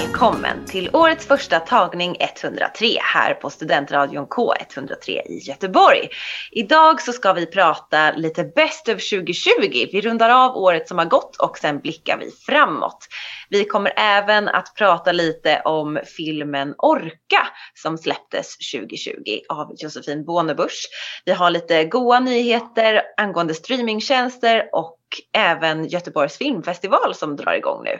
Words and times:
Välkommen 0.00 0.64
till 0.66 0.90
årets 0.92 1.26
första 1.26 1.60
tagning 1.60 2.16
103 2.20 2.86
här 3.00 3.34
på 3.34 3.50
Studentradion 3.50 4.26
K103 4.26 5.10
i 5.10 5.38
Göteborg. 5.48 6.08
Idag 6.50 7.00
så 7.00 7.12
ska 7.12 7.32
vi 7.32 7.46
prata 7.46 8.12
lite 8.12 8.44
Best 8.44 8.88
of 8.88 8.94
2020. 9.10 9.88
Vi 9.92 10.00
rundar 10.00 10.30
av 10.30 10.56
året 10.56 10.88
som 10.88 10.98
har 10.98 11.04
gått 11.04 11.36
och 11.36 11.58
sen 11.58 11.80
blickar 11.80 12.18
vi 12.18 12.30
framåt. 12.30 13.08
Vi 13.48 13.64
kommer 13.64 13.92
även 13.96 14.48
att 14.48 14.74
prata 14.76 15.12
lite 15.12 15.60
om 15.64 16.00
filmen 16.16 16.74
Orka 16.78 17.48
som 17.74 17.98
släpptes 17.98 18.56
2020 18.72 19.12
av 19.48 19.74
Josefin 19.76 20.24
Bornebusch. 20.24 20.88
Vi 21.24 21.32
har 21.32 21.50
lite 21.50 21.84
goa 21.84 22.20
nyheter 22.20 23.02
angående 23.16 23.54
streamingtjänster 23.54 24.68
och 24.72 24.98
även 25.32 25.88
Göteborgs 25.88 26.38
filmfestival 26.38 27.14
som 27.14 27.36
drar 27.36 27.52
igång 27.52 27.84
nu. 27.84 27.98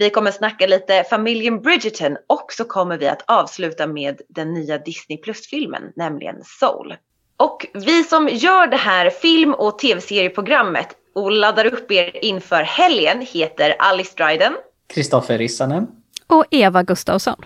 Vi 0.00 0.10
kommer 0.10 0.30
snacka 0.30 0.66
lite 0.66 1.04
familjen 1.10 1.62
Bridgerton 1.62 2.16
och 2.26 2.52
så 2.52 2.64
kommer 2.64 2.98
vi 2.98 3.08
att 3.08 3.24
avsluta 3.26 3.86
med 3.86 4.20
den 4.28 4.52
nya 4.52 4.78
Disney 4.78 5.18
Plus-filmen, 5.18 5.82
nämligen 5.96 6.36
Soul. 6.44 6.94
Och 7.36 7.66
vi 7.74 8.04
som 8.04 8.28
gör 8.28 8.66
det 8.66 8.76
här 8.76 9.10
film 9.10 9.54
och 9.54 9.78
tv-serieprogrammet 9.78 10.88
och 11.14 11.30
laddar 11.30 11.66
upp 11.66 11.92
er 11.92 12.24
inför 12.24 12.62
helgen 12.62 13.26
heter 13.32 13.76
Alice 13.78 14.12
Dryden. 14.16 14.52
Kristoffer 14.94 15.38
Rissanen. 15.38 15.86
Och 16.26 16.44
Eva 16.50 16.82
Gustavsson. 16.82 17.36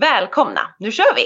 Välkomna, 0.00 0.60
nu 0.78 0.92
kör 0.92 1.14
vi! 1.16 1.22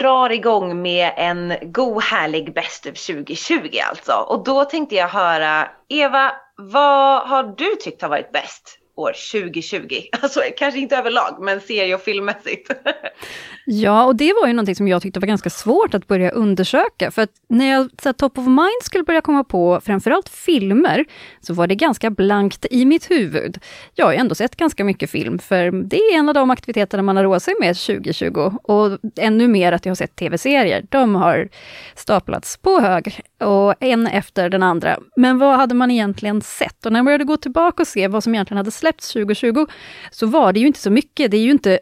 Drar 0.00 0.30
igång 0.32 0.82
med 0.82 1.12
en 1.16 1.54
god 1.62 2.02
härlig 2.02 2.54
Best 2.54 2.86
of 2.86 3.06
2020 3.06 3.78
alltså. 3.90 4.12
Och 4.12 4.44
då 4.44 4.64
tänkte 4.64 4.94
jag 4.94 5.08
höra, 5.08 5.68
Eva, 5.88 6.32
vad 6.56 7.28
har 7.28 7.42
du 7.42 7.76
tyckt 7.76 8.02
har 8.02 8.08
varit 8.08 8.32
bäst 8.32 8.78
år 8.96 9.12
2020? 9.32 10.00
Alltså 10.22 10.40
kanske 10.56 10.80
inte 10.80 10.96
överlag, 10.96 11.36
men 11.40 11.60
serie 11.60 11.94
och 11.94 12.00
filmmässigt. 12.00 12.70
Ja, 13.68 14.04
och 14.04 14.16
det 14.16 14.32
var 14.40 14.46
ju 14.46 14.52
någonting 14.52 14.74
som 14.74 14.88
jag 14.88 15.02
tyckte 15.02 15.20
var 15.20 15.26
ganska 15.26 15.50
svårt 15.50 15.94
att 15.94 16.06
börja 16.06 16.30
undersöka, 16.30 17.10
för 17.10 17.22
att 17.22 17.30
när 17.48 17.66
jag 17.66 17.90
så 18.02 18.08
här, 18.08 18.12
top 18.12 18.38
of 18.38 18.46
mind 18.46 18.82
skulle 18.82 19.04
börja 19.04 19.20
komma 19.20 19.44
på 19.44 19.80
framförallt 19.84 20.28
filmer, 20.28 21.04
så 21.40 21.54
var 21.54 21.66
det 21.66 21.74
ganska 21.74 22.10
blankt 22.10 22.66
i 22.70 22.84
mitt 22.84 23.10
huvud. 23.10 23.58
Jag 23.94 24.06
har 24.06 24.12
ju 24.12 24.18
ändå 24.18 24.34
sett 24.34 24.56
ganska 24.56 24.84
mycket 24.84 25.10
film, 25.10 25.38
för 25.38 25.70
det 25.70 25.96
är 25.96 26.18
en 26.18 26.28
av 26.28 26.34
de 26.34 26.50
aktiviteterna 26.50 27.02
man 27.02 27.16
har 27.16 27.24
råd 27.24 27.42
sig 27.42 27.54
med 27.60 27.76
2020, 27.76 28.52
och 28.62 28.98
ännu 29.16 29.48
mer 29.48 29.72
att 29.72 29.84
jag 29.86 29.90
har 29.90 29.96
sett 29.96 30.16
tv-serier. 30.16 30.86
De 30.90 31.14
har 31.14 31.48
staplats 31.94 32.56
på 32.56 32.80
hög, 32.80 33.20
och 33.40 33.74
en 33.80 34.06
efter 34.06 34.48
den 34.48 34.62
andra. 34.62 34.98
Men 35.16 35.38
vad 35.38 35.56
hade 35.56 35.74
man 35.74 35.90
egentligen 35.90 36.42
sett? 36.42 36.86
Och 36.86 36.92
när 36.92 36.98
jag 36.98 37.04
började 37.04 37.24
gå 37.24 37.36
tillbaka 37.36 37.82
och 37.82 37.88
se 37.88 38.08
vad 38.08 38.24
som 38.24 38.34
egentligen 38.34 38.58
hade 38.58 38.70
släppts 38.70 39.12
2020, 39.12 39.66
så 40.10 40.26
var 40.26 40.52
det 40.52 40.60
ju 40.60 40.66
inte 40.66 40.80
så 40.80 40.90
mycket. 40.90 41.30
Det 41.30 41.36
är 41.36 41.42
ju 41.42 41.50
inte 41.50 41.78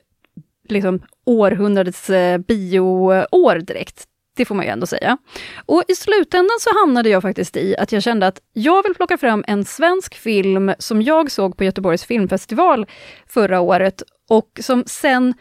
liksom 0.68 1.02
århundradets 1.26 2.10
eh, 2.10 2.38
bioår 2.38 3.58
direkt. 3.58 4.04
Det 4.36 4.44
får 4.44 4.54
man 4.54 4.64
ju 4.64 4.70
ändå 4.70 4.86
säga. 4.86 5.18
Och 5.66 5.82
i 5.88 5.94
slutändan 5.94 6.56
så 6.60 6.70
hamnade 6.80 7.08
jag 7.08 7.22
faktiskt 7.22 7.56
i 7.56 7.76
att 7.76 7.92
jag 7.92 8.02
kände 8.02 8.26
att 8.26 8.40
jag 8.52 8.82
vill 8.82 8.94
plocka 8.94 9.18
fram 9.18 9.44
en 9.46 9.64
svensk 9.64 10.14
film 10.14 10.72
som 10.78 11.02
jag 11.02 11.30
såg 11.30 11.56
på 11.56 11.64
Göteborgs 11.64 12.04
filmfestival 12.04 12.86
förra 13.26 13.60
året 13.60 14.02
och 14.28 14.60
som 14.62 14.84
sen 14.86 15.34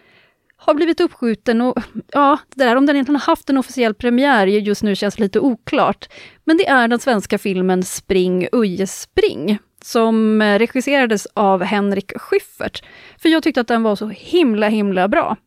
har 0.58 0.74
blivit 0.74 1.02
uppskjuten 1.02 1.62
och 1.62 1.80
ja, 2.12 2.38
det 2.56 2.66
där 2.66 2.76
om 2.76 2.86
den 2.86 2.96
egentligen 2.96 3.22
har 3.22 3.28
haft 3.28 3.50
en 3.50 3.58
officiell 3.58 3.94
premiär 3.94 4.48
just 4.48 4.84
nu 4.84 4.96
känns 4.96 5.20
lite 5.20 5.40
oklart. 5.40 6.10
Men 6.44 6.58
det 6.58 6.68
är 6.68 6.88
den 6.88 7.00
svenska 7.00 7.38
filmen 7.38 7.84
Spring 7.84 8.48
Uje 8.52 8.88
Spring 8.88 9.60
som 9.84 10.42
eh, 10.42 10.60
regisserades 10.60 11.28
av 11.34 11.64
Henrik 11.64 12.12
Schyffert. 12.16 12.84
För 13.18 13.30
jag 13.30 13.44
tyckte 13.44 13.62
att 13.62 13.68
den 13.68 13.84
var 13.84 13.96
så 13.96 14.08
himla, 14.08 14.68
himla 14.68 15.08
bra. 15.08 15.38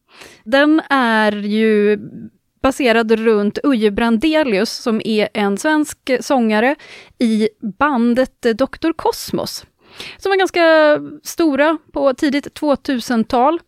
Den 0.45 0.83
är 0.91 1.33
ju 1.33 1.99
baserad 2.63 3.13
runt 3.13 3.59
Uje 3.63 3.91
Brandelius 3.91 4.71
som 4.71 5.01
är 5.05 5.29
en 5.35 5.59
svensk 5.59 5.99
sångare 6.21 6.77
i 7.19 7.49
bandet 7.79 8.43
Dr. 8.43 8.93
Kosmos. 8.97 9.67
Som 10.19 10.31
var 10.31 10.37
ganska 10.37 10.99
stora 11.23 11.79
på 11.93 12.15
tidigt 12.15 12.61
2000-tal. 12.61 13.61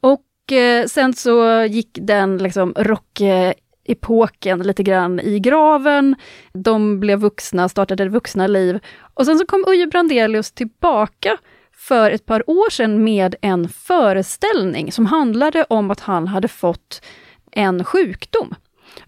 Och 0.00 0.52
eh, 0.52 0.86
sen 0.86 1.12
så 1.12 1.64
gick 1.64 1.98
den 2.00 2.38
liksom 2.38 2.74
rock 2.76 3.20
eh, 3.20 3.52
epoken 3.90 4.62
lite 4.62 4.82
grann 4.82 5.20
i 5.20 5.40
graven. 5.40 6.16
De 6.52 7.00
blev 7.00 7.18
vuxna, 7.18 7.68
startade 7.68 8.08
vuxna 8.08 8.46
liv. 8.46 8.78
Och 9.14 9.26
sen 9.26 9.38
så 9.38 9.46
kom 9.46 9.64
Uje 9.68 9.86
Brandelius 9.86 10.52
tillbaka 10.52 11.36
för 11.72 12.10
ett 12.10 12.26
par 12.26 12.50
år 12.50 12.70
sedan 12.70 13.04
med 13.04 13.34
en 13.40 13.68
föreställning 13.68 14.92
som 14.92 15.06
handlade 15.06 15.64
om 15.68 15.90
att 15.90 16.00
han 16.00 16.28
hade 16.28 16.48
fått 16.48 17.02
en 17.52 17.84
sjukdom. 17.84 18.54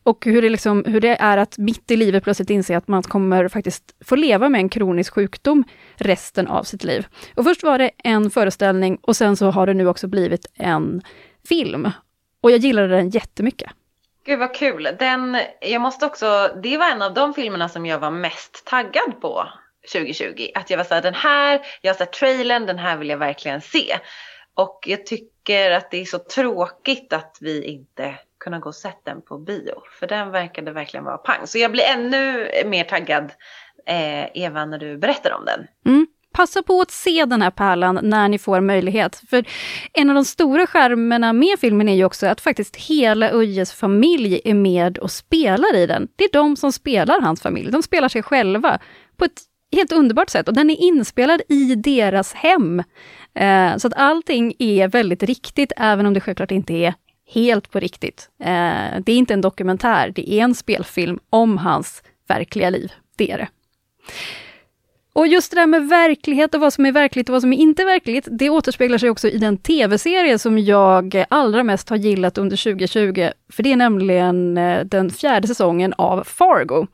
Och 0.02 0.24
hur 0.24 0.42
det, 0.42 0.48
liksom, 0.48 0.84
hur 0.86 1.00
det 1.00 1.16
är 1.20 1.36
att 1.36 1.58
mitt 1.58 1.90
i 1.90 1.96
livet 1.96 2.24
plötsligt 2.24 2.50
inse 2.50 2.76
att 2.76 2.88
man 2.88 3.02
kommer 3.02 3.48
faktiskt 3.48 3.94
få 4.04 4.16
leva 4.16 4.48
med 4.48 4.58
en 4.58 4.68
kronisk 4.68 5.14
sjukdom 5.14 5.64
resten 5.96 6.46
av 6.46 6.62
sitt 6.62 6.84
liv. 6.84 7.06
Och 7.34 7.44
först 7.44 7.62
var 7.62 7.78
det 7.78 7.90
en 8.04 8.30
föreställning 8.30 8.98
och 9.02 9.16
sen 9.16 9.36
så 9.36 9.50
har 9.50 9.66
det 9.66 9.74
nu 9.74 9.86
också 9.86 10.08
blivit 10.08 10.46
en 10.54 11.02
film. 11.48 11.90
Och 12.40 12.50
jag 12.50 12.58
gillade 12.58 12.88
den 12.88 13.10
jättemycket. 13.10 13.70
Gud 14.24 14.38
vad 14.38 14.54
kul. 14.54 14.96
Den, 14.98 15.38
jag 15.60 15.80
måste 15.80 16.06
också, 16.06 16.56
det 16.62 16.76
var 16.76 16.90
en 16.90 17.02
av 17.02 17.14
de 17.14 17.34
filmerna 17.34 17.68
som 17.68 17.86
jag 17.86 17.98
var 17.98 18.10
mest 18.10 18.66
taggad 18.66 19.20
på 19.20 19.48
2020. 19.92 20.48
Att 20.54 20.70
jag 20.70 20.76
var 20.76 20.84
såhär, 20.84 21.02
den 21.02 21.14
här, 21.14 21.60
jag 21.80 21.92
har 21.92 21.98
sett 21.98 22.12
trailern, 22.12 22.66
den 22.66 22.78
här 22.78 22.96
vill 22.96 23.08
jag 23.08 23.18
verkligen 23.18 23.60
se. 23.60 23.98
Och 24.54 24.80
jag 24.86 25.06
tycker 25.06 25.70
att 25.70 25.90
det 25.90 26.00
är 26.00 26.04
så 26.04 26.18
tråkigt 26.18 27.12
att 27.12 27.38
vi 27.40 27.64
inte 27.64 28.14
kunde 28.40 28.58
gå 28.58 28.68
och 28.68 28.74
sett 28.74 29.04
den 29.04 29.22
på 29.22 29.38
bio. 29.38 29.82
För 29.98 30.06
den 30.06 30.30
verkade 30.30 30.72
verkligen 30.72 31.04
vara 31.04 31.18
pang. 31.18 31.46
Så 31.46 31.58
jag 31.58 31.72
blir 31.72 31.84
ännu 31.84 32.50
mer 32.66 32.84
taggad, 32.84 33.32
eh, 33.86 34.24
Eva, 34.34 34.64
när 34.64 34.78
du 34.78 34.98
berättar 34.98 35.32
om 35.32 35.44
den. 35.44 35.66
Mm. 35.86 36.06
Passa 36.32 36.62
på 36.62 36.80
att 36.80 36.90
se 36.90 37.24
den 37.24 37.42
här 37.42 37.50
pärlan 37.50 37.98
när 38.02 38.28
ni 38.28 38.38
får 38.38 38.60
möjlighet. 38.60 39.22
För 39.30 39.44
en 39.92 40.10
av 40.10 40.14
de 40.14 40.24
stora 40.24 40.66
skärmarna 40.66 41.32
med 41.32 41.58
filmen 41.60 41.88
är 41.88 41.94
ju 41.94 42.04
också 42.04 42.26
att 42.26 42.40
faktiskt 42.40 42.76
hela 42.76 43.30
Ujes 43.32 43.72
familj 43.72 44.40
är 44.44 44.54
med 44.54 44.98
och 44.98 45.10
spelar 45.10 45.76
i 45.76 45.86
den. 45.86 46.08
Det 46.16 46.24
är 46.24 46.32
de 46.32 46.56
som 46.56 46.72
spelar 46.72 47.20
hans 47.20 47.42
familj. 47.42 47.70
De 47.70 47.82
spelar 47.82 48.08
sig 48.08 48.22
själva 48.22 48.78
på 49.16 49.24
ett 49.24 49.42
helt 49.72 49.92
underbart 49.92 50.30
sätt 50.30 50.48
och 50.48 50.54
den 50.54 50.70
är 50.70 50.80
inspelad 50.80 51.42
i 51.48 51.74
deras 51.74 52.32
hem. 52.32 52.82
Eh, 53.34 53.76
så 53.76 53.88
att 53.88 53.94
allting 53.96 54.54
är 54.58 54.88
väldigt 54.88 55.22
riktigt, 55.22 55.72
även 55.76 56.06
om 56.06 56.14
det 56.14 56.20
självklart 56.20 56.50
inte 56.50 56.74
är 56.74 56.94
helt 57.28 57.70
på 57.70 57.80
riktigt. 57.80 58.30
Eh, 58.40 59.00
det 59.04 59.12
är 59.12 59.16
inte 59.16 59.34
en 59.34 59.40
dokumentär, 59.40 60.12
det 60.14 60.32
är 60.32 60.44
en 60.44 60.54
spelfilm 60.54 61.18
om 61.30 61.58
hans 61.58 62.02
verkliga 62.28 62.70
liv. 62.70 62.92
Det 63.16 63.30
är 63.32 63.38
det. 63.38 63.48
Och 65.14 65.26
just 65.26 65.50
det 65.50 65.56
där 65.60 65.66
med 65.66 65.88
verklighet 65.88 66.54
och 66.54 66.60
vad 66.60 66.72
som 66.72 66.86
är 66.86 66.92
verkligt 66.92 67.28
och 67.28 67.32
vad 67.32 67.42
som 67.42 67.52
är 67.52 67.56
inte 67.56 67.84
verkligt, 67.84 68.28
det 68.30 68.50
återspeglar 68.50 68.98
sig 68.98 69.10
också 69.10 69.28
i 69.28 69.38
den 69.38 69.56
tv-serie 69.56 70.38
som 70.38 70.58
jag 70.58 71.24
allra 71.28 71.62
mest 71.62 71.88
har 71.88 71.96
gillat 71.96 72.38
under 72.38 72.56
2020. 72.56 73.30
För 73.52 73.62
det 73.62 73.72
är 73.72 73.76
nämligen 73.76 74.58
eh, 74.58 74.84
den 74.84 75.10
fjärde 75.10 75.48
säsongen 75.48 75.94
av 75.98 76.24
Fargo. 76.24 76.86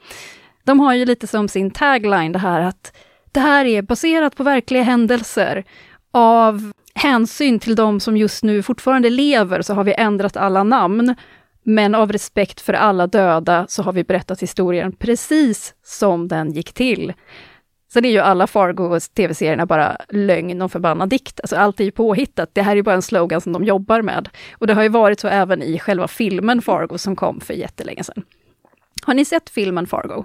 De 0.64 0.80
har 0.80 0.94
ju 0.94 1.04
lite 1.04 1.26
som 1.26 1.48
sin 1.48 1.70
tagline 1.70 2.32
det 2.32 2.38
här 2.38 2.60
att 2.60 2.92
det 3.32 3.40
här 3.40 3.64
är 3.64 3.82
baserat 3.82 4.36
på 4.36 4.42
verkliga 4.42 4.82
händelser. 4.82 5.64
Av 6.10 6.72
hänsyn 6.94 7.58
till 7.58 7.74
de 7.74 8.00
som 8.00 8.16
just 8.16 8.42
nu 8.42 8.62
fortfarande 8.62 9.10
lever 9.10 9.62
så 9.62 9.74
har 9.74 9.84
vi 9.84 9.94
ändrat 9.98 10.36
alla 10.36 10.62
namn. 10.62 11.14
Men 11.62 11.94
av 11.94 12.12
respekt 12.12 12.60
för 12.60 12.72
alla 12.72 13.06
döda 13.06 13.66
så 13.68 13.82
har 13.82 13.92
vi 13.92 14.04
berättat 14.04 14.42
historien 14.42 14.92
precis 14.92 15.74
som 15.82 16.28
den 16.28 16.52
gick 16.52 16.72
till. 16.72 17.12
Sen 17.92 18.04
är 18.04 18.10
ju 18.10 18.18
alla 18.18 18.46
Fargo 18.46 19.00
tv-serierna 19.00 19.66
bara 19.66 19.96
lögn 20.08 20.62
och 20.62 20.72
förbannad 20.72 21.08
dikt. 21.08 21.40
Alltså 21.40 21.56
allt 21.56 21.80
är 21.80 21.84
ju 21.84 21.90
påhittat. 21.90 22.50
Det 22.52 22.62
här 22.62 22.76
är 22.76 22.82
bara 22.82 22.94
en 22.94 23.02
slogan 23.02 23.40
som 23.40 23.52
de 23.52 23.64
jobbar 23.64 24.02
med. 24.02 24.28
Och 24.52 24.66
det 24.66 24.74
har 24.74 24.82
ju 24.82 24.88
varit 24.88 25.20
så 25.20 25.28
även 25.28 25.62
i 25.62 25.78
själva 25.78 26.08
filmen 26.08 26.62
Fargo 26.62 26.98
som 26.98 27.16
kom 27.16 27.40
för 27.40 27.54
jättelänge 27.54 28.04
sedan. 28.04 28.22
Har 29.02 29.14
ni 29.14 29.24
sett 29.24 29.50
filmen 29.50 29.86
Fargo? 29.86 30.24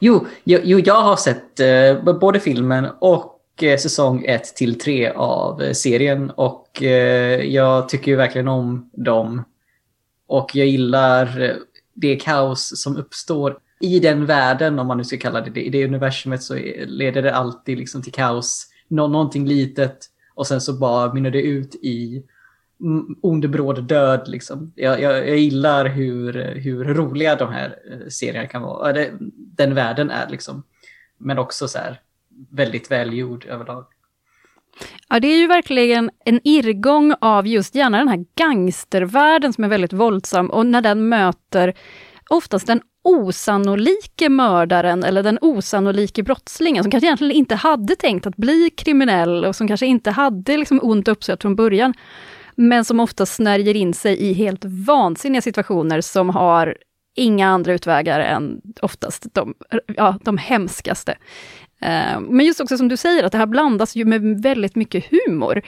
Jo, 0.00 0.26
jo, 0.44 0.58
jo 0.64 0.78
jag 0.78 1.02
har 1.02 1.16
sett 1.16 1.60
eh, 1.60 2.14
både 2.20 2.40
filmen 2.40 2.86
och 2.98 3.62
eh, 3.62 3.78
säsong 3.78 4.24
1 4.24 4.56
till 4.56 4.78
3 4.78 5.08
av 5.08 5.62
eh, 5.62 5.72
serien 5.72 6.30
och 6.30 6.82
eh, 6.82 7.44
jag 7.44 7.88
tycker 7.88 8.10
ju 8.10 8.16
verkligen 8.16 8.48
om 8.48 8.90
dem. 8.92 9.44
Och 10.26 10.56
jag 10.56 10.66
gillar 10.66 11.40
eh, 11.40 11.56
det 11.94 12.16
kaos 12.16 12.82
som 12.82 12.96
uppstår 12.96 13.58
i 13.80 14.00
den 14.00 14.26
världen, 14.26 14.78
om 14.78 14.86
man 14.86 14.96
nu 14.96 15.04
ska 15.04 15.18
kalla 15.18 15.40
det 15.40 15.50
det. 15.50 15.64
I 15.64 15.70
det 15.70 15.84
universumet 15.84 16.42
så 16.42 16.54
leder 16.86 17.22
det 17.22 17.34
alltid 17.34 17.78
liksom 17.78 18.02
till 18.02 18.12
kaos. 18.12 18.66
Nå 18.88 19.08
någonting 19.08 19.46
litet 19.46 19.98
och 20.34 20.46
sen 20.46 20.60
så 20.60 20.72
bara 20.72 21.14
mynnar 21.14 21.30
det 21.30 21.42
ut 21.42 21.74
i 21.74 22.22
ond 23.20 23.50
bråd 23.50 23.84
död. 23.84 24.28
Liksom. 24.28 24.72
Jag, 24.74 25.00
jag, 25.00 25.28
jag, 25.28 25.38
gillar 25.38 25.86
hur, 25.86 26.54
hur 26.54 26.84
roliga 26.84 27.36
de 27.36 27.52
här 27.52 27.76
eh, 27.90 28.08
serierna 28.08 28.46
kan 28.46 28.62
vara. 28.62 29.04
Den 29.36 29.74
världen 29.74 30.10
är 30.10 30.28
liksom. 30.30 30.62
Men 31.18 31.38
också 31.38 31.68
så 31.68 31.78
här 31.78 32.00
väldigt 32.50 32.90
välgjord 32.90 33.46
överlag. 33.46 33.84
Ja, 35.08 35.20
det 35.20 35.28
är 35.28 35.38
ju 35.38 35.46
verkligen 35.46 36.10
en 36.24 36.40
irrgång 36.44 37.14
av 37.20 37.46
just 37.46 37.74
gärna 37.74 37.98
den 37.98 38.08
här 38.08 38.24
gangstervärlden 38.34 39.52
som 39.52 39.64
är 39.64 39.68
väldigt 39.68 39.92
våldsam 39.92 40.50
och 40.50 40.66
när 40.66 40.80
den 40.80 41.08
möter 41.08 41.74
oftast 42.30 42.66
den 42.66 42.80
osannolike 43.08 44.28
mördaren 44.28 45.04
eller 45.04 45.22
den 45.22 45.38
osannolike 45.40 46.22
brottslingen 46.22 46.84
som 46.84 46.90
kanske 46.90 47.06
egentligen 47.06 47.36
inte 47.36 47.54
hade 47.54 47.96
tänkt 47.96 48.26
att 48.26 48.36
bli 48.36 48.70
kriminell 48.76 49.44
och 49.44 49.56
som 49.56 49.68
kanske 49.68 49.86
inte 49.86 50.10
hade 50.10 50.56
liksom 50.56 50.80
ont 50.82 51.08
uppsåt 51.08 51.42
från 51.42 51.56
början. 51.56 51.94
Men 52.54 52.84
som 52.84 53.00
ofta 53.00 53.26
snärjer 53.26 53.76
in 53.76 53.94
sig 53.94 54.18
i 54.18 54.32
helt 54.32 54.64
vansinniga 54.64 55.42
situationer 55.42 56.00
som 56.00 56.30
har 56.30 56.76
inga 57.16 57.48
andra 57.48 57.72
utvägar 57.72 58.20
än 58.20 58.60
oftast 58.82 59.26
de, 59.34 59.54
ja, 59.96 60.18
de 60.22 60.38
hemskaste. 60.38 61.12
Eh, 61.80 62.20
men 62.20 62.46
just 62.46 62.60
också 62.60 62.78
som 62.78 62.88
du 62.88 62.96
säger, 62.96 63.24
att 63.24 63.32
det 63.32 63.38
här 63.38 63.46
blandas 63.46 63.96
ju 63.96 64.04
med 64.04 64.42
väldigt 64.42 64.76
mycket 64.76 65.04
humor. 65.10 65.62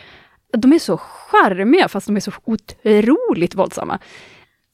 De 0.53 0.73
är 0.73 0.79
så 0.79 0.97
charmiga 0.97 1.89
fast 1.89 2.07
de 2.07 2.17
är 2.17 2.21
så 2.21 2.33
otroligt 2.45 3.55
våldsamma. 3.55 3.99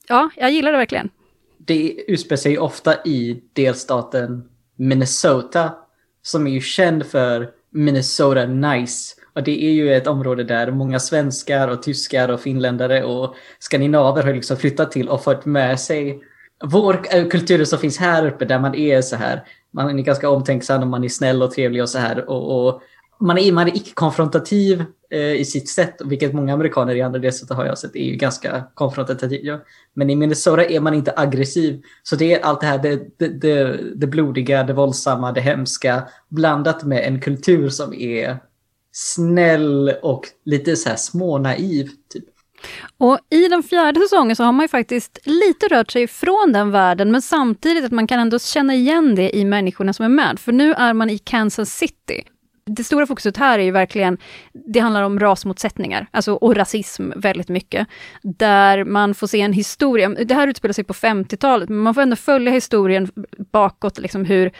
Ja, 0.09 0.31
jag 0.37 0.51
gillar 0.51 0.73
det 0.73 0.79
verkligen 0.79 1.11
det 1.67 2.05
utspelar 2.09 2.37
sig 2.37 2.59
ofta 2.59 2.95
i 3.05 3.43
delstaten 3.53 4.49
Minnesota 4.77 5.73
som 6.23 6.47
är 6.47 6.51
ju 6.51 6.61
känd 6.61 7.07
för 7.07 7.51
Minnesota 7.71 8.47
Nice. 8.47 9.15
Och 9.35 9.43
det 9.43 9.65
är 9.65 9.71
ju 9.71 9.95
ett 9.95 10.07
område 10.07 10.45
där 10.45 10.71
många 10.71 10.99
svenskar 10.99 11.69
och 11.69 11.83
tyskar 11.83 12.29
och 12.29 12.41
finländare 12.41 13.05
och 13.05 13.35
skandinaver 13.59 14.23
har 14.23 14.35
liksom 14.35 14.57
flyttat 14.57 14.93
till 14.93 15.09
och 15.09 15.25
fått 15.25 15.45
med 15.45 15.81
sig 15.81 16.21
vår 16.65 17.03
eh, 17.11 17.29
kultur 17.29 17.65
som 17.65 17.79
finns 17.79 17.99
här 17.99 18.27
uppe 18.27 18.45
där 18.45 18.59
man 18.59 18.75
är 18.75 19.03
så 19.03 19.17
här. 19.17 19.45
Man 19.71 19.99
är 19.99 20.03
ganska 20.03 20.31
omtänksam 20.31 20.83
och 20.83 20.89
man 20.89 21.05
är 21.05 21.09
snäll 21.09 21.43
och 21.43 21.51
trevlig 21.51 21.83
och 21.83 21.89
så 21.89 21.99
här. 21.99 22.31
Och, 22.31 22.69
och 22.69 22.83
man 23.21 23.39
är, 23.39 23.53
man 23.53 23.69
är 23.69 23.77
icke-konfrontativ 23.77 24.85
Eh, 25.11 25.33
i 25.33 25.45
sitt 25.45 25.69
sätt, 25.69 25.97
vilket 26.05 26.35
många 26.35 26.55
amerikaner 26.55 26.95
i 26.95 27.03
andra 27.03 27.19
delstater 27.19 27.55
har 27.55 27.67
jag 27.67 27.79
sett 27.79 27.97
är 27.97 28.05
ju 28.05 28.17
ganska 28.17 28.65
konfrontativa. 28.75 29.61
Men 29.95 30.11
i 30.11 30.17
Minnesota 30.17 30.65
är 30.65 30.81
man 30.81 30.95
inte 30.95 31.13
aggressiv. 31.17 31.83
Så 32.03 32.17
det 32.17 32.35
är 32.35 32.41
allt 32.41 32.61
det 32.61 32.67
här, 32.67 32.79
det, 32.79 33.19
det, 33.19 33.29
det, 33.29 33.81
det 33.95 34.07
blodiga, 34.07 34.65
det 34.65 34.73
våldsamma, 34.73 35.33
det 35.33 35.41
hemska, 35.41 36.09
blandat 36.29 36.85
med 36.85 37.05
en 37.05 37.21
kultur 37.21 37.69
som 37.69 37.95
är 37.95 38.39
snäll 38.93 39.93
och 40.03 40.25
lite 40.45 40.77
så 40.77 40.89
här 40.89 40.97
smånaiv. 40.97 41.89
Typ. 42.13 42.25
Och 42.99 43.19
i 43.31 43.49
den 43.49 43.63
fjärde 43.63 44.01
säsongen 44.01 44.37
så 44.37 44.45
har 44.45 44.53
man 44.53 44.65
ju 44.65 44.69
faktiskt 44.69 45.19
lite 45.25 45.69
rört 45.69 45.91
sig 45.91 46.03
ifrån 46.03 46.53
den 46.53 46.71
världen, 46.71 47.11
men 47.11 47.23
samtidigt 47.23 47.85
att 47.85 47.93
man 47.93 48.07
kan 48.07 48.21
ändå 48.21 48.39
känna 48.39 48.75
igen 48.75 49.15
det 49.15 49.37
i 49.37 49.45
människorna 49.45 49.93
som 49.93 50.05
är 50.05 50.09
med. 50.09 50.39
För 50.39 50.53
nu 50.53 50.73
är 50.73 50.93
man 50.93 51.11
i 51.11 51.19
Kansas 51.19 51.71
City 51.71 52.25
det 52.71 52.85
stora 52.85 53.07
fokuset 53.07 53.37
här 53.37 53.59
är 53.59 53.63
ju 53.63 53.71
verkligen, 53.71 54.19
det 54.53 54.81
handlar 54.81 55.03
om 55.03 55.21
rasmotsättningar, 55.21 56.07
alltså 56.11 56.33
och 56.33 56.57
rasism 56.57 57.11
väldigt 57.17 57.49
mycket. 57.49 57.87
Där 58.23 58.85
man 58.85 59.15
får 59.15 59.27
se 59.27 59.41
en 59.41 59.53
historia, 59.53 60.09
det 60.09 60.35
här 60.35 60.49
utspelar 60.49 60.73
sig 60.73 60.85
på 60.85 60.93
50-talet, 60.93 61.69
men 61.69 61.79
man 61.79 61.95
får 61.95 62.03
ändå 62.03 62.17
följa 62.17 62.53
historien 62.53 63.11
bakåt, 63.53 63.99
liksom 63.99 64.25
hur, 64.25 64.51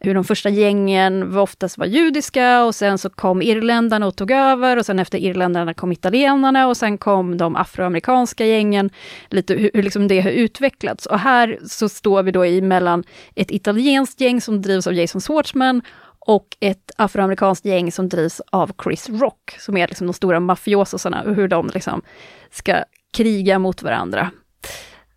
hur 0.00 0.14
de 0.14 0.24
första 0.24 0.48
gängen 0.48 1.32
var 1.32 1.42
oftast 1.42 1.78
var 1.78 1.86
judiska 1.86 2.64
och 2.64 2.74
sen 2.74 2.98
så 2.98 3.10
kom 3.10 3.42
irländarna 3.42 4.06
och 4.06 4.16
tog 4.16 4.30
över 4.30 4.76
och 4.76 4.86
sen 4.86 4.98
efter 4.98 5.18
irländarna 5.18 5.74
kom 5.74 5.92
italienarna 5.92 6.68
och 6.68 6.76
sen 6.76 6.98
kom 6.98 7.38
de 7.38 7.56
afroamerikanska 7.56 8.46
gängen, 8.46 8.90
lite 9.30 9.54
hur, 9.54 9.70
hur 9.74 9.82
liksom 9.82 10.08
det 10.08 10.20
har 10.20 10.30
utvecklats. 10.30 11.06
Och 11.06 11.18
här 11.18 11.58
så 11.66 11.88
står 11.88 12.22
vi 12.22 12.30
då 12.30 12.46
i 12.46 12.60
mellan 12.60 13.04
ett 13.34 13.50
italienskt 13.50 14.20
gäng 14.20 14.40
som 14.40 14.62
drivs 14.62 14.86
av 14.86 14.94
Jason 14.94 15.20
Schwartzman 15.20 15.82
och 16.26 16.56
ett 16.60 16.90
afroamerikanskt 16.96 17.64
gäng 17.64 17.92
som 17.92 18.08
drivs 18.08 18.40
av 18.52 18.70
Chris 18.84 19.08
Rock, 19.08 19.56
som 19.58 19.76
är 19.76 19.88
liksom 19.88 20.06
de 20.06 20.12
stora 20.12 20.40
mafiososarna 20.40 21.22
och 21.22 21.34
hur 21.34 21.48
de 21.48 21.70
liksom 21.74 22.02
ska 22.50 22.84
kriga 23.12 23.58
mot 23.58 23.82
varandra. 23.82 24.30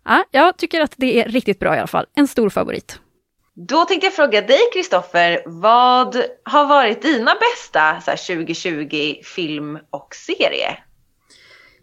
Ja, 0.04 0.24
jag 0.30 0.56
tycker 0.56 0.80
att 0.80 0.94
det 0.96 1.20
är 1.20 1.28
riktigt 1.28 1.58
bra 1.58 1.76
i 1.76 1.78
alla 1.78 1.86
fall. 1.86 2.06
En 2.14 2.28
stor 2.28 2.48
favorit. 2.50 3.00
Då 3.54 3.84
tänkte 3.84 4.06
jag 4.06 4.14
fråga 4.14 4.40
dig 4.40 4.60
Kristoffer, 4.72 5.42
vad 5.46 6.16
har 6.44 6.66
varit 6.66 7.02
dina 7.02 7.30
bästa 7.34 8.00
så 8.00 8.10
här, 8.10 8.36
2020 8.36 9.14
film 9.24 9.78
och 9.90 10.14
serie? 10.14 10.78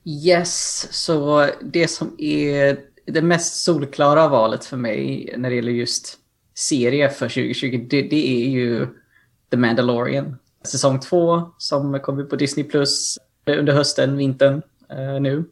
Yes, 0.05 0.87
så 0.91 1.49
det 1.61 1.87
som 1.87 2.15
är 2.17 2.77
det 3.05 3.21
mest 3.21 3.63
solklara 3.63 4.27
valet 4.27 4.65
för 4.65 4.77
mig 4.77 5.33
när 5.37 5.49
det 5.49 5.55
gäller 5.55 5.71
just 5.71 6.17
serie 6.53 7.09
för 7.09 7.29
2020, 7.29 7.87
det, 7.89 8.01
det 8.01 8.45
är 8.45 8.49
ju 8.49 8.87
The 9.51 9.57
Mandalorian. 9.57 10.37
Säsong 10.63 10.99
två 10.99 11.49
som 11.57 11.99
kommer 11.99 12.23
på 12.23 12.35
Disney 12.35 12.63
Plus 12.65 13.17
eh, 13.45 13.59
under 13.59 13.73
hösten, 13.73 14.17
vintern 14.17 14.61
eh, 14.89 15.21
nu. 15.21 15.45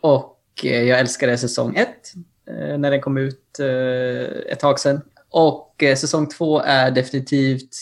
Och 0.00 0.38
eh, 0.64 0.82
jag 0.82 1.00
älskade 1.00 1.38
säsong 1.38 1.76
ett 1.76 2.12
eh, 2.46 2.78
när 2.78 2.90
den 2.90 3.00
kom 3.00 3.16
ut 3.16 3.58
eh, 3.58 4.52
ett 4.52 4.60
tag 4.60 4.80
sedan. 4.80 5.00
Och 5.30 5.82
eh, 5.82 5.96
säsong 5.96 6.28
två 6.28 6.60
är 6.60 6.90
definitivt, 6.90 7.76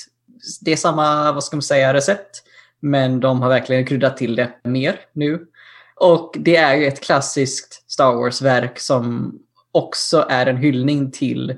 det 0.60 0.72
är 0.72 0.76
samma, 0.76 1.32
vad 1.32 1.44
ska 1.44 1.56
man 1.56 1.62
säga, 1.62 1.94
recept. 1.94 2.42
Men 2.80 3.20
de 3.20 3.40
har 3.42 3.48
verkligen 3.48 3.86
kryddat 3.86 4.16
till 4.16 4.36
det 4.36 4.52
mer 4.64 5.00
nu. 5.12 5.46
Och 5.94 6.36
det 6.38 6.56
är 6.56 6.76
ju 6.76 6.86
ett 6.86 7.00
klassiskt 7.00 7.84
Star 7.90 8.14
Wars-verk 8.14 8.78
som 8.78 9.34
också 9.72 10.26
är 10.28 10.46
en 10.46 10.56
hyllning 10.56 11.10
till 11.10 11.56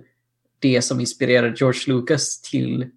det 0.59 0.83
som 0.83 1.01
inspirerade 1.01 1.55
George 1.57 1.81
Lucas 1.87 2.41
till 2.41 2.91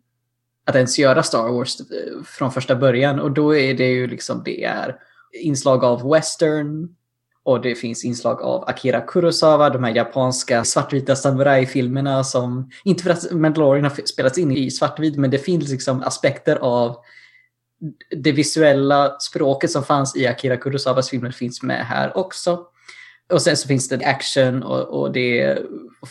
att 0.66 0.76
ens 0.76 1.00
göra 1.00 1.24
Star 1.24 1.52
Wars 1.52 1.80
eh, 1.80 2.24
från 2.26 2.52
första 2.52 2.76
början. 2.76 3.20
Och 3.20 3.32
då 3.32 3.56
är 3.56 3.74
det 3.74 3.88
ju 3.88 4.08
liksom, 4.08 4.42
det 4.46 4.64
är 4.64 4.96
inslag 5.34 5.84
av 5.84 6.10
western 6.12 6.96
och 7.44 7.62
det 7.62 7.76
finns 7.76 8.06
inslag 8.06 8.42
av 8.42 8.64
Akira 8.70 9.02
Kurosawa, 9.02 9.70
de 9.70 9.84
här 9.84 9.96
japanska 9.96 10.64
svartvita 10.64 11.16
samurajfilmerna 11.16 12.24
som, 12.24 12.70
inte 12.84 13.04
för 13.04 13.10
att 13.10 13.32
Mandalorian 13.32 13.84
har 13.84 14.06
spelats 14.06 14.38
in 14.38 14.52
i 14.52 14.72
svartvit, 14.72 15.18
men 15.18 15.32
det 15.32 15.38
finns 15.38 15.70
liksom 15.70 16.04
aspekter 16.04 16.56
av 16.56 16.98
det 18.18 18.32
visuella 18.32 19.20
språket 19.20 19.72
som 19.72 19.84
fanns 19.84 20.16
i 20.16 20.28
Akira 20.28 20.58
Kurosawas 20.58 21.10
filmer 21.10 21.32
finns 21.32 21.64
med 21.64 21.86
här 21.86 22.18
också. 22.18 22.66
Och 23.34 23.42
sen 23.42 23.58
så 23.58 23.68
finns 23.68 23.90
det 23.90 24.06
action 24.06 24.64
och, 24.64 25.02
och 25.02 25.12
det 25.12 25.60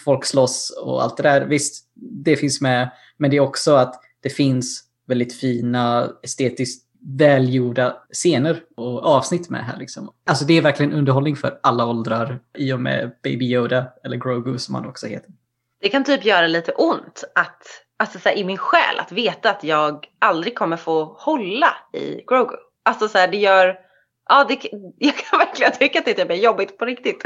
folk 0.05 0.25
slåss 0.25 0.79
och 0.83 1.03
allt 1.03 1.17
det 1.17 1.23
där. 1.23 1.47
Visst, 1.47 1.85
det 1.95 2.37
finns 2.37 2.61
med, 2.61 2.91
men 3.17 3.31
det 3.31 3.37
är 3.37 3.41
också 3.41 3.75
att 3.75 4.01
det 4.25 4.31
finns 4.31 4.85
väldigt 5.07 5.35
fina, 5.35 6.11
estetiskt 6.23 6.85
välgjorda 7.19 7.97
scener 8.13 8.63
och 8.77 9.07
avsnitt 9.07 9.51
med 9.51 9.65
här. 9.65 9.79
Liksom. 9.79 10.13
Alltså 10.27 10.45
det 10.45 10.59
är 10.59 10.63
verkligen 10.63 10.93
underhållning 10.93 11.37
för 11.37 11.59
alla 11.63 11.87
åldrar 11.87 12.41
i 12.59 12.73
och 12.73 12.81
med 12.81 13.11
Baby 13.23 13.45
Yoda, 13.45 13.87
eller 14.05 14.17
Grogu 14.17 14.59
som 14.59 14.75
han 14.75 14.87
också 14.87 15.07
heter. 15.07 15.31
Det 15.81 15.89
kan 15.89 16.05
typ 16.05 16.25
göra 16.25 16.47
lite 16.47 16.73
ont 16.73 17.25
att, 17.35 17.63
alltså 17.97 18.19
så 18.19 18.29
här, 18.29 18.37
i 18.37 18.45
min 18.45 18.59
själ 18.59 18.99
att 18.99 19.13
veta 19.13 19.51
att 19.51 19.65
jag 19.65 20.07
aldrig 20.19 20.55
kommer 20.55 20.77
få 20.77 21.05
hålla 21.05 21.77
i 21.93 22.25
Grogu. 22.27 22.57
Alltså 22.85 23.09
så 23.09 23.19
här, 23.19 23.29
det 23.29 23.37
gör, 23.37 23.79
ja 24.29 24.45
det, 24.49 24.59
jag 24.99 25.17
kan 25.17 25.39
verkligen 25.39 25.73
tycka 25.73 25.99
att 25.99 26.05
det 26.05 26.15
typ 26.15 26.31
är 26.31 26.35
jobbigt 26.35 26.79
på 26.79 26.85
riktigt. 26.85 27.23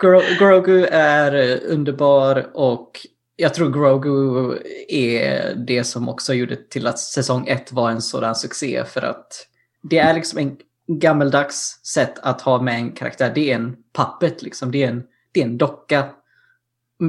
Grogu 0.38 0.86
är 0.86 1.60
underbar 1.64 2.50
och 2.54 2.90
jag 3.36 3.54
tror 3.54 3.70
Grogu 3.70 4.58
är 4.88 5.54
det 5.54 5.84
som 5.84 6.08
också 6.08 6.34
gjorde 6.34 6.56
till 6.56 6.86
att 6.86 6.98
säsong 6.98 7.46
ett 7.48 7.72
var 7.72 7.90
en 7.90 8.02
sådan 8.02 8.34
succé 8.34 8.84
för 8.84 9.02
att 9.02 9.46
det 9.82 9.98
är 9.98 10.14
liksom 10.14 10.38
en 10.38 10.56
gammeldags 10.86 11.80
sätt 11.84 12.18
att 12.18 12.40
ha 12.40 12.62
med 12.62 12.74
en 12.74 12.92
karaktär. 12.92 13.32
Det 13.34 13.50
är 13.50 13.54
en 13.54 13.76
pappet 13.92 14.42
liksom. 14.42 14.70
Det 14.70 14.82
är 14.82 14.88
en, 14.88 15.02
det 15.32 15.40
är 15.40 15.44
en 15.44 15.58
docka. 15.58 16.10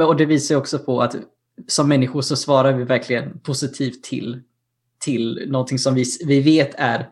Och 0.04 0.18
det 0.18 0.26
visar 0.26 0.56
också 0.56 0.80
på 0.80 1.02
att 1.02 1.16
som 1.68 1.90
människor 1.90 2.22
så 2.22 2.36
svarar 2.36 2.74
vi 2.74 2.84
verkligen 2.84 3.40
positivt 3.40 4.04
till, 4.04 4.42
till 5.00 5.46
någonting 5.48 5.80
som 5.80 5.96
vi, 5.96 6.04
vi 6.26 6.42
vet 6.42 6.72
är 6.76 7.10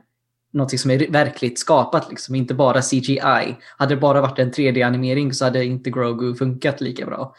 någonting 0.54 0.80
som 0.80 0.92
är 0.92 1.12
verkligt 1.12 1.60
skapat, 1.60 2.10
liksom. 2.10 2.36
inte 2.36 2.54
bara 2.54 2.82
CGI. 2.82 3.56
Hade 3.78 3.96
det 3.96 4.02
bara 4.02 4.22
varit 4.22 4.40
en 4.40 4.52
3D-animering 4.52 5.34
så 5.34 5.46
hade 5.46 5.66
inte 5.66 5.90
Grogu 5.90 6.36
funkat 6.36 6.82
lika 6.82 7.06
bra. 7.06 7.36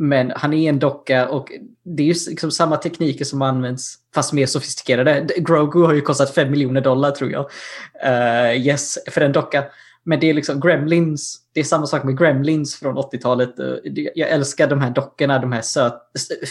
Men 0.00 0.32
han 0.36 0.52
är 0.52 0.68
en 0.68 0.78
docka 0.78 1.28
och 1.28 1.52
det 1.84 2.02
är 2.02 2.06
ju 2.06 2.14
liksom 2.28 2.50
samma 2.50 2.76
tekniker 2.76 3.24
som 3.24 3.42
används 3.42 3.94
fast 4.14 4.32
mer 4.32 4.46
sofistikerade. 4.46 5.26
Grogu 5.36 5.82
har 5.82 5.92
ju 5.92 6.00
kostat 6.00 6.34
5 6.34 6.50
miljoner 6.50 6.80
dollar 6.80 7.10
tror 7.10 7.30
jag. 7.30 7.50
Uh, 8.04 8.66
yes, 8.66 8.98
för 9.10 9.20
en 9.20 9.32
docka. 9.32 9.64
Men 10.04 10.20
det 10.20 10.30
är 10.30 10.34
liksom 10.34 10.60
Gremlins, 10.60 11.38
det 11.54 11.60
är 11.60 11.64
samma 11.64 11.86
sak 11.86 12.04
med 12.04 12.18
Gremlins 12.18 12.76
från 12.76 12.98
80-talet. 12.98 13.58
Eh, 13.58 13.66
jag 14.14 14.28
älskar 14.28 14.68
de 14.68 14.80
här 14.80 14.90
dockorna, 14.90 15.38
de 15.38 15.52
här 15.52 15.62
söt, 15.62 16.02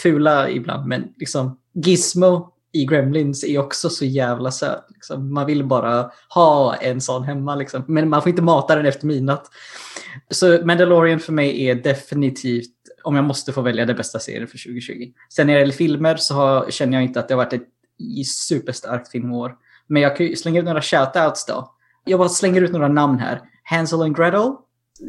fula 0.03 0.49
ibland, 0.49 0.87
men 0.87 1.07
liksom 1.17 1.57
Gizmo 1.73 2.53
i 2.71 2.85
Gremlins 2.85 3.43
är 3.43 3.59
också 3.59 3.89
så 3.89 4.05
jävla 4.05 4.51
söt. 4.51 4.85
Liksom. 4.89 5.33
Man 5.33 5.45
vill 5.45 5.63
bara 5.63 6.11
ha 6.29 6.75
en 6.75 7.01
sån 7.01 7.23
hemma, 7.23 7.55
liksom. 7.55 7.83
men 7.87 8.09
man 8.09 8.21
får 8.21 8.29
inte 8.29 8.41
mata 8.41 8.75
den 8.75 8.85
efter 8.85 9.07
midnatt. 9.07 9.45
Så 10.29 10.65
Mandalorian 10.65 11.19
för 11.19 11.33
mig 11.33 11.67
är 11.67 11.75
definitivt, 11.75 12.73
om 13.03 13.15
jag 13.15 13.25
måste 13.25 13.53
få 13.53 13.61
välja, 13.61 13.85
det 13.85 13.93
bästa 13.93 14.19
serien 14.19 14.47
för 14.47 14.57
2020. 14.57 15.11
Sen 15.33 15.47
när 15.47 15.53
det 15.53 15.59
gäller 15.59 15.73
filmer 15.73 16.15
så 16.15 16.33
har, 16.33 16.71
känner 16.71 16.93
jag 16.93 17.03
inte 17.03 17.19
att 17.19 17.27
det 17.27 17.33
har 17.33 17.45
varit 17.45 17.53
ett 17.53 17.67
superstarkt 18.27 19.11
filmår. 19.11 19.55
Men 19.87 20.01
jag 20.01 20.17
kan 20.17 20.25
ju 20.25 20.35
slänga 20.35 20.59
ut 20.59 20.65
några 20.65 20.81
shoutouts 20.81 21.45
då. 21.45 21.75
Jag 22.05 22.19
bara 22.19 22.29
slänger 22.29 22.61
ut 22.61 22.71
några 22.71 22.87
namn 22.87 23.19
här. 23.19 23.41
Hansel 23.63 24.01
and 24.01 24.17
Gretel, 24.17 24.51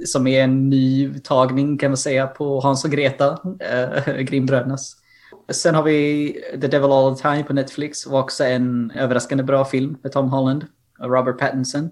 som 0.07 0.27
är 0.27 0.45
en 0.45 0.71
ny 0.71 1.15
tagning 1.19 1.79
kan 1.79 1.91
man 1.91 1.97
säga 1.97 2.27
på 2.27 2.61
Hans 2.61 2.85
och 2.85 2.91
Greta, 2.91 3.39
eh, 3.61 4.09
äh, 4.09 4.21
Grimbrödernas. 4.21 4.97
Sen 5.53 5.75
har 5.75 5.83
vi 5.83 6.33
The 6.51 6.67
Devil 6.67 6.93
All 6.93 7.17
The 7.17 7.23
Time 7.23 7.45
på 7.45 7.53
Netflix, 7.53 8.07
var 8.07 8.21
också 8.21 8.45
en 8.45 8.91
överraskande 8.91 9.45
bra 9.45 9.65
film 9.65 9.97
med 10.03 10.13
Tom 10.13 10.29
Holland 10.29 10.67
och 10.99 11.11
Robert 11.11 11.39
Pattinson. 11.39 11.91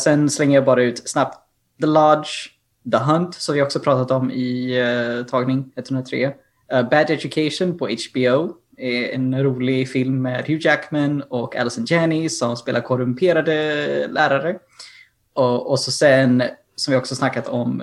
Sen 0.00 0.30
slänger 0.30 0.54
jag 0.54 0.64
bara 0.64 0.82
ut 0.82 1.08
snabbt 1.08 1.47
The 1.80 1.86
Lodge, 1.86 2.30
The 2.92 2.98
Hunt, 2.98 3.34
som 3.34 3.54
vi 3.54 3.62
också 3.62 3.80
pratat 3.80 4.10
om 4.10 4.30
i 4.30 4.80
uh, 4.82 5.26
tagning 5.26 5.72
103. 5.76 6.26
Uh, 6.26 6.32
eh, 6.72 6.88
Bad 6.88 7.10
Education 7.10 7.78
på 7.78 7.88
HBO 7.88 8.54
är 8.76 9.14
en 9.14 9.42
rolig 9.42 9.88
film 9.88 10.22
med 10.22 10.46
Hugh 10.46 10.66
Jackman 10.66 11.22
och 11.22 11.56
Allison 11.56 11.84
Janney 11.88 12.28
som 12.28 12.56
spelar 12.56 12.80
korrumperade 12.80 14.08
lärare. 14.08 14.58
Och, 15.32 15.70
och 15.70 15.80
så 15.80 15.90
sen, 15.90 16.42
som 16.76 16.92
vi 16.92 16.98
också 16.98 17.14
snackat 17.14 17.48
om, 17.48 17.82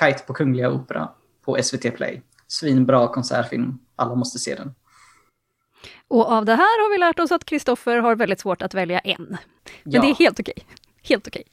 Kite 0.00 0.22
på 0.26 0.34
Kungliga 0.34 0.70
Opera 0.70 1.08
på 1.44 1.58
SVT 1.62 1.96
Play. 1.96 2.22
Svinbra 2.46 3.08
konsertfilm, 3.08 3.78
alla 3.96 4.14
måste 4.14 4.38
se 4.38 4.54
den. 4.54 4.74
Och 6.08 6.32
av 6.32 6.44
det 6.44 6.54
här 6.54 6.82
har 6.82 6.92
vi 6.92 6.98
lärt 6.98 7.18
oss 7.18 7.32
att 7.32 7.44
Kristoffer 7.44 7.96
har 7.96 8.16
väldigt 8.16 8.40
svårt 8.40 8.62
att 8.62 8.74
välja 8.74 8.98
en. 8.98 9.26
Men 9.26 9.38
ja. 9.82 10.00
det 10.02 10.10
är 10.10 10.14
helt 10.14 10.40
okej. 10.40 10.66
Helt 11.02 11.26
okej. 11.26 11.44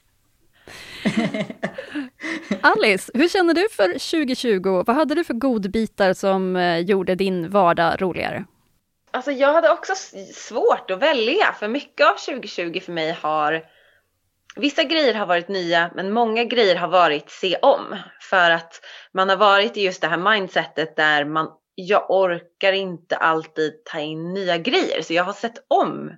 Alice, 2.60 3.12
hur 3.14 3.28
känner 3.28 3.54
du 3.54 3.68
för 3.68 3.88
2020? 3.88 4.82
Vad 4.86 4.96
hade 4.96 5.14
du 5.14 5.24
för 5.24 5.34
godbitar 5.34 6.12
som 6.12 6.56
eh, 6.56 6.78
gjorde 6.78 7.14
din 7.14 7.50
vardag 7.50 8.02
roligare? 8.02 8.44
Alltså 9.10 9.30
jag 9.30 9.52
hade 9.52 9.70
också 9.70 9.92
svårt 10.34 10.90
att 10.90 11.02
välja 11.02 11.52
för 11.52 11.68
mycket 11.68 12.06
av 12.06 12.14
2020 12.14 12.80
för 12.80 12.92
mig 12.92 13.16
har 13.20 13.64
Vissa 14.56 14.84
grejer 14.84 15.14
har 15.14 15.26
varit 15.26 15.48
nya 15.48 15.90
men 15.94 16.12
många 16.12 16.44
grejer 16.44 16.76
har 16.76 16.88
varit 16.88 17.30
se 17.30 17.56
om. 17.56 17.96
För 18.20 18.50
att 18.50 18.80
man 19.12 19.28
har 19.28 19.36
varit 19.36 19.76
i 19.76 19.84
just 19.84 20.00
det 20.00 20.08
här 20.08 20.32
mindsetet 20.32 20.96
där 20.96 21.24
man, 21.24 21.50
jag 21.74 22.10
orkar 22.10 22.72
inte 22.72 23.16
alltid 23.16 23.84
ta 23.84 24.00
in 24.00 24.34
nya 24.34 24.58
grejer. 24.58 25.02
Så 25.02 25.12
jag 25.12 25.24
har 25.24 25.32
sett 25.32 25.64
om 25.68 26.12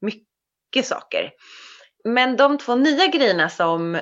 mycket 0.00 0.86
saker. 0.86 1.30
Men 2.04 2.36
de 2.36 2.58
två 2.58 2.74
nya 2.74 3.06
grejerna 3.06 3.48
som 3.48 4.00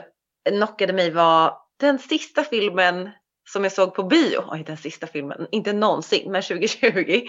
knockade 0.48 0.92
mig 0.92 1.10
var 1.10 1.58
den 1.80 1.98
sista 1.98 2.44
filmen 2.44 3.10
som 3.48 3.64
jag 3.64 3.72
såg 3.72 3.94
på 3.94 4.02
bio, 4.02 4.44
oj 4.46 4.64
den 4.66 4.76
sista 4.76 5.06
filmen, 5.06 5.46
inte 5.50 5.72
någonsin, 5.72 6.32
men 6.32 6.42
2020. 6.42 7.26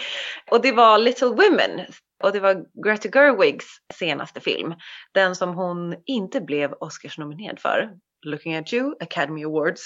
Och 0.51 0.61
det 0.61 0.71
var 0.71 0.97
Little 0.97 1.27
Women 1.27 1.85
och 2.23 2.31
det 2.31 2.39
var 2.39 2.83
Greta 2.85 3.09
Gerwigs 3.09 3.65
senaste 3.93 4.39
film. 4.39 4.73
Den 5.11 5.35
som 5.35 5.55
hon 5.55 5.95
inte 6.05 6.41
blev 6.41 6.73
Oscarsnominerad 6.73 7.59
för. 7.59 7.89
Looking 8.25 8.55
at 8.55 8.73
you, 8.73 8.95
Academy 8.99 9.45
Awards. 9.45 9.81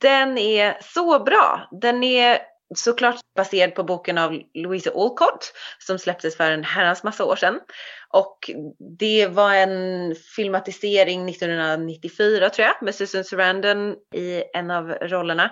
Den 0.00 0.38
är 0.38 0.78
så 0.82 1.24
bra. 1.24 1.68
Den 1.80 2.04
är 2.04 2.38
såklart 2.74 3.20
baserad 3.36 3.74
på 3.74 3.82
boken 3.82 4.18
av 4.18 4.40
Louisa 4.54 4.90
Alcott 4.90 5.52
som 5.78 5.98
släpptes 5.98 6.36
för 6.36 6.50
en 6.50 6.64
herrans 6.64 7.02
massa 7.02 7.24
år 7.24 7.36
sedan. 7.36 7.60
Och 8.08 8.50
det 8.98 9.26
var 9.26 9.54
en 9.54 10.14
filmatisering 10.36 11.28
1994 11.28 12.50
tror 12.50 12.66
jag 12.66 12.82
med 12.82 12.94
Susan 12.94 13.24
Sarandon 13.24 13.94
i 14.14 14.42
en 14.54 14.70
av 14.70 14.90
rollerna. 14.90 15.50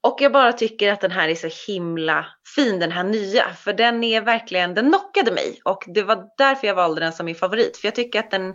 Och 0.00 0.16
jag 0.20 0.32
bara 0.32 0.52
tycker 0.52 0.92
att 0.92 1.00
den 1.00 1.10
här 1.10 1.28
är 1.28 1.34
så 1.34 1.72
himla 1.72 2.26
fin 2.54 2.78
den 2.78 2.92
här 2.92 3.04
nya 3.04 3.54
för 3.54 3.72
den 3.72 4.04
är 4.04 4.20
verkligen, 4.20 4.74
den 4.74 4.88
knockade 4.88 5.32
mig 5.32 5.60
och 5.64 5.84
det 5.86 6.02
var 6.02 6.24
därför 6.38 6.66
jag 6.66 6.74
valde 6.74 7.00
den 7.00 7.12
som 7.12 7.26
min 7.26 7.34
favorit 7.34 7.76
för 7.76 7.86
jag 7.86 7.94
tycker 7.94 8.18
att 8.18 8.30
den 8.30 8.54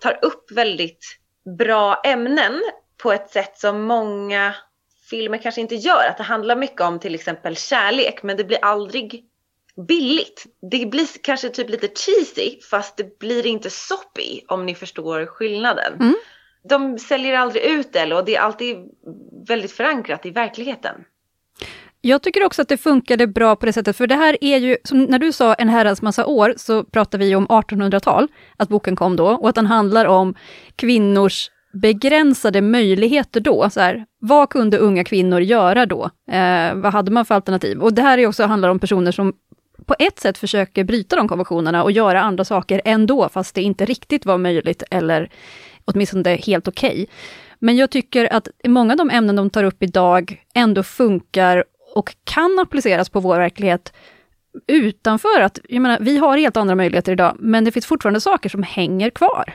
tar 0.00 0.18
upp 0.22 0.50
väldigt 0.50 1.18
bra 1.58 2.00
ämnen 2.04 2.62
på 3.02 3.12
ett 3.12 3.30
sätt 3.30 3.58
som 3.58 3.82
många 3.82 4.54
filmer 5.10 5.38
kanske 5.38 5.60
inte 5.60 5.74
gör. 5.74 6.06
Att 6.08 6.16
det 6.16 6.22
handlar 6.22 6.56
mycket 6.56 6.80
om 6.80 6.98
till 6.98 7.14
exempel 7.14 7.56
kärlek 7.56 8.22
men 8.22 8.36
det 8.36 8.44
blir 8.44 8.58
aldrig 8.64 9.24
billigt. 9.88 10.46
Det 10.70 10.86
blir 10.86 11.06
kanske 11.22 11.48
typ 11.48 11.70
lite 11.70 11.88
cheesy 11.88 12.60
fast 12.70 12.96
det 12.96 13.18
blir 13.18 13.46
inte 13.46 13.70
soppy 13.70 14.40
om 14.48 14.66
ni 14.66 14.74
förstår 14.74 15.26
skillnaden. 15.26 15.94
Mm. 16.00 16.14
De 16.68 16.98
säljer 16.98 17.34
aldrig 17.34 17.64
ut 17.64 17.92
det 17.92 18.14
och 18.14 18.24
det 18.24 18.36
är 18.36 18.40
alltid 18.40 18.76
väldigt 19.48 19.72
förankrat 19.72 20.26
i 20.26 20.30
verkligheten. 20.30 21.04
Jag 22.04 22.22
tycker 22.22 22.44
också 22.44 22.62
att 22.62 22.68
det 22.68 22.76
funkade 22.76 23.26
bra 23.26 23.56
på 23.56 23.66
det 23.66 23.72
sättet, 23.72 23.96
för 23.96 24.06
det 24.06 24.14
här 24.14 24.36
är 24.40 24.58
ju, 24.58 24.76
som 24.84 25.04
när 25.04 25.18
du 25.18 25.32
sa 25.32 25.54
en 25.54 25.68
herrans 25.68 26.02
massa 26.02 26.26
år, 26.26 26.54
så 26.56 26.84
pratar 26.84 27.18
vi 27.18 27.34
om 27.34 27.46
1800-tal, 27.46 28.28
att 28.56 28.68
boken 28.68 28.96
kom 28.96 29.16
då, 29.16 29.26
och 29.26 29.48
att 29.48 29.54
den 29.54 29.66
handlar 29.66 30.06
om 30.06 30.34
kvinnors 30.76 31.50
begränsade 31.72 32.60
möjligheter 32.60 33.40
då. 33.40 33.70
Så 33.70 33.80
här, 33.80 34.04
vad 34.18 34.50
kunde 34.50 34.78
unga 34.78 35.04
kvinnor 35.04 35.40
göra 35.40 35.86
då? 35.86 36.10
Eh, 36.30 36.74
vad 36.74 36.92
hade 36.92 37.10
man 37.10 37.24
för 37.24 37.34
alternativ? 37.34 37.78
Och 37.78 37.94
det 37.94 38.02
här 38.02 38.18
är 38.18 38.26
också 38.26 38.44
handlar 38.44 38.68
om 38.68 38.78
personer 38.78 39.12
som 39.12 39.32
på 39.86 39.94
ett 39.98 40.18
sätt 40.18 40.38
försöker 40.38 40.84
bryta 40.84 41.16
de 41.16 41.28
konventionerna 41.28 41.82
och 41.82 41.92
göra 41.92 42.22
andra 42.22 42.44
saker 42.44 42.82
ändå, 42.84 43.28
fast 43.28 43.54
det 43.54 43.62
inte 43.62 43.84
riktigt 43.84 44.26
var 44.26 44.38
möjligt 44.38 44.82
eller 44.90 45.30
åtminstone 45.84 46.36
helt 46.36 46.68
okej. 46.68 46.90
Okay. 46.90 47.06
Men 47.58 47.76
jag 47.76 47.90
tycker 47.90 48.32
att 48.32 48.48
många 48.66 48.92
av 48.92 48.96
de 48.96 49.10
ämnen 49.10 49.36
de 49.36 49.50
tar 49.50 49.64
upp 49.64 49.82
idag 49.82 50.44
ändå 50.54 50.82
funkar 50.82 51.64
och 51.94 52.14
kan 52.24 52.58
appliceras 52.58 53.08
på 53.08 53.20
vår 53.20 53.38
verklighet 53.38 53.92
utanför 54.66 55.40
att, 55.40 55.58
jag 55.68 55.82
menar, 55.82 55.98
vi 56.00 56.18
har 56.18 56.38
helt 56.38 56.56
andra 56.56 56.74
möjligheter 56.74 57.12
idag, 57.12 57.36
men 57.38 57.64
det 57.64 57.72
finns 57.72 57.86
fortfarande 57.86 58.20
saker 58.20 58.48
som 58.48 58.62
hänger 58.62 59.10
kvar. 59.10 59.54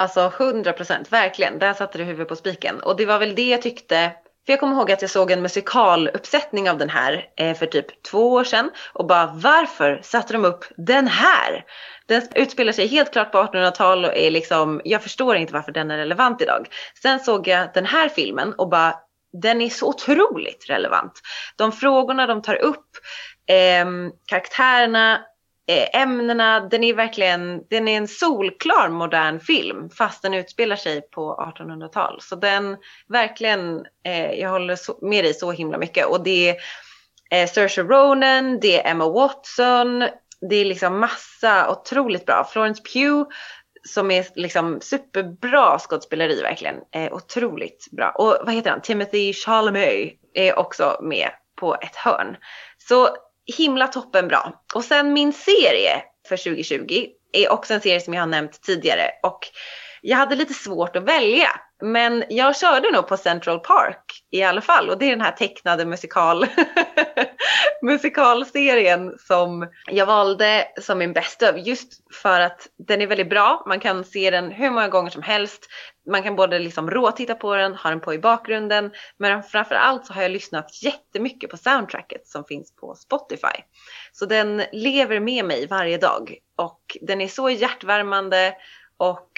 Alltså 0.00 0.32
100 0.38 0.72
procent, 0.72 1.12
verkligen. 1.12 1.58
Där 1.58 1.74
satte 1.74 1.98
du 1.98 2.04
huvudet 2.04 2.28
på 2.28 2.36
spiken. 2.36 2.80
Och 2.80 2.96
det 2.96 3.06
var 3.06 3.18
väl 3.18 3.34
det 3.34 3.48
jag 3.48 3.62
tyckte 3.62 4.12
för 4.46 4.52
jag 4.52 4.60
kommer 4.60 4.76
ihåg 4.76 4.92
att 4.92 5.02
jag 5.02 5.10
såg 5.10 5.30
en 5.30 5.42
musikaluppsättning 5.42 6.70
av 6.70 6.78
den 6.78 6.88
här 6.88 7.24
eh, 7.36 7.56
för 7.56 7.66
typ 7.66 8.02
två 8.02 8.32
år 8.32 8.44
sedan 8.44 8.70
och 8.92 9.06
bara 9.06 9.26
varför 9.26 10.00
satte 10.02 10.32
de 10.32 10.44
upp 10.44 10.64
den 10.76 11.06
här? 11.06 11.64
Den 12.06 12.22
utspelar 12.34 12.72
sig 12.72 12.86
helt 12.86 13.12
klart 13.12 13.32
på 13.32 13.38
1800-tal 13.38 14.04
och 14.04 14.16
är 14.16 14.30
liksom, 14.30 14.80
jag 14.84 15.02
förstår 15.02 15.36
inte 15.36 15.52
varför 15.52 15.72
den 15.72 15.90
är 15.90 15.96
relevant 15.96 16.42
idag. 16.42 16.68
Sen 17.02 17.20
såg 17.20 17.48
jag 17.48 17.68
den 17.74 17.86
här 17.86 18.08
filmen 18.08 18.52
och 18.52 18.68
bara, 18.68 18.94
den 19.42 19.60
är 19.60 19.68
så 19.68 19.88
otroligt 19.88 20.64
relevant. 20.68 21.12
De 21.56 21.72
frågorna 21.72 22.26
de 22.26 22.42
tar 22.42 22.62
upp, 22.62 22.86
eh, 23.46 23.86
karaktärerna, 24.26 25.20
Eh, 25.70 26.00
ämnena, 26.02 26.60
den 26.60 26.84
är 26.84 26.94
verkligen, 26.94 27.62
den 27.68 27.88
är 27.88 27.96
en 27.96 28.08
solklar 28.08 28.88
modern 28.88 29.40
film 29.40 29.90
fast 29.90 30.22
den 30.22 30.34
utspelar 30.34 30.76
sig 30.76 31.00
på 31.00 31.52
1800-tal. 31.58 32.20
Så 32.20 32.36
den 32.36 32.76
verkligen, 33.08 33.86
eh, 34.04 34.30
jag 34.32 34.50
håller 34.50 34.76
så, 34.76 34.98
med 35.02 35.24
dig 35.24 35.34
så 35.34 35.52
himla 35.52 35.78
mycket 35.78 36.06
och 36.06 36.24
det 36.24 36.48
är 36.48 36.56
eh, 37.30 37.48
Saoirse 37.48 37.82
Ronan, 37.82 38.60
det 38.60 38.80
är 38.80 38.90
Emma 38.90 39.08
Watson, 39.08 40.00
det 40.50 40.56
är 40.56 40.64
liksom 40.64 41.00
massa 41.00 41.70
otroligt 41.70 42.26
bra. 42.26 42.48
Florence 42.52 42.82
Pugh 42.82 43.30
som 43.88 44.10
är 44.10 44.26
liksom 44.34 44.80
superbra 44.80 45.78
skådespeleri 45.78 46.42
verkligen. 46.42 46.76
Eh, 46.94 47.12
otroligt 47.12 47.88
bra. 47.92 48.10
Och 48.10 48.36
vad 48.44 48.54
heter 48.54 48.70
han? 48.70 48.82
Timothy 48.82 49.32
Chalamet 49.32 50.12
är 50.34 50.58
också 50.58 50.98
med 51.02 51.30
på 51.56 51.74
ett 51.74 51.96
hörn. 51.96 52.36
Så 52.88 53.08
himla 53.50 53.86
toppenbra! 53.86 54.52
Och 54.74 54.84
sen 54.84 55.12
min 55.12 55.32
serie 55.32 56.02
för 56.28 56.36
2020 56.36 57.06
är 57.32 57.52
också 57.52 57.74
en 57.74 57.80
serie 57.80 58.00
som 58.00 58.14
jag 58.14 58.22
har 58.22 58.26
nämnt 58.26 58.62
tidigare 58.62 59.10
och 59.22 59.38
jag 60.02 60.16
hade 60.16 60.34
lite 60.34 60.54
svårt 60.54 60.96
att 60.96 61.02
välja. 61.02 61.48
Men 61.82 62.24
jag 62.28 62.56
körde 62.56 62.90
nog 62.90 63.06
på 63.06 63.16
Central 63.16 63.58
Park 63.58 64.04
i 64.30 64.42
alla 64.42 64.60
fall 64.60 64.90
och 64.90 64.98
det 64.98 65.06
är 65.06 65.10
den 65.10 65.20
här 65.20 65.32
tecknade 65.32 65.84
musikal 65.84 66.46
musikalserien 67.82 69.18
som 69.18 69.68
jag 69.86 70.06
valde 70.06 70.68
som 70.80 70.98
min 70.98 71.12
bästa 71.12 71.58
just 71.58 72.14
för 72.22 72.40
att 72.40 72.68
den 72.88 73.00
är 73.00 73.06
väldigt 73.06 73.30
bra. 73.30 73.64
Man 73.66 73.80
kan 73.80 74.04
se 74.04 74.30
den 74.30 74.50
hur 74.50 74.70
många 74.70 74.88
gånger 74.88 75.10
som 75.10 75.22
helst 75.22 75.66
man 76.06 76.22
kan 76.22 76.36
både 76.36 76.58
liksom 76.58 76.90
råtitta 76.90 77.34
på 77.34 77.54
den, 77.54 77.74
ha 77.74 77.90
den 77.90 78.00
på 78.00 78.14
i 78.14 78.18
bakgrunden, 78.18 78.90
men 79.16 79.42
framför 79.42 79.74
allt 79.74 80.06
så 80.06 80.12
har 80.12 80.22
jag 80.22 80.30
lyssnat 80.30 80.82
jättemycket 80.82 81.50
på 81.50 81.56
soundtracket 81.56 82.26
som 82.26 82.44
finns 82.44 82.76
på 82.76 82.94
Spotify. 82.94 83.62
Så 84.12 84.26
den 84.26 84.62
lever 84.72 85.20
med 85.20 85.44
mig 85.44 85.66
varje 85.66 85.98
dag 85.98 86.34
och 86.56 86.96
den 87.00 87.20
är 87.20 87.28
så 87.28 87.50
hjärtvärmande 87.50 88.54
och 88.96 89.30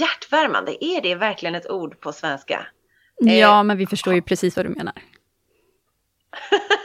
hjärtvärmande, 0.00 0.84
är 0.84 1.00
det 1.00 1.14
verkligen 1.14 1.54
ett 1.54 1.70
ord 1.70 2.00
på 2.00 2.12
svenska? 2.12 2.66
Ja, 3.18 3.62
men 3.62 3.76
vi 3.76 3.86
förstår 3.86 4.14
ju 4.14 4.22
precis 4.22 4.56
vad 4.56 4.66
du 4.66 4.70
menar. 4.70 4.94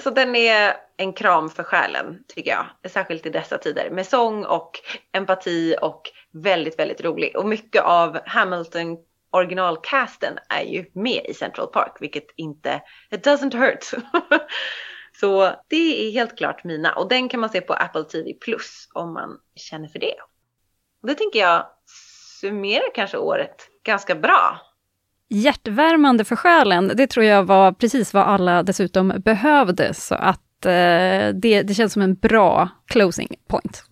Så 0.00 0.10
den 0.10 0.36
är 0.36 0.76
en 0.96 1.12
kram 1.12 1.50
för 1.50 1.62
själen, 1.62 2.24
tycker 2.28 2.50
jag. 2.50 2.90
Särskilt 2.90 3.26
i 3.26 3.30
dessa 3.30 3.58
tider. 3.58 3.90
Med 3.90 4.06
sång 4.06 4.44
och 4.44 4.70
empati 5.12 5.76
och 5.82 6.02
väldigt, 6.32 6.78
väldigt 6.78 7.00
rolig. 7.00 7.36
Och 7.36 7.46
mycket 7.46 7.82
av 7.82 8.18
Hamilton 8.26 8.96
originalcasten 9.30 10.38
är 10.48 10.62
ju 10.62 10.90
med 10.92 11.26
i 11.28 11.34
Central 11.34 11.66
Park, 11.66 11.96
vilket 12.00 12.26
inte, 12.36 12.82
it 13.10 13.26
doesn't 13.26 13.56
hurt. 13.56 13.84
Så 15.20 15.50
det 15.68 16.08
är 16.08 16.12
helt 16.12 16.38
klart 16.38 16.64
mina. 16.64 16.92
Och 16.92 17.08
den 17.08 17.28
kan 17.28 17.40
man 17.40 17.50
se 17.50 17.60
på 17.60 17.74
Apple 17.74 18.04
TV 18.04 18.32
Plus 18.32 18.88
om 18.94 19.12
man 19.12 19.38
känner 19.54 19.88
för 19.88 19.98
det. 19.98 20.14
Och 21.02 21.08
det 21.08 21.14
tänker 21.14 21.38
jag 21.38 21.66
summerar 22.40 22.94
kanske 22.94 23.18
året 23.18 23.68
ganska 23.84 24.14
bra 24.14 24.60
hjärtvärmande 25.28 26.24
för 26.24 26.36
själen, 26.36 26.92
det 26.94 27.06
tror 27.06 27.26
jag 27.26 27.44
var 27.44 27.72
precis 27.72 28.14
vad 28.14 28.22
alla 28.22 28.62
dessutom 28.62 29.12
behövde, 29.24 29.94
så 29.94 30.14
att 30.14 30.66
eh, 30.66 31.28
det, 31.34 31.62
det 31.62 31.74
känns 31.74 31.92
som 31.92 32.02
en 32.02 32.14
bra 32.14 32.68
closing 32.86 33.28
point. 33.48 33.84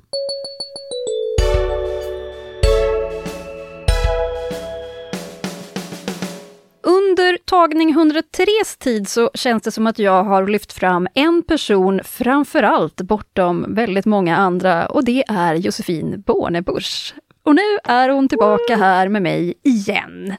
Under 6.82 7.38
tagning 7.44 7.94
103s 7.94 8.78
tid 8.78 9.08
så 9.08 9.30
känns 9.34 9.62
det 9.62 9.70
som 9.70 9.86
att 9.86 9.98
jag 9.98 10.24
har 10.24 10.46
lyft 10.46 10.72
fram 10.72 11.08
en 11.14 11.42
person 11.42 12.00
framför 12.04 12.62
allt 12.62 13.00
bortom 13.00 13.74
väldigt 13.74 14.06
många 14.06 14.36
andra 14.36 14.86
och 14.86 15.04
det 15.04 15.24
är 15.28 15.54
Josefin 15.54 16.22
Bornebusch. 16.26 17.14
Och 17.46 17.54
nu 17.54 17.78
är 17.84 18.08
hon 18.08 18.28
tillbaka 18.28 18.76
här 18.76 19.08
med 19.08 19.22
mig 19.22 19.54
igen. 19.62 20.34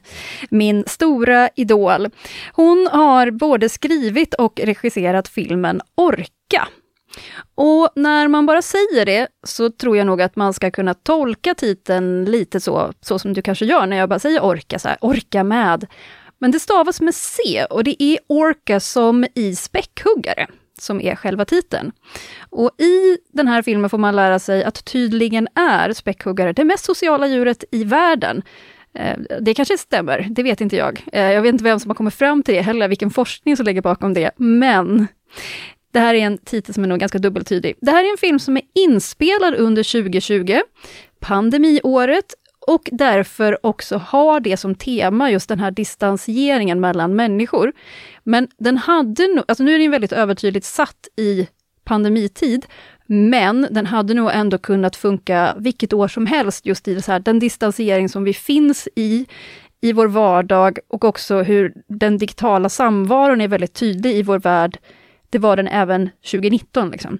Min 0.50 0.84
stora 0.86 1.48
idol. 1.56 2.08
Hon 2.52 2.88
har 2.92 3.30
både 3.30 3.68
skrivit 3.68 4.34
och 4.34 4.60
regisserat 4.64 5.28
filmen 5.28 5.80
Orka. 5.94 6.68
Och 7.54 7.90
när 7.96 8.28
man 8.28 8.46
bara 8.46 8.62
säger 8.62 9.06
det 9.06 9.28
så 9.46 9.70
tror 9.70 9.96
jag 9.96 10.06
nog 10.06 10.22
att 10.22 10.36
man 10.36 10.54
ska 10.54 10.70
kunna 10.70 10.94
tolka 10.94 11.54
titeln 11.54 12.24
lite 12.24 12.60
så, 12.60 12.92
så 13.00 13.18
som 13.18 13.32
du 13.32 13.42
kanske 13.42 13.64
gör 13.64 13.86
när 13.86 13.96
jag 13.96 14.08
bara 14.08 14.18
säger 14.18 14.44
orka, 14.44 14.78
så 14.78 14.88
här, 14.88 14.98
orka 15.00 15.44
med. 15.44 15.86
Men 16.38 16.50
det 16.50 16.60
stavas 16.60 17.00
med 17.00 17.14
C 17.14 17.64
och 17.70 17.84
det 17.84 18.02
är 18.02 18.18
orka 18.26 18.80
som 18.80 19.26
i 19.34 19.56
späckhuggare 19.56 20.46
som 20.80 21.00
är 21.00 21.14
själva 21.14 21.44
titeln. 21.44 21.92
Och 22.50 22.70
i 22.78 23.18
den 23.32 23.48
här 23.48 23.62
filmen 23.62 23.90
får 23.90 23.98
man 23.98 24.16
lära 24.16 24.38
sig 24.38 24.64
att 24.64 24.84
tydligen 24.84 25.48
är 25.54 25.92
späckhuggare 25.92 26.52
det 26.52 26.64
mest 26.64 26.84
sociala 26.84 27.26
djuret 27.26 27.64
i 27.70 27.84
världen. 27.84 28.42
Eh, 28.94 29.18
det 29.40 29.54
kanske 29.54 29.78
stämmer, 29.78 30.26
det 30.30 30.42
vet 30.42 30.60
inte 30.60 30.76
jag. 30.76 31.04
Eh, 31.12 31.32
jag 31.32 31.42
vet 31.42 31.52
inte 31.52 31.64
vem 31.64 31.80
som 31.80 31.90
har 31.90 31.94
kommit 31.94 32.14
fram 32.14 32.42
till 32.42 32.54
det 32.54 32.62
heller, 32.62 32.88
vilken 32.88 33.10
forskning 33.10 33.56
som 33.56 33.66
ligger 33.66 33.82
bakom 33.82 34.14
det, 34.14 34.30
men 34.36 35.06
det 35.92 36.00
här 36.00 36.14
är 36.14 36.18
en 36.18 36.38
titel 36.38 36.74
som 36.74 36.84
är 36.84 36.88
nog 36.88 36.98
ganska 36.98 37.18
dubbeltydig. 37.18 37.74
Det 37.80 37.90
här 37.90 38.04
är 38.04 38.10
en 38.10 38.18
film 38.18 38.38
som 38.38 38.56
är 38.56 38.62
inspelad 38.74 39.54
under 39.54 40.02
2020, 40.02 40.60
pandemiåret, 41.20 42.34
och 42.68 42.88
därför 42.92 43.66
också 43.66 43.96
har 43.96 44.40
det 44.40 44.56
som 44.56 44.74
tema, 44.74 45.30
just 45.30 45.48
den 45.48 45.60
här 45.60 45.70
distansieringen 45.70 46.80
mellan 46.80 47.16
människor. 47.16 47.72
Men 48.24 48.48
den 48.58 48.76
hade 48.76 49.26
nog, 49.26 49.44
alltså 49.48 49.64
nu 49.64 49.74
är 49.74 49.78
den 49.78 49.90
väldigt 49.90 50.12
övertydligt 50.12 50.66
satt 50.66 51.08
i 51.16 51.48
pandemitid, 51.84 52.66
men 53.06 53.66
den 53.70 53.86
hade 53.86 54.14
nog 54.14 54.30
ändå 54.32 54.58
kunnat 54.58 54.96
funka 54.96 55.54
vilket 55.58 55.92
år 55.92 56.08
som 56.08 56.26
helst, 56.26 56.66
just 56.66 56.88
i 56.88 57.02
så 57.02 57.12
här, 57.12 57.20
den 57.20 57.38
distansering 57.38 58.08
som 58.08 58.24
vi 58.24 58.34
finns 58.34 58.88
i, 58.96 59.26
i 59.80 59.92
vår 59.92 60.06
vardag 60.06 60.78
och 60.88 61.04
också 61.04 61.42
hur 61.42 61.72
den 61.88 62.18
digitala 62.18 62.68
samvaron 62.68 63.40
är 63.40 63.48
väldigt 63.48 63.74
tydlig 63.74 64.14
i 64.14 64.22
vår 64.22 64.38
värld. 64.38 64.78
Det 65.30 65.38
var 65.38 65.56
den 65.56 65.68
även 65.68 66.10
2019. 66.30 66.90
Liksom. 66.90 67.18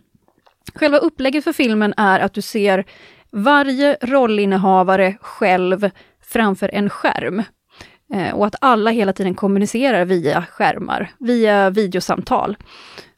Själva 0.75 0.99
upplägget 0.99 1.45
för 1.45 1.53
filmen 1.53 1.95
är 1.97 2.21
att 2.21 2.35
du 2.35 2.43
ser 2.43 2.85
varje 3.33 3.97
rollinnehavare 4.01 5.17
själv 5.21 5.91
framför 6.23 6.71
en 6.73 6.91
skärm. 6.91 7.43
Eh, 8.15 8.35
och 8.35 8.47
att 8.47 8.55
alla 8.61 8.91
hela 8.91 9.13
tiden 9.13 9.35
kommunicerar 9.35 10.05
via 10.05 10.43
skärmar, 10.51 11.11
via 11.19 11.71
videosamtal. 11.71 12.57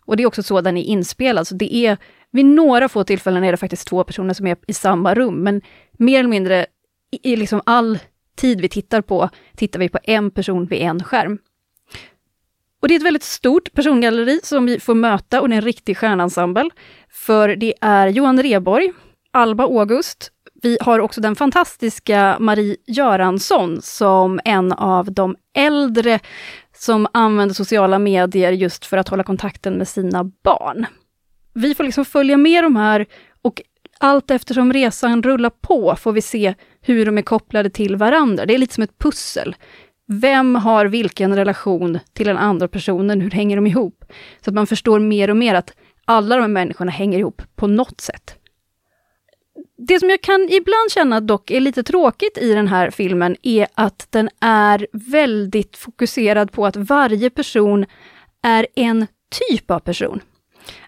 Och 0.04 0.16
det 0.16 0.22
är 0.22 0.26
också 0.26 0.42
så 0.42 0.60
den 0.60 0.76
är 0.76 0.82
inspelad, 0.82 1.46
så 1.46 1.54
det 1.54 1.74
är 1.74 1.98
vid 2.32 2.46
några 2.46 2.88
få 2.88 3.04
tillfällen 3.04 3.44
är 3.44 3.50
det 3.50 3.56
faktiskt 3.56 3.88
två 3.88 4.04
personer 4.04 4.34
som 4.34 4.46
är 4.46 4.56
i 4.66 4.72
samma 4.72 5.14
rum, 5.14 5.42
men 5.42 5.62
mer 5.92 6.18
eller 6.18 6.28
mindre 6.28 6.66
i, 7.10 7.32
i 7.32 7.36
liksom 7.36 7.60
all 7.66 7.98
tid 8.36 8.60
vi 8.60 8.68
tittar 8.68 9.00
på, 9.00 9.30
tittar 9.56 9.78
vi 9.78 9.88
på 9.88 9.98
en 10.02 10.30
person 10.30 10.66
vid 10.66 10.82
en 10.82 11.04
skärm. 11.04 11.38
Och 12.82 12.88
det 12.88 12.94
är 12.94 12.96
ett 12.96 13.04
väldigt 13.04 13.22
stort 13.22 13.72
persongalleri 13.72 14.40
som 14.42 14.66
vi 14.66 14.80
får 14.80 14.94
möta 14.94 15.40
och 15.40 15.48
det 15.48 15.54
är 15.54 15.56
en 15.56 15.64
riktig 15.64 15.96
stjärnensemble. 15.96 16.70
För 17.10 17.48
det 17.56 17.74
är 17.80 18.08
Johan 18.08 18.42
Reborg, 18.42 18.92
Alba 19.32 19.64
August. 19.64 20.30
Vi 20.62 20.78
har 20.80 20.98
också 20.98 21.20
den 21.20 21.36
fantastiska 21.36 22.36
Marie 22.40 22.76
Göransson 22.86 23.82
som 23.82 24.40
en 24.44 24.72
av 24.72 25.12
de 25.12 25.36
äldre 25.56 26.20
som 26.76 27.06
använder 27.12 27.54
sociala 27.54 27.98
medier 27.98 28.52
just 28.52 28.86
för 28.86 28.96
att 28.96 29.08
hålla 29.08 29.22
kontakten 29.22 29.74
med 29.74 29.88
sina 29.88 30.24
barn. 30.24 30.86
Vi 31.52 31.74
får 31.74 31.84
liksom 31.84 32.04
följa 32.04 32.36
med 32.36 32.64
de 32.64 32.76
här 32.76 33.06
och 33.42 33.62
allt 33.98 34.30
eftersom 34.30 34.72
resan 34.72 35.22
rullar 35.22 35.50
på 35.50 35.96
får 35.96 36.12
vi 36.12 36.22
se 36.22 36.54
hur 36.80 37.06
de 37.06 37.18
är 37.18 37.22
kopplade 37.22 37.70
till 37.70 37.96
varandra. 37.96 38.46
Det 38.46 38.54
är 38.54 38.58
lite 38.58 38.74
som 38.74 38.84
ett 38.84 38.98
pussel. 38.98 39.56
Vem 40.06 40.54
har 40.54 40.86
vilken 40.86 41.36
relation 41.36 41.98
till 42.12 42.26
den 42.26 42.38
andra 42.38 42.68
personen? 42.68 43.20
Hur 43.20 43.30
hänger 43.30 43.56
de 43.56 43.66
ihop? 43.66 44.04
Så 44.44 44.50
att 44.50 44.54
man 44.54 44.66
förstår 44.66 44.98
mer 44.98 45.30
och 45.30 45.36
mer 45.36 45.54
att 45.54 45.72
alla 46.04 46.36
de 46.36 46.42
här 46.42 46.48
människorna 46.48 46.90
hänger 46.90 47.18
ihop 47.18 47.42
på 47.56 47.66
något 47.66 48.00
sätt 48.00 48.39
det 49.88 50.00
som 50.00 50.10
jag 50.10 50.20
kan 50.20 50.48
ibland 50.50 50.90
känna 50.90 51.20
dock 51.20 51.50
är 51.50 51.60
lite 51.60 51.82
tråkigt 51.82 52.38
i 52.38 52.54
den 52.54 52.68
här 52.68 52.90
filmen 52.90 53.36
är 53.42 53.66
att 53.74 54.06
den 54.10 54.28
är 54.40 54.86
väldigt 54.92 55.76
fokuserad 55.76 56.52
på 56.52 56.66
att 56.66 56.76
varje 56.76 57.30
person 57.30 57.86
är 58.42 58.66
en 58.74 59.06
typ 59.48 59.70
av 59.70 59.78
person. 59.78 60.20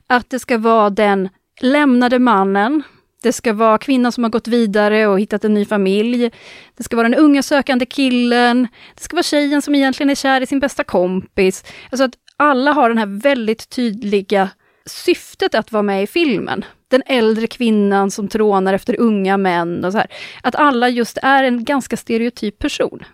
Att 0.06 0.30
det 0.30 0.38
ska 0.38 0.58
vara 0.58 0.90
den 0.90 1.28
lämnade 1.60 2.18
mannen, 2.18 2.82
det 3.22 3.32
ska 3.32 3.52
vara 3.52 3.78
kvinnan 3.78 4.12
som 4.12 4.24
har 4.24 4.30
gått 4.30 4.48
vidare 4.48 5.06
och 5.06 5.20
hittat 5.20 5.44
en 5.44 5.54
ny 5.54 5.64
familj. 5.64 6.30
Det 6.76 6.82
ska 6.82 6.96
vara 6.96 7.08
den 7.08 7.20
unga 7.20 7.42
sökande 7.42 7.86
killen. 7.86 8.68
Det 8.94 9.02
ska 9.02 9.16
vara 9.16 9.22
tjejen 9.22 9.62
som 9.62 9.74
egentligen 9.74 10.10
är 10.10 10.14
kär 10.14 10.40
i 10.40 10.46
sin 10.46 10.60
bästa 10.60 10.84
kompis. 10.84 11.64
Alltså 11.90 12.04
att 12.04 12.14
alla 12.36 12.72
har 12.72 12.88
den 12.88 12.98
här 12.98 13.20
väldigt 13.22 13.68
tydliga 13.68 14.48
syftet 14.86 15.54
att 15.54 15.72
vara 15.72 15.82
med 15.82 16.02
i 16.02 16.06
filmen. 16.06 16.64
Den 16.92 17.02
äldre 17.06 17.46
kvinnan 17.46 18.10
som 18.10 18.28
trånar 18.28 18.74
efter 18.74 19.00
unga 19.00 19.36
män 19.36 19.84
och 19.84 19.92
så 19.92 19.98
här. 19.98 20.12
Att 20.42 20.54
alla 20.54 20.88
just 20.88 21.18
är 21.22 21.44
en 21.44 21.64
ganska 21.64 21.96
stereotyp 21.96 22.58
person. 22.58 23.04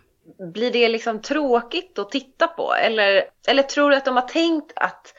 Blir 0.55 0.71
det 0.71 0.89
liksom 0.89 1.23
tråkigt 1.23 1.99
att 1.99 2.11
titta 2.11 2.47
på? 2.47 2.75
Eller, 2.75 3.25
eller 3.49 3.63
tror 3.63 3.91
du 3.91 3.97
att 3.97 4.05
de 4.05 4.17
har 4.17 4.29
tänkt 4.29 4.73
att 4.77 5.15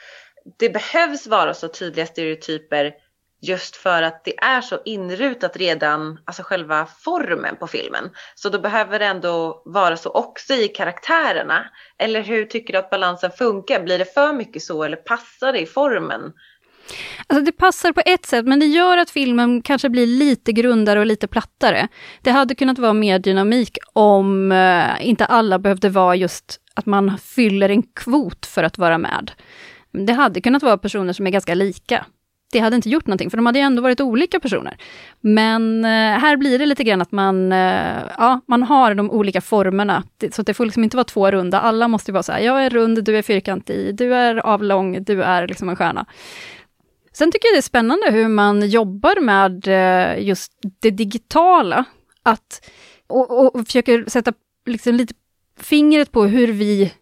det 0.59 0.69
behövs 0.69 1.27
vara 1.27 1.53
så 1.53 1.67
tydliga 1.67 2.05
stereotyper 2.05 2.93
just 3.41 3.75
för 3.75 4.03
att 4.03 4.23
det 4.23 4.39
är 4.39 4.61
så 4.61 4.79
inrutat 4.85 5.57
redan, 5.57 6.19
alltså 6.25 6.43
själva 6.43 6.85
formen 6.85 7.55
på 7.55 7.67
filmen. 7.67 8.09
Så 8.35 8.49
då 8.49 8.59
behöver 8.59 8.99
det 8.99 9.05
ändå 9.05 9.61
vara 9.65 9.97
så 9.97 10.09
också 10.09 10.53
i 10.53 10.67
karaktärerna. 10.67 11.69
Eller 11.97 12.21
hur 12.21 12.45
tycker 12.45 12.73
du 12.73 12.79
att 12.79 12.89
balansen 12.89 13.31
funkar? 13.31 13.83
Blir 13.83 13.97
det 13.97 14.13
för 14.13 14.33
mycket 14.33 14.61
så 14.61 14.83
eller 14.83 14.97
passar 14.97 15.53
det 15.53 15.59
i 15.59 15.65
formen? 15.65 16.33
Alltså 17.27 17.45
det 17.45 17.51
passar 17.51 17.91
på 17.91 18.01
ett 18.05 18.25
sätt, 18.25 18.45
men 18.45 18.59
det 18.59 18.65
gör 18.65 18.97
att 18.97 19.09
filmen 19.09 19.61
kanske 19.61 19.89
blir 19.89 20.07
lite 20.07 20.51
grundare 20.51 20.99
och 20.99 21.05
lite 21.05 21.27
plattare. 21.27 21.87
Det 22.21 22.31
hade 22.31 22.55
kunnat 22.55 22.79
vara 22.79 22.93
mer 22.93 23.19
dynamik 23.19 23.77
om 23.93 24.51
eh, 24.51 25.07
inte 25.07 25.25
alla 25.25 25.59
behövde 25.59 25.89
vara 25.89 26.15
just 26.15 26.59
att 26.73 26.85
man 26.85 27.17
fyller 27.17 27.69
en 27.69 27.83
kvot 27.83 28.45
för 28.45 28.63
att 28.63 28.77
vara 28.77 28.97
med. 28.97 29.31
Det 29.91 30.13
hade 30.13 30.41
kunnat 30.41 30.63
vara 30.63 30.77
personer 30.77 31.13
som 31.13 31.27
är 31.27 31.31
ganska 31.31 31.55
lika 31.55 32.05
det 32.51 32.59
hade 32.59 32.75
inte 32.75 32.89
gjort 32.89 33.07
någonting, 33.07 33.29
för 33.29 33.37
de 33.37 33.45
hade 33.45 33.59
ju 33.59 33.65
ändå 33.65 33.81
varit 33.81 34.01
olika 34.01 34.39
personer. 34.39 34.77
Men 35.21 35.85
eh, 35.85 36.19
här 36.19 36.37
blir 36.37 36.59
det 36.59 36.65
lite 36.65 36.83
grann 36.83 37.01
att 37.01 37.11
man, 37.11 37.51
eh, 37.51 38.01
ja, 38.17 38.41
man 38.45 38.63
har 38.63 38.93
de 38.93 39.11
olika 39.11 39.41
formerna, 39.41 40.03
så 40.31 40.41
det 40.41 40.53
får 40.53 40.65
liksom 40.65 40.83
inte 40.83 40.97
vara 40.97 41.03
två 41.03 41.31
runda. 41.31 41.59
Alla 41.59 41.87
måste 41.87 42.11
vara 42.11 42.23
så 42.23 42.31
här, 42.31 42.39
jag 42.39 42.65
är 42.65 42.69
rund, 42.69 43.03
du 43.03 43.17
är 43.17 43.21
fyrkantig, 43.21 43.95
du 43.95 44.13
är 44.13 44.35
avlång, 44.35 45.03
du 45.03 45.23
är 45.23 45.47
liksom 45.47 45.69
en 45.69 45.75
stjärna. 45.75 46.05
Sen 47.19 47.31
tycker 47.31 47.47
jag 47.47 47.55
det 47.55 47.59
är 47.59 47.61
spännande 47.61 48.11
hur 48.11 48.27
man 48.27 48.69
jobbar 48.69 49.21
med 49.21 49.67
eh, 49.67 50.27
just 50.27 50.51
det 50.79 50.91
digitala. 50.91 51.85
Att 52.23 52.69
och, 53.07 53.55
och 53.55 53.65
försöker 53.65 54.05
sätta 54.07 54.33
liksom 54.65 54.95
lite 54.95 55.13
fingret 55.59 56.11
på 56.11 56.25
hur 56.25 56.47
vi 56.47 56.93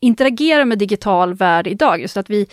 interagerar 0.00 0.64
med 0.64 0.78
digital 0.78 1.34
värld 1.34 1.66
idag. 1.66 2.00
Just 2.00 2.16
att 2.16 2.30
vi 2.30 2.46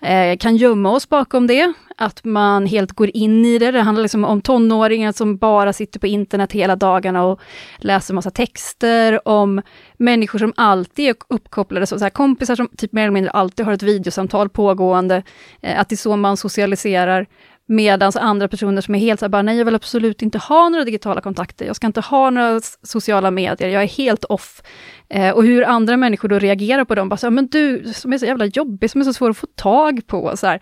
Eh, 0.00 0.36
kan 0.36 0.56
gömma 0.56 0.90
oss 0.90 1.08
bakom 1.08 1.46
det, 1.46 1.72
att 1.96 2.24
man 2.24 2.66
helt 2.66 2.92
går 2.92 3.16
in 3.16 3.44
i 3.44 3.58
det. 3.58 3.70
Det 3.70 3.80
handlar 3.80 4.02
liksom 4.02 4.24
om 4.24 4.40
tonåringar 4.40 5.12
som 5.12 5.36
bara 5.36 5.72
sitter 5.72 6.00
på 6.00 6.06
internet 6.06 6.52
hela 6.52 6.76
dagarna 6.76 7.24
och 7.24 7.40
läser 7.78 8.14
massa 8.14 8.30
texter, 8.30 9.28
om 9.28 9.62
människor 9.96 10.38
som 10.38 10.52
alltid 10.56 11.08
är 11.08 11.14
uppkopplade, 11.28 11.86
så, 11.86 11.98
så 11.98 12.04
här, 12.04 12.10
kompisar 12.10 12.56
som 12.56 12.68
typ 12.76 12.92
mer 12.92 13.02
eller 13.02 13.12
mindre 13.12 13.30
alltid 13.30 13.66
har 13.66 13.72
ett 13.72 13.82
videosamtal 13.82 14.48
pågående, 14.48 15.22
eh, 15.62 15.80
att 15.80 15.88
det 15.88 15.94
är 15.94 15.96
så 15.96 16.16
man 16.16 16.36
socialiserar. 16.36 17.26
Medan 17.70 18.12
andra 18.14 18.48
personer 18.48 18.80
som 18.80 18.94
är 18.94 18.98
helt 18.98 19.20
såhär, 19.20 19.30
bara, 19.30 19.42
nej 19.42 19.58
jag 19.58 19.64
vill 19.64 19.74
absolut 19.74 20.22
inte 20.22 20.38
ha 20.38 20.68
några 20.68 20.84
digitala 20.84 21.20
kontakter, 21.20 21.66
jag 21.66 21.76
ska 21.76 21.86
inte 21.86 22.00
ha 22.00 22.30
några 22.30 22.60
sociala 22.82 23.30
medier, 23.30 23.68
jag 23.68 23.82
är 23.82 23.86
helt 23.86 24.24
off. 24.24 24.62
Eh, 25.08 25.30
och 25.30 25.44
hur 25.44 25.64
andra 25.64 25.96
människor 25.96 26.28
då 26.28 26.38
reagerar 26.38 26.84
på 26.84 26.94
dem, 26.94 27.08
bara 27.08 27.16
så 27.16 27.30
men 27.30 27.46
du 27.46 27.92
som 27.94 28.12
är 28.12 28.18
så 28.18 28.26
jävla 28.26 28.44
jobbig, 28.44 28.90
som 28.90 29.00
är 29.00 29.04
så 29.04 29.12
svår 29.12 29.30
att 29.30 29.36
få 29.36 29.46
tag 29.46 30.06
på. 30.06 30.36
Så, 30.36 30.46
här. 30.46 30.60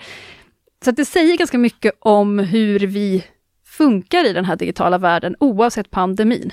så 0.84 0.90
att 0.90 0.96
det 0.96 1.04
säger 1.04 1.36
ganska 1.36 1.58
mycket 1.58 1.92
om 1.98 2.38
hur 2.38 2.78
vi 2.78 3.24
funkar 3.64 4.26
i 4.26 4.32
den 4.32 4.44
här 4.44 4.56
digitala 4.56 4.98
världen, 4.98 5.36
oavsett 5.40 5.90
pandemin. 5.90 6.52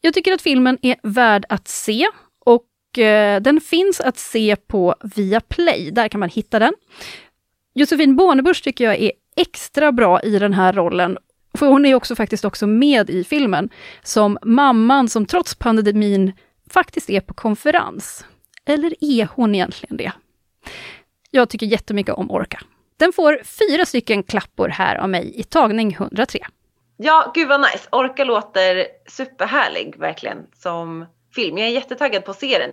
Jag 0.00 0.14
tycker 0.14 0.32
att 0.32 0.42
filmen 0.42 0.78
är 0.82 0.96
värd 1.02 1.44
att 1.48 1.68
se 1.68 2.06
och 2.44 2.98
eh, 2.98 3.40
den 3.40 3.60
finns 3.60 4.00
att 4.00 4.18
se 4.18 4.56
på 4.56 4.94
Viaplay, 5.16 5.90
där 5.90 6.08
kan 6.08 6.20
man 6.20 6.28
hitta 6.28 6.58
den. 6.58 6.74
Josefin 7.74 8.16
Bornebusch 8.16 8.62
tycker 8.64 8.84
jag 8.84 8.98
är 8.98 9.12
extra 9.36 9.92
bra 9.92 10.20
i 10.20 10.38
den 10.38 10.52
här 10.52 10.72
rollen. 10.72 11.18
För 11.58 11.66
hon 11.66 11.86
är 11.86 11.94
också 11.94 12.16
faktiskt 12.16 12.44
också 12.44 12.66
med 12.66 13.10
i 13.10 13.24
filmen, 13.24 13.70
som 14.02 14.38
mamman 14.42 15.08
som 15.08 15.26
trots 15.26 15.54
pandemin 15.54 16.32
faktiskt 16.70 17.10
är 17.10 17.20
på 17.20 17.34
konferens. 17.34 18.24
Eller 18.66 18.94
är 19.00 19.28
hon 19.34 19.54
egentligen 19.54 19.96
det? 19.96 20.12
Jag 21.30 21.48
tycker 21.48 21.66
jättemycket 21.66 22.14
om 22.14 22.30
Orca. 22.30 22.60
Den 22.96 23.12
får 23.12 23.42
fyra 23.44 23.86
stycken 23.86 24.22
klappor 24.22 24.68
här 24.68 24.96
av 24.96 25.08
mig 25.08 25.32
i 25.40 25.42
tagning 25.42 25.92
103. 25.92 26.46
Ja, 26.96 27.32
gud 27.34 27.48
vad 27.48 27.60
nice. 27.60 27.88
Orca 27.92 28.24
låter 28.24 28.86
superhärlig 29.10 29.96
verkligen 29.98 30.38
som 30.56 31.06
film. 31.34 31.58
Jag 31.58 31.68
är 31.68 31.72
jättetaggad 31.72 32.24
på 32.24 32.30
att 32.30 32.40
se 32.40 32.58
den. 32.58 32.72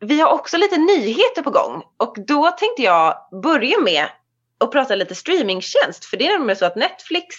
Vi 0.00 0.20
har 0.20 0.32
också 0.32 0.56
lite 0.56 0.76
nyheter 0.76 1.42
på 1.42 1.50
gång 1.50 1.82
och 1.96 2.16
då 2.26 2.50
tänkte 2.50 2.82
jag 2.82 3.16
börja 3.42 3.80
med 3.80 4.06
och 4.60 4.72
prata 4.72 4.94
lite 4.94 5.14
streamingtjänst. 5.14 6.04
För 6.04 6.16
det 6.16 6.26
är 6.26 6.32
nämligen 6.32 6.56
så 6.56 6.66
att 6.66 6.76
Netflix 6.76 7.36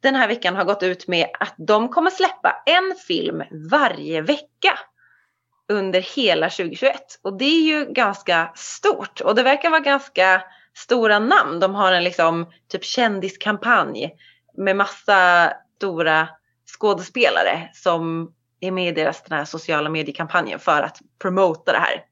den 0.00 0.14
här 0.14 0.28
veckan 0.28 0.56
har 0.56 0.64
gått 0.64 0.82
ut 0.82 1.08
med 1.08 1.26
att 1.40 1.54
de 1.58 1.88
kommer 1.88 2.10
släppa 2.10 2.62
en 2.66 2.94
film 3.06 3.42
varje 3.70 4.20
vecka 4.20 4.78
under 5.68 6.00
hela 6.00 6.50
2021. 6.50 7.00
Och 7.22 7.38
det 7.38 7.44
är 7.44 7.62
ju 7.62 7.92
ganska 7.92 8.52
stort 8.54 9.20
och 9.20 9.34
det 9.34 9.42
verkar 9.42 9.70
vara 9.70 9.80
ganska 9.80 10.42
stora 10.74 11.18
namn. 11.18 11.60
De 11.60 11.74
har 11.74 11.92
en 11.92 12.04
liksom 12.04 12.52
typ 12.68 12.84
kändiskampanj 12.84 14.10
med 14.56 14.76
massa 14.76 15.52
stora 15.76 16.28
skådespelare 16.78 17.70
som 17.74 18.32
är 18.60 18.70
med 18.70 18.88
i 18.88 18.92
deras 18.92 19.22
den 19.22 19.38
här 19.38 19.44
sociala 19.44 19.90
mediekampanjen 19.90 20.58
för 20.58 20.82
att 20.82 20.98
promota 21.18 21.72
det 21.72 21.78
här. 21.78 22.04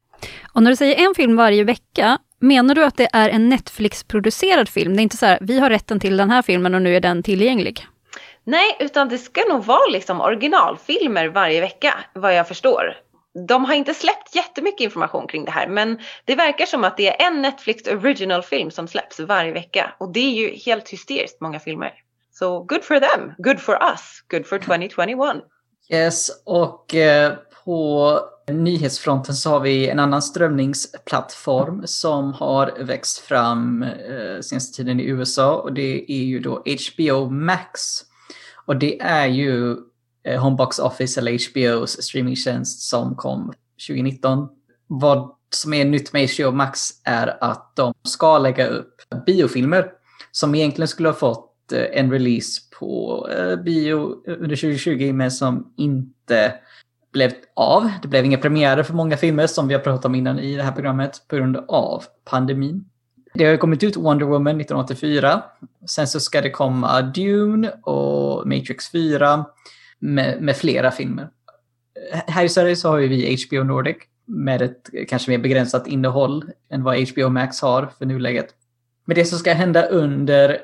Och 0.52 0.62
när 0.62 0.70
du 0.70 0.76
säger 0.76 1.06
en 1.06 1.14
film 1.14 1.36
varje 1.36 1.64
vecka, 1.64 2.18
Menar 2.38 2.74
du 2.74 2.84
att 2.84 2.96
det 2.96 3.08
är 3.12 3.28
en 3.28 3.48
Netflix-producerad 3.48 4.68
film? 4.68 4.96
Det 4.96 5.00
är 5.00 5.02
inte 5.02 5.16
så 5.16 5.26
här, 5.26 5.38
vi 5.40 5.58
har 5.58 5.70
rätten 5.70 6.00
till 6.00 6.16
den 6.16 6.30
här 6.30 6.42
filmen 6.42 6.74
och 6.74 6.82
nu 6.82 6.96
är 6.96 7.00
den 7.00 7.22
tillgänglig? 7.22 7.86
Nej, 8.44 8.76
utan 8.80 9.08
det 9.08 9.18
ska 9.18 9.40
nog 9.48 9.64
vara 9.64 9.86
liksom 9.92 10.20
originalfilmer 10.20 11.28
varje 11.28 11.60
vecka, 11.60 11.94
vad 12.12 12.34
jag 12.34 12.48
förstår. 12.48 12.96
De 13.48 13.64
har 13.64 13.74
inte 13.74 13.94
släppt 13.94 14.34
jättemycket 14.34 14.80
information 14.80 15.26
kring 15.26 15.44
det 15.44 15.50
här, 15.50 15.68
men 15.68 15.98
det 16.24 16.34
verkar 16.34 16.66
som 16.66 16.84
att 16.84 16.96
det 16.96 17.22
är 17.22 17.26
en 17.26 17.42
Netflix 17.42 17.88
original-film 17.88 18.70
som 18.70 18.88
släpps 18.88 19.20
varje 19.20 19.52
vecka. 19.52 19.94
Och 19.98 20.12
det 20.12 20.20
är 20.20 20.30
ju 20.30 20.56
helt 20.56 20.88
hysteriskt 20.88 21.40
många 21.40 21.60
filmer. 21.60 21.92
Så 22.32 22.58
so 22.58 22.64
good 22.64 22.84
for 22.84 23.00
them, 23.00 23.32
good 23.38 23.60
for 23.60 23.78
us, 23.82 24.24
good 24.30 24.46
for 24.46 24.58
2021. 24.58 25.36
Yes, 25.90 26.30
och 26.44 26.94
eh, 26.94 27.32
på 27.64 28.20
nyhetsfronten 28.48 29.34
så 29.34 29.50
har 29.50 29.60
vi 29.60 29.88
en 29.88 29.98
annan 29.98 30.22
strömningsplattform 30.22 31.82
som 31.86 32.32
har 32.32 32.84
växt 32.84 33.18
fram 33.18 33.82
eh, 33.82 34.40
senaste 34.40 34.76
tiden 34.76 35.00
i 35.00 35.04
USA 35.04 35.56
och 35.56 35.72
det 35.72 36.12
är 36.12 36.24
ju 36.24 36.40
då 36.40 36.62
HBO 36.64 37.30
Max. 37.30 37.80
Och 38.66 38.76
det 38.76 39.00
är 39.00 39.26
ju 39.26 39.76
eh, 40.24 40.42
Homebox 40.42 40.78
Office 40.78 41.20
eller 41.20 41.32
HBOs 41.32 42.02
streamingtjänst 42.02 42.80
som 42.80 43.14
kom 43.16 43.52
2019. 43.88 44.48
Vad 44.86 45.30
som 45.50 45.74
är 45.74 45.84
nytt 45.84 46.12
med 46.12 46.30
HBO 46.30 46.50
Max 46.50 46.90
är 47.04 47.44
att 47.44 47.76
de 47.76 47.94
ska 48.02 48.38
lägga 48.38 48.66
upp 48.66 48.94
biofilmer 49.26 49.90
som 50.32 50.54
egentligen 50.54 50.88
skulle 50.88 51.08
ha 51.08 51.14
fått 51.14 51.72
eh, 51.72 51.84
en 51.92 52.10
release 52.10 52.60
på 52.78 53.28
eh, 53.30 53.56
bio 53.56 54.22
under 54.26 54.56
2020 54.56 55.12
men 55.12 55.30
som 55.30 55.72
inte 55.76 56.54
blev 57.14 57.32
av. 57.54 57.90
Det 58.02 58.08
blev 58.08 58.24
inga 58.24 58.38
premiärer 58.38 58.82
för 58.82 58.94
många 58.94 59.16
filmer 59.16 59.46
som 59.46 59.68
vi 59.68 59.74
har 59.74 59.80
pratat 59.80 60.04
om 60.04 60.14
innan 60.14 60.38
i 60.38 60.56
det 60.56 60.62
här 60.62 60.72
programmet 60.72 61.22
på 61.28 61.36
grund 61.36 61.56
av 61.68 62.04
pandemin. 62.24 62.84
Det 63.34 63.44
har 63.44 63.56
kommit 63.56 63.82
ut 63.82 63.96
Wonder 63.96 64.26
Woman 64.26 64.60
1984. 64.60 65.42
Sen 65.86 66.06
så 66.06 66.20
ska 66.20 66.40
det 66.40 66.50
komma 66.50 67.02
Dune 67.02 67.70
och 67.82 68.46
Matrix 68.48 68.90
4 68.90 69.44
med, 69.98 70.42
med 70.42 70.56
flera 70.56 70.90
filmer. 70.90 71.28
Här 72.10 72.44
i 72.44 72.48
Sverige 72.48 72.76
så 72.76 72.88
har 72.88 72.98
vi 72.98 73.36
HBO 73.48 73.64
Nordic 73.64 73.96
med 74.26 74.62
ett 74.62 74.90
kanske 75.08 75.30
mer 75.30 75.38
begränsat 75.38 75.86
innehåll 75.86 76.44
än 76.70 76.82
vad 76.82 77.08
HBO 77.08 77.28
Max 77.28 77.60
har 77.60 77.90
för 77.98 78.06
nuläget. 78.06 78.46
Men 79.04 79.14
det 79.14 79.24
som 79.24 79.38
ska 79.38 79.52
hända 79.52 79.86
under, 79.86 80.58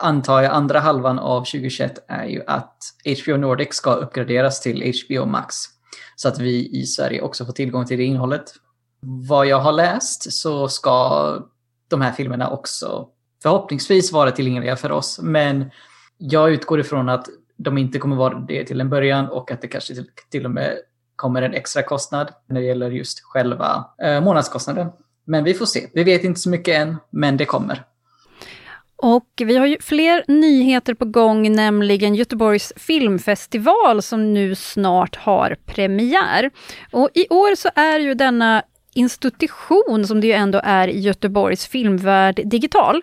antar 0.00 0.42
jag, 0.42 0.52
andra 0.52 0.80
halvan 0.80 1.18
av 1.18 1.40
2021 1.40 2.04
är 2.08 2.24
ju 2.24 2.42
att 2.46 2.78
HBO 3.24 3.36
Nordic 3.36 3.74
ska 3.74 3.92
uppgraderas 3.92 4.60
till 4.60 4.92
HBO 4.94 5.26
Max. 5.26 5.75
Så 6.16 6.28
att 6.28 6.38
vi 6.38 6.80
i 6.80 6.86
Sverige 6.86 7.20
också 7.20 7.44
får 7.44 7.52
tillgång 7.52 7.86
till 7.86 7.98
det 7.98 8.04
innehållet. 8.04 8.54
Vad 9.00 9.46
jag 9.46 9.60
har 9.60 9.72
läst 9.72 10.32
så 10.32 10.68
ska 10.68 11.38
de 11.88 12.00
här 12.00 12.12
filmerna 12.12 12.50
också 12.50 13.08
förhoppningsvis 13.42 14.12
vara 14.12 14.30
tillgängliga 14.30 14.76
för 14.76 14.92
oss. 14.92 15.20
Men 15.22 15.70
jag 16.18 16.50
utgår 16.50 16.80
ifrån 16.80 17.08
att 17.08 17.26
de 17.56 17.78
inte 17.78 17.98
kommer 17.98 18.16
vara 18.16 18.38
det 18.38 18.64
till 18.64 18.80
en 18.80 18.90
början 18.90 19.28
och 19.28 19.50
att 19.50 19.60
det 19.60 19.68
kanske 19.68 19.94
till, 19.94 20.06
till 20.30 20.44
och 20.44 20.50
med 20.50 20.76
kommer 21.16 21.42
en 21.42 21.54
extra 21.54 21.82
kostnad 21.82 22.28
när 22.46 22.60
det 22.60 22.66
gäller 22.66 22.90
just 22.90 23.20
själva 23.20 23.84
eh, 24.02 24.20
månadskostnaden. 24.20 24.88
Men 25.24 25.44
vi 25.44 25.54
får 25.54 25.66
se. 25.66 25.86
Vi 25.94 26.04
vet 26.04 26.24
inte 26.24 26.40
så 26.40 26.48
mycket 26.48 26.74
än, 26.74 26.96
men 27.10 27.36
det 27.36 27.44
kommer. 27.44 27.84
Och 29.08 29.30
vi 29.36 29.56
har 29.56 29.66
ju 29.66 29.76
fler 29.80 30.24
nyheter 30.28 30.94
på 30.94 31.04
gång, 31.04 31.52
nämligen 31.52 32.14
Göteborgs 32.14 32.72
filmfestival 32.76 34.02
som 34.02 34.34
nu 34.34 34.54
snart 34.54 35.16
har 35.16 35.56
premiär. 35.66 36.50
Och 36.90 37.10
i 37.14 37.28
år 37.28 37.54
så 37.54 37.68
är 37.74 37.98
ju 37.98 38.14
denna 38.14 38.62
institution, 38.94 40.06
som 40.06 40.20
det 40.20 40.26
ju 40.26 40.32
ändå 40.32 40.60
är 40.64 40.88
i 40.88 41.00
Göteborgs 41.00 41.66
filmvärld, 41.66 42.40
digital. 42.44 43.02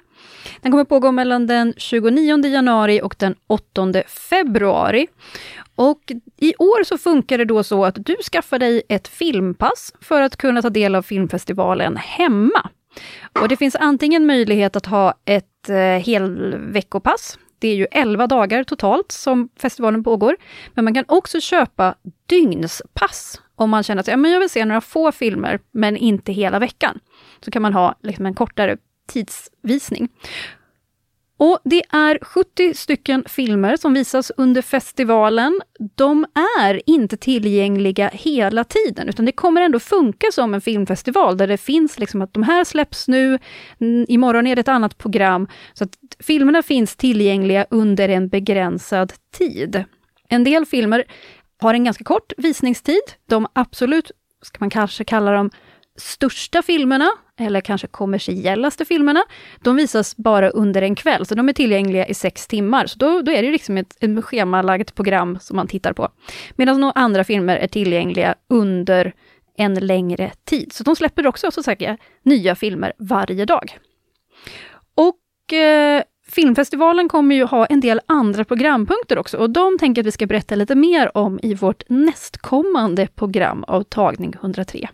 Den 0.62 0.72
kommer 0.72 0.86
pågå 0.86 1.12
mellan 1.12 1.48
den 1.48 1.74
29 1.78 2.46
januari 2.46 3.02
och 3.02 3.16
den 3.20 3.36
8 3.48 3.94
februari. 4.08 5.08
Och 5.76 6.12
i 6.38 6.56
år 6.56 6.84
så 6.84 6.98
funkar 6.98 7.38
det 7.38 7.46
då 7.46 7.64
så 7.64 7.86
att 7.86 8.06
du 8.06 8.16
skaffar 8.32 8.60
dig 8.60 8.84
ett 8.90 9.08
filmpass 9.08 9.94
för 10.02 10.22
att 10.22 10.38
kunna 10.38 10.62
ta 10.62 10.70
del 10.70 10.96
av 10.96 11.02
filmfestivalen 11.02 11.98
hemma. 11.98 12.70
Och 13.42 13.48
det 13.48 13.58
finns 13.58 13.76
antingen 13.76 14.26
möjlighet 14.26 14.76
att 14.76 14.86
ha 14.86 15.14
ett 15.26 15.70
eh, 15.70 15.76
helveckopass. 15.78 17.38
Det 17.60 17.68
är 17.68 17.76
ju 17.76 17.88
11 17.92 18.28
dagar 18.28 18.64
totalt 18.64 19.12
som 19.12 19.50
festivalen 19.60 20.04
pågår. 20.04 20.36
Men 20.74 20.86
man 20.86 20.94
kan 20.94 21.06
också 21.08 21.42
köpa 21.42 21.96
dygnspass 22.26 23.42
om 23.56 23.70
man 23.70 23.84
känner 23.84 24.00
att 24.00 24.08
ja, 24.08 24.18
men 24.18 24.32
jag 24.32 24.40
vill 24.40 24.50
se 24.50 24.66
några 24.66 24.82
få 24.82 25.12
filmer, 25.12 25.60
men 25.72 25.98
inte 25.98 26.32
hela 26.32 26.60
veckan. 26.60 27.00
Så 27.46 27.52
kan 27.52 27.62
man 27.62 27.74
ha 27.74 27.96
liksom 28.02 28.26
en 28.26 28.34
kortare 28.34 28.78
tidsvisning. 29.08 30.10
Och 31.44 31.60
det 31.64 31.84
är 31.90 32.20
70 32.22 32.74
stycken 32.74 33.24
filmer 33.28 33.78
som 33.78 33.94
visas 33.94 34.32
under 34.38 34.62
festivalen. 34.62 35.62
De 35.96 36.26
är 36.60 36.90
inte 36.90 37.18
tillgängliga 37.18 38.10
hela 38.14 38.64
tiden, 38.64 39.10
utan 39.10 39.26
det 39.26 39.32
kommer 39.32 39.62
ändå 39.62 39.80
funka 39.80 40.28
som 40.32 40.54
en 40.54 40.62
filmfestival, 40.62 41.38
där 41.38 41.48
det 41.48 41.58
finns 41.58 42.00
liksom 42.00 42.22
att 42.22 42.34
de 42.34 42.44
här 42.44 42.64
släpps 42.64 43.08
nu, 43.08 43.40
imorgon 44.08 44.48
är 44.48 44.56
det 44.56 44.60
ett 44.60 44.68
annat 44.68 44.98
program. 44.98 45.48
Så 45.74 45.84
att 45.84 45.98
filmerna 46.20 46.64
finns 46.64 46.96
tillgängliga 46.96 47.66
under 47.70 48.10
en 48.10 48.30
begränsad 48.30 49.14
tid. 49.38 49.84
En 50.30 50.44
del 50.44 50.66
filmer 50.66 51.04
har 51.62 51.74
en 51.74 51.84
ganska 51.84 52.04
kort 52.04 52.34
visningstid. 52.38 53.04
De 53.30 53.48
absolut, 53.54 54.12
ska 54.42 54.58
man 54.60 54.70
kanske 54.70 55.04
kalla 55.04 55.32
dem, 55.32 55.50
största 55.98 56.62
filmerna 56.62 57.12
eller 57.40 57.62
kanske 57.62 57.88
kommersiellaste 57.88 58.86
filmerna, 58.86 59.24
de 59.62 59.76
visas 59.76 60.18
bara 60.18 60.50
under 60.50 60.82
en 60.82 60.96
kväll, 60.96 61.26
så 61.26 61.36
de 61.36 61.50
är 61.50 61.54
tillgängliga 61.54 62.08
i 62.08 62.14
sex 62.14 62.48
timmar. 62.48 62.86
Så 62.86 63.00
då, 63.00 63.22
då 63.22 63.32
är 63.32 63.44
det 63.44 63.52
liksom 63.52 63.78
ett, 63.78 64.04
ett 64.04 64.26
schemalagt 64.26 64.96
program 64.96 65.38
som 65.42 65.56
man 65.56 65.68
tittar 65.68 65.94
på. 65.94 66.10
Medan 66.56 66.82
några 66.82 66.92
andra 66.92 67.24
filmer 67.24 67.58
är 67.58 67.68
tillgängliga 67.68 68.36
under 68.50 69.14
en 69.58 69.74
längre 69.74 70.32
tid. 70.46 70.74
Så 70.74 70.84
de 70.84 70.96
släpper 70.96 71.28
också 71.28 71.52
så 71.52 71.64
sagt, 71.64 71.82
nya 72.24 72.56
filmer 72.56 72.94
varje 72.98 73.46
dag. 73.46 73.78
Och 74.96 75.54
eh, 75.54 76.04
Filmfestivalen 76.28 77.10
kommer 77.10 77.36
ju 77.36 77.44
ha 77.44 77.66
en 77.66 77.80
del 77.80 78.02
andra 78.06 78.46
programpunkter 78.46 79.18
också 79.18 79.38
och 79.38 79.50
de 79.50 79.78
tänker 79.78 80.02
att 80.02 80.06
vi 80.06 80.12
ska 80.12 80.26
berätta 80.26 80.56
lite 80.56 80.76
mer 80.76 81.18
om 81.18 81.40
i 81.44 81.54
vårt 81.54 81.84
nästkommande 81.90 83.08
program 83.08 83.64
av 83.64 83.84
Tagning 83.84 84.34
103. 84.34 84.88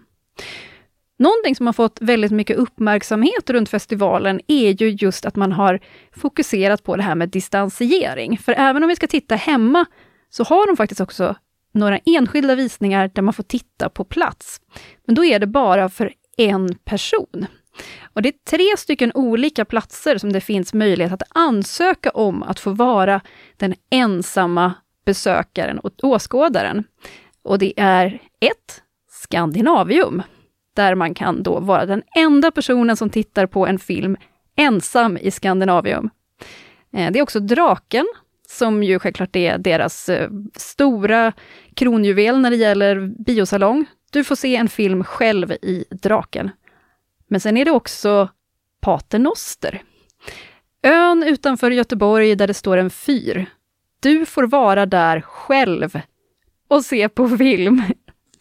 Någonting 1.19 1.55
som 1.55 1.65
har 1.65 1.73
fått 1.73 2.01
väldigt 2.01 2.31
mycket 2.31 2.57
uppmärksamhet 2.57 3.49
runt 3.49 3.69
festivalen 3.69 4.41
är 4.47 4.81
ju 4.81 4.89
just 4.89 5.25
att 5.25 5.35
man 5.35 5.51
har 5.51 5.79
fokuserat 6.11 6.83
på 6.83 6.95
det 6.95 7.03
här 7.03 7.15
med 7.15 7.29
distansiering. 7.29 8.37
För 8.37 8.55
även 8.57 8.83
om 8.83 8.89
vi 8.89 8.95
ska 8.95 9.07
titta 9.07 9.35
hemma 9.35 9.85
så 10.29 10.43
har 10.43 10.67
de 10.67 10.77
faktiskt 10.77 11.01
också 11.01 11.35
några 11.71 11.99
enskilda 12.05 12.55
visningar 12.55 13.11
där 13.13 13.21
man 13.21 13.33
får 13.33 13.43
titta 13.43 13.89
på 13.89 14.03
plats. 14.03 14.61
Men 15.05 15.15
då 15.15 15.25
är 15.25 15.39
det 15.39 15.47
bara 15.47 15.89
för 15.89 16.13
en 16.37 16.75
person. 16.75 17.45
Och 18.13 18.21
det 18.21 18.29
är 18.29 18.49
tre 18.49 18.77
stycken 18.77 19.11
olika 19.15 19.65
platser 19.65 20.17
som 20.17 20.33
det 20.33 20.41
finns 20.41 20.73
möjlighet 20.73 21.13
att 21.13 21.23
ansöka 21.29 22.09
om 22.09 22.43
att 22.43 22.59
få 22.59 22.71
vara 22.71 23.21
den 23.57 23.73
ensamma 23.89 24.73
besökaren 25.05 25.79
och 25.79 25.91
åskådaren. 26.03 26.83
Och 27.43 27.59
det 27.59 27.73
är 27.77 28.19
ett 28.39 28.83
Skandinavium, 29.11 30.23
där 30.75 30.95
man 30.95 31.13
kan 31.13 31.43
då 31.43 31.59
vara 31.59 31.85
den 31.85 32.03
enda 32.15 32.51
personen 32.51 32.97
som 32.97 33.09
tittar 33.09 33.45
på 33.45 33.67
en 33.67 33.79
film 33.79 34.17
ensam 34.55 35.17
i 35.17 35.31
Skandinavium. 35.31 36.09
Eh, 36.93 37.11
det 37.11 37.19
är 37.19 37.23
också 37.23 37.39
Draken, 37.39 38.05
som 38.47 38.83
ju 38.83 38.99
självklart 38.99 39.35
är 39.35 39.57
deras 39.57 40.09
eh, 40.09 40.29
stora 40.55 41.33
kronjuvel 41.75 42.39
när 42.39 42.49
det 42.49 42.55
gäller 42.55 43.23
biosalong. 43.25 43.85
Du 44.11 44.23
får 44.23 44.35
se 44.35 44.55
en 44.55 44.69
film 44.69 45.03
själv 45.03 45.51
i 45.51 45.85
Draken. 45.91 46.51
Men 47.27 47.39
sen 47.39 47.57
är 47.57 47.65
det 47.65 47.71
också 47.71 48.29
Paternoster. 48.81 49.81
Ön 50.83 51.23
utanför 51.23 51.71
Göteborg 51.71 52.35
där 52.35 52.47
det 52.47 52.53
står 52.53 52.77
en 52.77 52.89
fyr. 52.89 53.45
Du 53.99 54.25
får 54.25 54.43
vara 54.43 54.85
där 54.85 55.21
själv 55.21 56.01
och 56.67 56.85
se 56.85 57.09
på 57.09 57.29
film. 57.37 57.83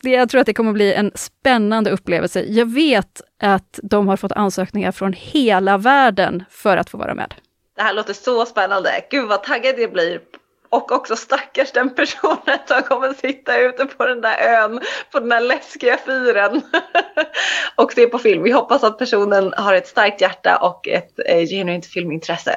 Jag 0.03 0.29
tror 0.29 0.41
att 0.41 0.47
det 0.47 0.55
kommer 0.55 0.73
bli 0.73 0.95
en 0.95 1.13
spännande 1.15 1.91
upplevelse. 1.91 2.43
Jag 2.43 2.67
vet 2.67 3.21
att 3.43 3.81
de 3.83 4.09
har 4.09 4.17
fått 4.17 4.33
ansökningar 4.33 4.93
från 4.93 5.13
hela 5.13 5.79
världen 5.79 6.45
för 6.51 6.77
att 6.77 6.91
få 6.91 6.99
vara 6.99 7.15
med. 7.15 7.35
Det 7.77 7.83
här 7.83 7.95
låter 7.95 8.13
så 8.13 8.47
spännande. 8.47 8.91
Gud 9.11 9.29
vad 9.29 9.43
taggad 9.43 9.79
jag 9.79 9.93
blir 9.93 10.21
och 10.71 10.93
också 10.93 11.17
stackars 11.17 11.73
den 11.73 11.95
personen 11.95 12.59
som 12.67 12.83
kommer 12.83 13.13
sitta 13.13 13.59
ute 13.59 13.87
på 13.87 14.07
den 14.07 14.21
där 14.21 14.39
ön, 14.39 14.81
på 15.13 15.21
den 15.21 15.29
där 15.29 15.41
läskiga 15.41 15.99
fyren 16.07 16.63
och 17.75 17.93
se 17.93 18.07
på 18.07 18.19
film. 18.19 18.43
Vi 18.43 18.51
hoppas 18.51 18.85
att 18.85 18.99
personen 18.99 19.55
har 19.57 19.75
ett 19.75 19.87
starkt 19.87 20.21
hjärta 20.21 20.57
och 20.57 20.89
ett 20.89 21.19
eh, 21.27 21.47
genuint 21.47 21.87
filmintresse. 21.87 22.57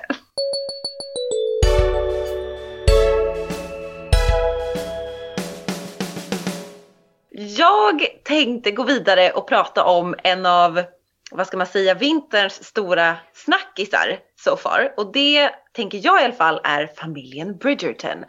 Jag 7.48 8.08
tänkte 8.24 8.72
gå 8.72 8.84
vidare 8.84 9.32
och 9.32 9.48
prata 9.48 9.84
om 9.84 10.16
en 10.24 10.46
av 10.46 10.84
vad 11.32 11.48
ska 11.48 11.58
man 11.58 11.68
säga, 11.68 11.94
vinterns 11.94 12.64
stora 12.64 13.18
snackisar 13.34 14.20
so 14.44 14.58
far. 14.58 14.94
Och 14.98 15.12
det 15.12 15.52
tänker 15.74 16.00
jag 16.04 16.22
i 16.22 16.26
alla 16.26 16.34
fall 16.34 16.62
är 16.64 16.88
familjen 16.88 17.58
Bridgerton. 17.58 18.26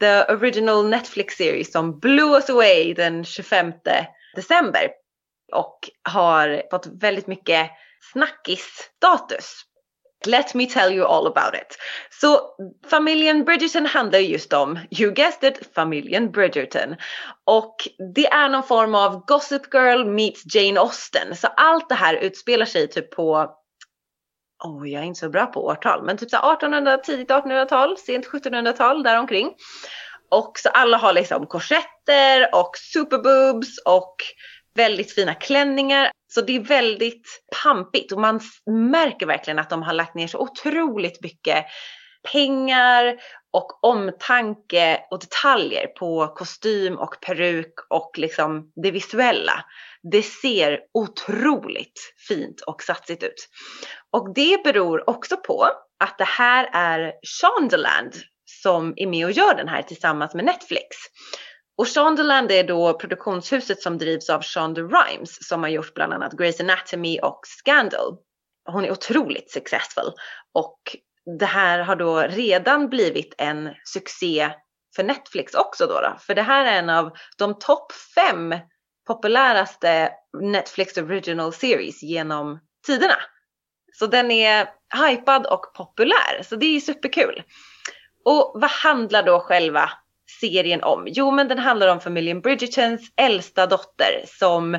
The 0.00 0.24
original 0.24 0.88
Netflix 0.88 1.34
series 1.34 1.72
som 1.72 1.98
blew 1.98 2.34
us 2.34 2.50
away 2.50 2.94
den 2.94 3.24
25 3.24 3.72
december. 4.36 4.90
Och 5.52 5.78
har 6.02 6.62
fått 6.70 6.86
väldigt 6.86 7.26
mycket 7.26 7.70
snackis-status. 8.12 9.62
Let 10.26 10.54
me 10.54 10.66
tell 10.66 10.92
you 10.92 11.06
all 11.06 11.26
about 11.26 11.54
it. 11.54 11.76
Så 12.20 12.40
familjen 12.90 13.44
Bridgerton 13.44 13.86
handlar 13.86 14.18
just 14.18 14.52
om, 14.52 14.78
you 14.90 15.10
guessed 15.14 15.52
it, 15.52 15.74
familjen 15.74 16.30
Bridgerton. 16.30 16.96
Och 17.44 17.76
det 18.14 18.26
är 18.26 18.48
någon 18.48 18.62
form 18.62 18.94
av 18.94 19.24
Gossip 19.26 19.74
Girl 19.74 20.04
meets 20.04 20.54
Jane 20.54 20.80
Austen. 20.80 21.36
Så 21.36 21.46
allt 21.46 21.88
det 21.88 21.94
här 21.94 22.14
utspelar 22.14 22.66
sig 22.66 22.88
typ 22.88 23.10
på 23.10 23.54
oh, 24.64 24.88
jag 24.90 25.02
är 25.02 25.06
inte 25.06 25.20
så 25.20 25.28
bra 25.28 25.46
på 25.46 25.64
årtal, 25.66 26.04
men 26.04 26.16
typ 26.16 26.30
så 26.30 26.36
1800, 26.36 26.98
tidigt 26.98 27.30
1800-tal, 27.30 27.98
sent 27.98 28.26
1700-tal 28.26 29.02
däromkring. 29.02 29.54
Och 30.30 30.58
så 30.58 30.68
alla 30.68 30.96
har 30.96 31.12
liksom 31.12 31.46
korsetter 31.46 32.54
och 32.54 32.70
superboobs 32.92 33.78
och 33.84 34.16
väldigt 34.74 35.12
fina 35.12 35.34
klänningar. 35.34 36.10
Så 36.32 36.40
det 36.40 36.56
är 36.56 36.60
väldigt 36.60 37.42
pampigt 37.62 38.12
och 38.12 38.20
man 38.20 38.40
märker 38.90 39.26
verkligen 39.26 39.58
att 39.58 39.70
de 39.70 39.82
har 39.82 39.92
lagt 39.92 40.14
ner 40.14 40.26
så 40.26 40.38
otroligt 40.38 41.22
mycket 41.22 41.64
pengar 42.32 43.16
och 43.52 43.84
omtanke 43.84 45.00
och 45.10 45.20
detaljer 45.20 45.86
på 45.86 46.26
kostym 46.26 46.98
och 46.98 47.16
peruk 47.20 47.74
och 47.90 48.10
liksom 48.16 48.72
det 48.82 48.90
visuella. 48.90 49.64
Det 50.12 50.22
ser 50.22 50.80
otroligt 50.94 52.14
fint 52.28 52.60
och 52.60 52.82
satsigt 52.82 53.22
ut. 53.22 53.48
Och 54.12 54.34
det 54.34 54.64
beror 54.64 55.10
också 55.10 55.36
på 55.36 55.68
att 56.04 56.18
det 56.18 56.28
här 56.28 56.70
är 56.72 57.12
Shondaland 57.22 58.14
som 58.62 58.94
är 58.96 59.06
med 59.06 59.26
och 59.26 59.32
gör 59.32 59.54
den 59.54 59.68
här 59.68 59.82
tillsammans 59.82 60.34
med 60.34 60.44
Netflix. 60.44 60.96
Och 61.76 61.88
Shondaland 61.88 62.52
är 62.52 62.64
då 62.64 62.98
produktionshuset 62.98 63.82
som 63.82 63.98
drivs 63.98 64.30
av 64.30 64.42
Shonda 64.42 64.82
Rhimes 64.82 65.48
som 65.48 65.62
har 65.62 65.70
gjort 65.70 65.94
bland 65.94 66.12
annat 66.12 66.32
Grey's 66.32 66.60
Anatomy 66.60 67.18
och 67.18 67.40
Scandal. 67.46 68.16
Hon 68.64 68.84
är 68.84 68.90
otroligt 68.90 69.50
successful 69.50 70.12
och 70.52 70.96
det 71.38 71.46
här 71.46 71.78
har 71.78 71.96
då 71.96 72.20
redan 72.20 72.88
blivit 72.88 73.34
en 73.38 73.70
succé 73.84 74.50
för 74.96 75.02
Netflix 75.02 75.54
också 75.54 75.86
då, 75.86 76.00
då. 76.00 76.16
För 76.20 76.34
det 76.34 76.42
här 76.42 76.64
är 76.64 76.78
en 76.78 76.90
av 76.90 77.12
de 77.38 77.58
topp 77.58 77.92
fem 78.14 78.54
populäraste 79.06 80.10
Netflix 80.40 80.96
original 80.96 81.52
series 81.52 82.02
genom 82.02 82.60
tiderna. 82.86 83.16
Så 83.92 84.06
den 84.06 84.30
är 84.30 84.68
hypad 85.08 85.46
och 85.46 85.74
populär, 85.74 86.42
så 86.42 86.56
det 86.56 86.66
är 86.66 86.80
superkul. 86.80 87.42
Och 88.24 88.52
vad 88.54 88.70
handlar 88.70 89.22
då 89.22 89.40
själva 89.40 89.90
serien 90.40 90.82
om? 90.82 91.04
Jo, 91.06 91.30
men 91.30 91.48
den 91.48 91.58
handlar 91.58 91.88
om 91.88 92.00
familjen 92.00 92.40
Bridgertons 92.40 93.12
äldsta 93.16 93.66
dotter 93.66 94.24
som 94.26 94.78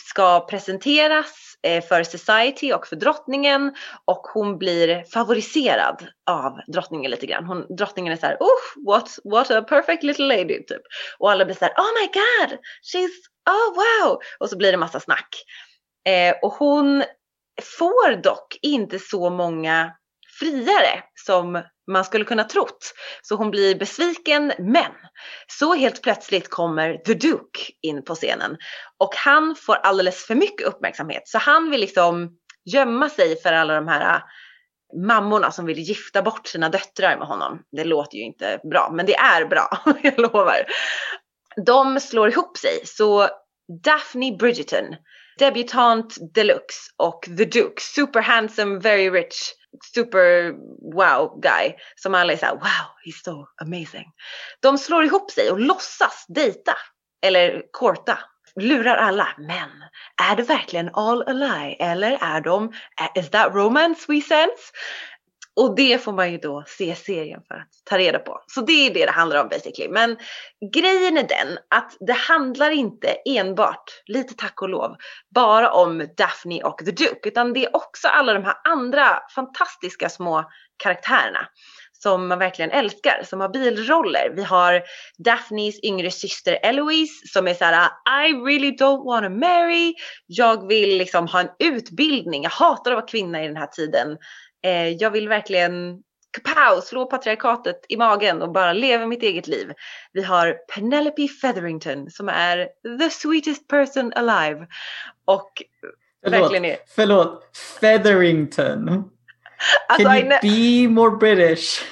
ska 0.00 0.46
presenteras 0.46 1.54
eh, 1.62 1.84
för 1.84 2.02
Society 2.02 2.72
och 2.72 2.86
för 2.86 2.96
drottningen 2.96 3.74
och 4.04 4.22
hon 4.34 4.58
blir 4.58 5.04
favoriserad 5.04 6.06
av 6.30 6.58
drottningen 6.72 7.10
lite 7.10 7.26
grann. 7.26 7.44
Hon, 7.44 7.76
drottningen 7.76 8.12
är 8.12 8.16
så 8.16 8.26
här, 8.26 8.36
oh, 8.40 8.86
what, 8.86 9.18
what 9.24 9.50
a 9.50 9.62
perfect 9.62 10.02
little 10.02 10.26
lady 10.26 10.64
typ. 10.64 10.82
Och 11.18 11.30
alla 11.30 11.44
blir 11.44 11.54
så 11.54 11.64
här, 11.64 11.74
oh 11.74 12.00
my 12.00 12.06
god, 12.06 12.58
she's, 12.92 13.16
oh 13.50 13.74
wow. 13.74 14.18
Och 14.38 14.50
så 14.50 14.56
blir 14.56 14.72
det 14.72 14.78
massa 14.78 15.00
snack. 15.00 15.28
Eh, 16.08 16.34
och 16.42 16.52
hon 16.52 17.04
får 17.78 18.22
dock 18.22 18.58
inte 18.62 18.98
så 18.98 19.30
många 19.30 19.92
friare 20.38 21.02
som 21.26 21.62
man 21.90 22.04
skulle 22.04 22.24
kunna 22.24 22.44
trott. 22.44 22.94
Så 23.22 23.34
hon 23.34 23.50
blir 23.50 23.74
besviken, 23.74 24.52
men 24.58 24.92
så 25.58 25.74
helt 25.74 26.02
plötsligt 26.02 26.50
kommer 26.50 26.96
The 26.96 27.14
Duke 27.14 27.60
in 27.82 28.04
på 28.04 28.14
scenen 28.14 28.56
och 28.98 29.14
han 29.16 29.56
får 29.56 29.74
alldeles 29.74 30.26
för 30.26 30.34
mycket 30.34 30.66
uppmärksamhet 30.66 31.22
så 31.24 31.38
han 31.38 31.70
vill 31.70 31.80
liksom 31.80 32.30
gömma 32.64 33.10
sig 33.10 33.40
för 33.42 33.52
alla 33.52 33.74
de 33.74 33.88
här 33.88 34.14
äh, 34.14 34.22
mammorna 35.06 35.50
som 35.50 35.66
vill 35.66 35.78
gifta 35.78 36.22
bort 36.22 36.46
sina 36.46 36.68
döttrar 36.68 37.18
med 37.18 37.28
honom. 37.28 37.62
Det 37.72 37.84
låter 37.84 38.16
ju 38.16 38.24
inte 38.24 38.60
bra, 38.70 38.90
men 38.92 39.06
det 39.06 39.16
är 39.16 39.44
bra, 39.44 39.68
jag 40.02 40.18
lovar. 40.18 40.66
De 41.66 42.00
slår 42.00 42.28
ihop 42.28 42.56
sig, 42.56 42.80
så 42.84 43.28
Daphne 43.84 44.36
Bridgerton, 44.36 44.96
debutant 45.38 46.16
deluxe 46.34 46.90
och 46.96 47.22
The 47.38 47.44
Duke, 47.44 47.82
super 47.82 48.20
handsome, 48.20 48.78
very 48.78 49.10
rich 49.10 49.52
super 49.94 50.52
wow 50.94 51.40
guy 51.40 51.74
som 51.96 52.14
alla 52.14 52.32
är 52.32 52.36
såhär 52.36 52.54
wow, 52.54 52.86
he's 53.04 53.24
so 53.24 53.46
amazing. 53.62 54.06
De 54.60 54.78
slår 54.78 55.04
ihop 55.04 55.30
sig 55.30 55.50
och 55.50 55.60
låtsas 55.60 56.24
dejta 56.28 56.76
eller 57.22 57.62
korta 57.70 58.18
lurar 58.60 58.96
alla. 58.96 59.28
Men 59.38 59.70
är 60.30 60.36
det 60.36 60.42
verkligen 60.42 60.90
all 60.94 61.22
a 61.22 61.32
lie 61.32 61.76
eller 61.78 62.18
är 62.20 62.40
de, 62.40 62.72
is 63.14 63.30
that 63.30 63.54
romance 63.54 64.04
we 64.08 64.20
sense? 64.20 64.72
Och 65.56 65.76
det 65.76 66.02
får 66.02 66.12
man 66.12 66.32
ju 66.32 66.38
då 66.38 66.64
se 66.66 66.94
serien 66.94 67.40
för 67.48 67.54
att 67.54 67.68
ta 67.84 67.98
reda 67.98 68.18
på. 68.18 68.42
Så 68.46 68.60
det 68.60 68.86
är 68.86 68.94
det 68.94 69.06
det 69.06 69.12
handlar 69.12 69.42
om 69.42 69.48
basically. 69.48 69.88
Men 69.88 70.16
grejen 70.74 71.16
är 71.16 71.28
den 71.28 71.58
att 71.70 71.96
det 72.00 72.12
handlar 72.12 72.70
inte 72.70 73.08
enbart, 73.24 74.02
lite 74.06 74.34
tack 74.34 74.62
och 74.62 74.68
lov, 74.68 74.96
bara 75.34 75.70
om 75.70 76.08
Daphne 76.16 76.62
och 76.62 76.78
The 76.78 76.90
Duke. 76.90 77.28
Utan 77.28 77.52
det 77.52 77.64
är 77.64 77.76
också 77.76 78.08
alla 78.08 78.34
de 78.34 78.44
här 78.44 78.56
andra 78.64 79.20
fantastiska 79.34 80.08
små 80.08 80.44
karaktärerna 80.82 81.48
som 81.92 82.28
man 82.28 82.38
verkligen 82.38 82.70
älskar, 82.70 83.22
som 83.24 83.40
har 83.40 83.48
bilroller. 83.48 84.32
Vi 84.36 84.42
har 84.42 84.82
Daphnes 85.18 85.84
yngre 85.84 86.10
syster 86.10 86.58
Eloise 86.62 87.26
som 87.32 87.48
är 87.48 87.54
så 87.54 87.64
här: 87.64 87.90
I 88.28 88.32
really 88.32 88.70
don't 88.70 89.04
wanna 89.04 89.28
marry. 89.28 89.94
Jag 90.26 90.68
vill 90.68 90.98
liksom 90.98 91.26
ha 91.28 91.40
en 91.40 91.48
utbildning. 91.58 92.42
Jag 92.42 92.50
hatar 92.50 92.90
att 92.90 92.96
vara 92.96 93.06
kvinna 93.06 93.44
i 93.44 93.46
den 93.46 93.56
här 93.56 93.66
tiden. 93.66 94.18
Eh, 94.66 94.88
jag 94.88 95.10
vill 95.10 95.28
verkligen 95.28 96.02
kapow, 96.42 96.80
slå 96.80 97.06
patriarkatet 97.06 97.80
i 97.88 97.96
magen 97.96 98.42
och 98.42 98.52
bara 98.52 98.72
leva 98.72 99.06
mitt 99.06 99.22
eget 99.22 99.46
liv. 99.46 99.72
Vi 100.12 100.22
har 100.22 100.52
Penelope 100.52 101.28
Featherington 101.28 102.10
som 102.10 102.28
är 102.28 102.68
the 102.98 103.10
sweetest 103.10 103.68
person 103.68 104.12
alive. 104.16 104.66
Och 105.24 105.62
förlåt, 106.24 106.40
verkligen 106.40 106.64
är... 106.64 106.76
Förlåt, 106.96 107.56
Featherington. 107.80 109.10
Alltså, 109.88 110.08
Can 110.08 110.16
you 110.16 110.38
be 110.42 110.94
more 110.94 111.16
British? 111.16 111.82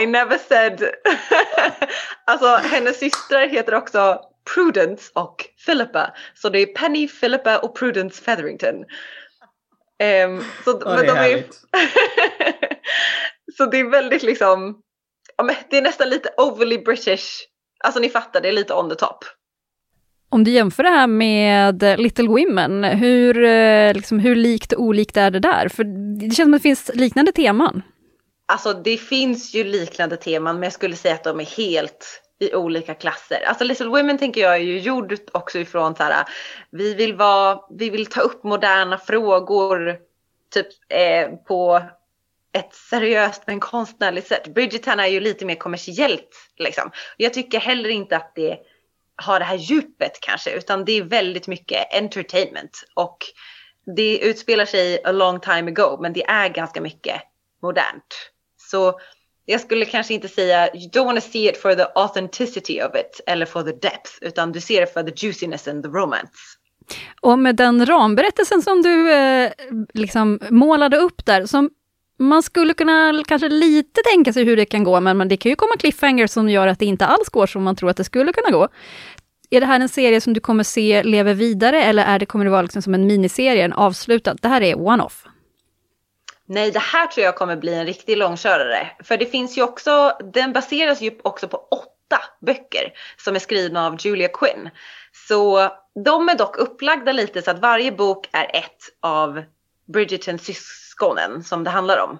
I 0.00 0.06
never 0.06 0.38
said... 0.38 0.90
alltså 2.24 2.46
hennes 2.46 2.98
systrar 2.98 3.48
heter 3.48 3.74
också 3.74 4.20
Prudence 4.54 5.10
och 5.14 5.44
Philippa. 5.66 6.14
Så 6.34 6.48
det 6.48 6.58
är 6.58 6.66
Penny, 6.66 7.08
Philippa 7.08 7.58
och 7.58 7.76
Prudence 7.76 8.22
Featherington. 8.22 8.84
Um, 10.26 10.44
så, 10.64 10.72
oh, 10.72 10.96
men 10.96 11.06
det 11.06 11.12
är, 11.12 11.14
de 11.14 11.34
är 11.34 11.44
så 13.56 13.66
det 13.66 13.80
är 13.80 13.90
väldigt 13.90 14.22
liksom, 14.22 14.82
det 15.70 15.76
är 15.78 15.82
nästan 15.82 16.08
lite 16.08 16.28
overly 16.36 16.78
British. 16.78 17.26
Alltså 17.84 18.00
ni 18.00 18.08
fattar, 18.08 18.40
det 18.40 18.48
är 18.48 18.52
lite 18.52 18.74
on 18.74 18.90
the 18.90 18.96
top. 18.96 19.24
Om 20.28 20.44
du 20.44 20.50
jämför 20.50 20.82
det 20.82 20.88
här 20.88 21.06
med 21.06 21.82
Little 21.98 22.28
Women, 22.28 22.84
hur, 22.84 23.44
eh, 23.44 23.94
liksom, 23.94 24.18
hur 24.18 24.36
likt 24.36 24.72
och 24.72 24.82
olikt 24.82 25.16
är 25.16 25.30
det 25.30 25.40
där? 25.40 25.68
För 25.68 25.84
det 26.20 26.34
känns 26.34 26.46
som 26.46 26.54
att 26.54 26.62
det 26.62 26.62
finns 26.62 26.90
liknande 26.94 27.32
teman. 27.32 27.82
Alltså 28.48 28.72
det 28.72 28.96
finns 28.96 29.54
ju 29.54 29.64
liknande 29.64 30.16
teman, 30.16 30.54
men 30.54 30.62
jag 30.62 30.72
skulle 30.72 30.96
säga 30.96 31.14
att 31.14 31.24
de 31.24 31.40
är 31.40 31.44
helt 31.44 32.22
i 32.38 32.54
olika 32.54 32.94
klasser. 32.94 33.42
Alltså 33.46 33.64
Little 33.64 33.86
Women 33.86 34.18
tänker 34.18 34.40
jag 34.40 34.54
är 34.54 34.60
ju 34.60 34.78
gjord 34.78 35.18
också 35.32 35.58
ifrån 35.58 35.96
så 35.96 36.02
här, 36.02 36.24
vi 36.70 36.94
vill 36.94 37.14
vara, 37.14 37.60
vi 37.70 37.90
vill 37.90 38.06
ta 38.06 38.20
upp 38.20 38.44
moderna 38.44 38.98
frågor 38.98 39.98
typ 40.50 40.66
eh, 40.88 41.28
på 41.36 41.82
ett 42.52 42.74
seriöst 42.74 43.42
men 43.46 43.60
konstnärligt 43.60 44.26
sätt. 44.28 44.54
Bridgerton 44.54 45.00
är 45.00 45.06
ju 45.06 45.20
lite 45.20 45.44
mer 45.44 45.54
kommersiellt 45.54 46.50
liksom. 46.58 46.90
Jag 47.16 47.34
tycker 47.34 47.60
heller 47.60 47.88
inte 47.88 48.16
att 48.16 48.34
det 48.34 48.58
har 49.16 49.38
det 49.38 49.44
här 49.44 49.56
djupet 49.56 50.20
kanske, 50.20 50.50
utan 50.50 50.84
det 50.84 50.92
är 50.92 51.02
väldigt 51.02 51.46
mycket 51.46 51.94
entertainment 51.94 52.84
och 52.94 53.18
det 53.96 54.18
utspelar 54.18 54.64
sig 54.64 55.04
a 55.04 55.12
long 55.12 55.40
time 55.40 55.70
ago, 55.70 55.98
men 56.00 56.12
det 56.12 56.24
är 56.24 56.48
ganska 56.48 56.80
mycket 56.80 57.22
modernt. 57.62 58.30
Så 58.56 59.00
jag 59.46 59.60
skulle 59.60 59.84
kanske 59.84 60.14
inte 60.14 60.28
säga 60.28 60.68
you 60.74 60.90
don't 60.90 61.04
want 61.04 61.20
to 61.20 61.30
see 61.30 61.48
it 61.48 61.56
for 61.56 61.74
the 61.74 61.86
authenticity 61.94 62.80
of 62.82 62.94
it 62.94 63.20
eller 63.26 63.46
for 63.46 63.62
the 63.62 63.72
depth, 63.72 64.10
utan 64.20 64.52
du 64.52 64.60
ser 64.60 64.80
det 64.80 64.86
för 64.86 65.02
the 65.02 65.26
juiciness 65.26 65.68
and 65.68 65.82
the 65.82 65.88
romance. 65.88 66.32
Och 67.20 67.38
med 67.38 67.56
den 67.56 67.86
ramberättelsen 67.86 68.62
som 68.62 68.82
du 68.82 69.12
eh, 69.12 69.52
liksom 69.94 70.40
målade 70.50 70.96
upp 70.96 71.26
där, 71.26 71.46
som 71.46 71.70
man 72.18 72.42
skulle 72.42 72.74
kunna 72.74 73.24
kanske 73.26 73.48
lite 73.48 74.00
tänka 74.12 74.32
sig 74.32 74.44
hur 74.44 74.56
det 74.56 74.64
kan 74.64 74.84
gå, 74.84 75.00
men, 75.00 75.18
men 75.18 75.28
det 75.28 75.36
kan 75.36 75.50
ju 75.50 75.56
komma 75.56 75.76
cliffhangers 75.78 76.30
som 76.30 76.48
gör 76.48 76.66
att 76.66 76.78
det 76.78 76.86
inte 76.86 77.06
alls 77.06 77.28
går 77.28 77.46
som 77.46 77.62
man 77.62 77.76
tror 77.76 77.90
att 77.90 77.96
det 77.96 78.04
skulle 78.04 78.32
kunna 78.32 78.50
gå. 78.50 78.68
Är 79.50 79.60
det 79.60 79.66
här 79.66 79.80
en 79.80 79.88
serie 79.88 80.20
som 80.20 80.32
du 80.32 80.40
kommer 80.40 80.64
se 80.64 81.02
lever 81.02 81.34
vidare 81.34 81.82
eller 81.82 82.04
är 82.04 82.18
det, 82.18 82.26
kommer 82.26 82.44
det 82.44 82.50
vara 82.50 82.62
liksom 82.62 82.82
som 82.82 82.94
en 82.94 83.06
miniserie, 83.06 83.64
en 83.64 83.72
avslutad? 83.72 84.34
Det 84.34 84.48
här 84.48 84.62
är 84.62 84.74
one-off. 84.74 85.26
Nej, 86.48 86.70
det 86.70 86.78
här 86.78 87.06
tror 87.06 87.24
jag 87.24 87.36
kommer 87.36 87.56
bli 87.56 87.74
en 87.74 87.86
riktig 87.86 88.16
långkörare. 88.16 88.90
För 89.04 89.16
det 89.16 89.26
finns 89.26 89.58
ju 89.58 89.62
också, 89.62 90.18
den 90.32 90.52
baseras 90.52 91.00
ju 91.00 91.18
också 91.22 91.48
på 91.48 91.56
åtta 91.56 92.22
böcker 92.40 92.92
som 93.16 93.34
är 93.34 93.38
skrivna 93.38 93.86
av 93.86 93.96
Julia 94.00 94.28
Quinn. 94.28 94.70
Så 95.28 95.70
de 96.04 96.28
är 96.28 96.38
dock 96.38 96.56
upplagda 96.56 97.12
lite 97.12 97.42
så 97.42 97.50
att 97.50 97.58
varje 97.58 97.92
bok 97.92 98.28
är 98.32 98.56
ett 98.56 98.82
av 99.00 99.42
Bridgertons 99.92 100.44
syskonen 100.44 101.44
som 101.44 101.64
det 101.64 101.70
handlar 101.70 102.02
om. 102.02 102.18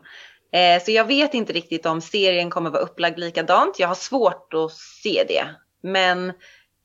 Eh, 0.53 0.83
så 0.83 0.91
jag 0.91 1.05
vet 1.05 1.35
inte 1.35 1.53
riktigt 1.53 1.87
om 1.87 2.01
serien 2.01 2.51
kommer 2.51 2.71
vara 2.71 2.83
upplagd 2.83 3.19
likadant. 3.19 3.79
Jag 3.79 3.89
har 3.89 3.95
svårt 3.95 4.55
att 4.55 4.73
se 4.73 5.25
det. 5.29 5.45
Men 5.83 6.29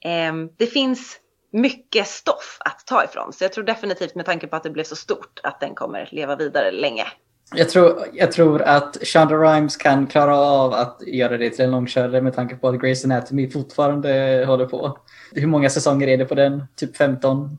eh, 0.05 0.33
det 0.57 0.67
finns 0.67 1.19
mycket 1.51 2.07
stoff 2.07 2.57
att 2.59 2.87
ta 2.87 3.03
ifrån. 3.03 3.33
Så 3.33 3.43
jag 3.43 3.53
tror 3.53 3.63
definitivt 3.63 4.15
med 4.15 4.25
tanke 4.25 4.47
på 4.47 4.55
att 4.55 4.63
det 4.63 4.69
blev 4.69 4.83
så 4.83 4.95
stort 4.95 5.39
att 5.43 5.59
den 5.59 5.75
kommer 5.75 6.09
leva 6.11 6.35
vidare 6.35 6.71
länge. 6.71 7.07
Jag 7.55 7.69
tror, 7.69 8.07
jag 8.13 8.31
tror 8.31 8.61
att 8.61 8.97
Shonda 9.03 9.35
Rhimes 9.35 9.77
kan 9.77 10.07
klara 10.07 10.37
av 10.37 10.73
att 10.73 11.01
göra 11.07 11.37
det 11.37 11.49
till 11.49 11.65
en 11.65 11.71
långkörare 11.71 12.21
med 12.21 12.35
tanke 12.35 12.55
på 12.55 12.67
att 12.67 12.75
Grey's 12.75 13.05
Anatomy 13.05 13.49
fortfarande 13.49 14.43
håller 14.47 14.65
på. 14.65 14.97
Hur 15.31 15.47
många 15.47 15.69
säsonger 15.69 16.07
är 16.07 16.17
det 16.17 16.25
på 16.25 16.35
den? 16.35 16.63
Typ 16.75 16.97
15? 16.97 17.57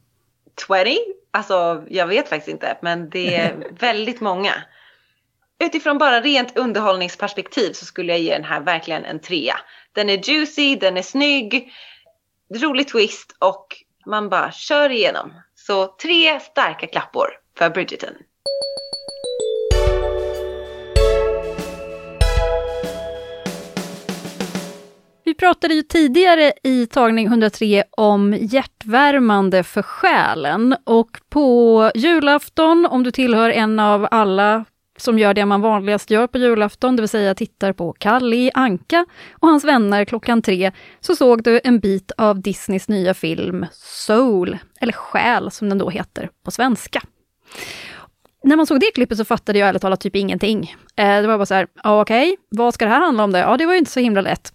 20? 0.68 0.98
Alltså, 1.30 1.84
jag 1.88 2.06
vet 2.06 2.28
faktiskt 2.28 2.48
inte, 2.48 2.78
men 2.82 3.10
det 3.10 3.34
är 3.34 3.56
väldigt 3.80 4.20
många. 4.20 4.52
Utifrån 5.64 5.98
bara 5.98 6.20
rent 6.20 6.58
underhållningsperspektiv 6.58 7.72
så 7.72 7.84
skulle 7.84 8.12
jag 8.12 8.20
ge 8.20 8.32
den 8.32 8.44
här 8.44 8.60
verkligen 8.60 9.04
en 9.04 9.20
trea. 9.20 9.56
Den 9.92 10.10
är 10.10 10.30
juicy, 10.30 10.76
den 10.76 10.96
är 10.96 11.02
snygg, 11.02 11.72
rolig 12.54 12.88
twist 12.88 13.36
och 13.38 13.66
man 14.06 14.28
bara 14.28 14.52
kör 14.52 14.90
igenom. 14.90 15.32
Så 15.54 15.86
tre 15.86 16.40
starka 16.40 16.86
klappor 16.86 17.28
för 17.58 17.70
Bridgerton. 17.70 18.14
Vi 25.32 25.36
pratade 25.36 25.74
ju 25.74 25.82
tidigare 25.82 26.52
i 26.62 26.86
tagning 26.86 27.26
103 27.26 27.84
om 27.90 28.36
hjärtvärmande 28.40 29.62
för 29.62 29.82
själen 29.82 30.76
och 30.84 31.20
på 31.28 31.90
julafton, 31.94 32.86
om 32.86 33.02
du 33.02 33.10
tillhör 33.10 33.50
en 33.50 33.80
av 33.80 34.08
alla 34.10 34.64
som 34.98 35.18
gör 35.18 35.34
det 35.34 35.46
man 35.46 35.60
vanligast 35.60 36.10
gör 36.10 36.26
på 36.26 36.38
julafton, 36.38 36.96
det 36.96 37.02
vill 37.02 37.08
säga 37.08 37.34
tittar 37.34 37.72
på 37.72 37.92
Kalle 37.98 38.50
Anka 38.54 39.06
och 39.32 39.48
hans 39.48 39.64
vänner 39.64 40.04
klockan 40.04 40.42
tre, 40.42 40.72
så 41.00 41.16
såg 41.16 41.42
du 41.42 41.60
en 41.64 41.80
bit 41.80 42.12
av 42.16 42.40
Disneys 42.40 42.88
nya 42.88 43.14
film 43.14 43.66
Soul, 43.72 44.58
eller 44.80 44.92
Själ 44.92 45.50
som 45.50 45.68
den 45.68 45.78
då 45.78 45.90
heter 45.90 46.28
på 46.44 46.50
svenska. 46.50 47.02
När 48.44 48.56
man 48.56 48.66
såg 48.66 48.80
det 48.80 48.90
klippet 48.94 49.18
så 49.18 49.24
fattade 49.24 49.58
jag 49.58 49.68
ärligt 49.68 49.82
talat 49.82 50.00
typ 50.00 50.16
ingenting. 50.16 50.76
Eh, 50.96 51.20
det 51.20 51.26
var 51.26 51.38
bara 51.38 51.46
så 51.46 51.54
här, 51.54 51.66
okej, 51.84 52.32
okay, 52.32 52.36
vad 52.50 52.74
ska 52.74 52.84
det 52.84 52.90
här 52.90 53.00
handla 53.00 53.24
om? 53.24 53.32
Det? 53.32 53.38
Ja, 53.38 53.56
det 53.56 53.66
var 53.66 53.72
ju 53.72 53.78
inte 53.78 53.90
så 53.90 54.00
himla 54.00 54.20
lätt. 54.20 54.52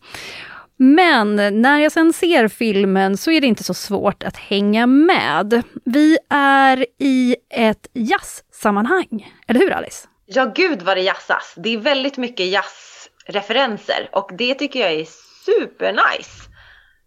Men 0.78 1.36
när 1.62 1.80
jag 1.80 1.92
sen 1.92 2.14
ser 2.14 2.48
filmen 2.48 3.18
så 3.18 3.32
är 3.32 3.42
det 3.42 3.48
inte 3.48 3.64
så 3.64 3.74
svårt 3.74 4.24
att 4.24 4.38
hänga 4.38 4.88
med. 4.88 5.64
Vi 5.86 6.18
är 6.30 6.86
i 7.00 7.36
ett 7.50 7.88
jazzsammanhang, 7.94 9.36
eller 9.48 9.60
hur 9.60 9.72
Alice? 9.72 10.08
Ja, 10.26 10.52
gud 10.56 10.82
vad 10.82 10.98
det 10.98 11.02
jazzas. 11.02 11.54
Det 11.58 11.70
är 11.70 11.78
väldigt 11.78 12.18
mycket 12.18 12.46
jazzreferenser 12.46 14.10
och 14.12 14.32
det 14.38 14.54
tycker 14.54 14.80
jag 14.80 14.92
är 14.92 15.06
supernice. 15.46 16.50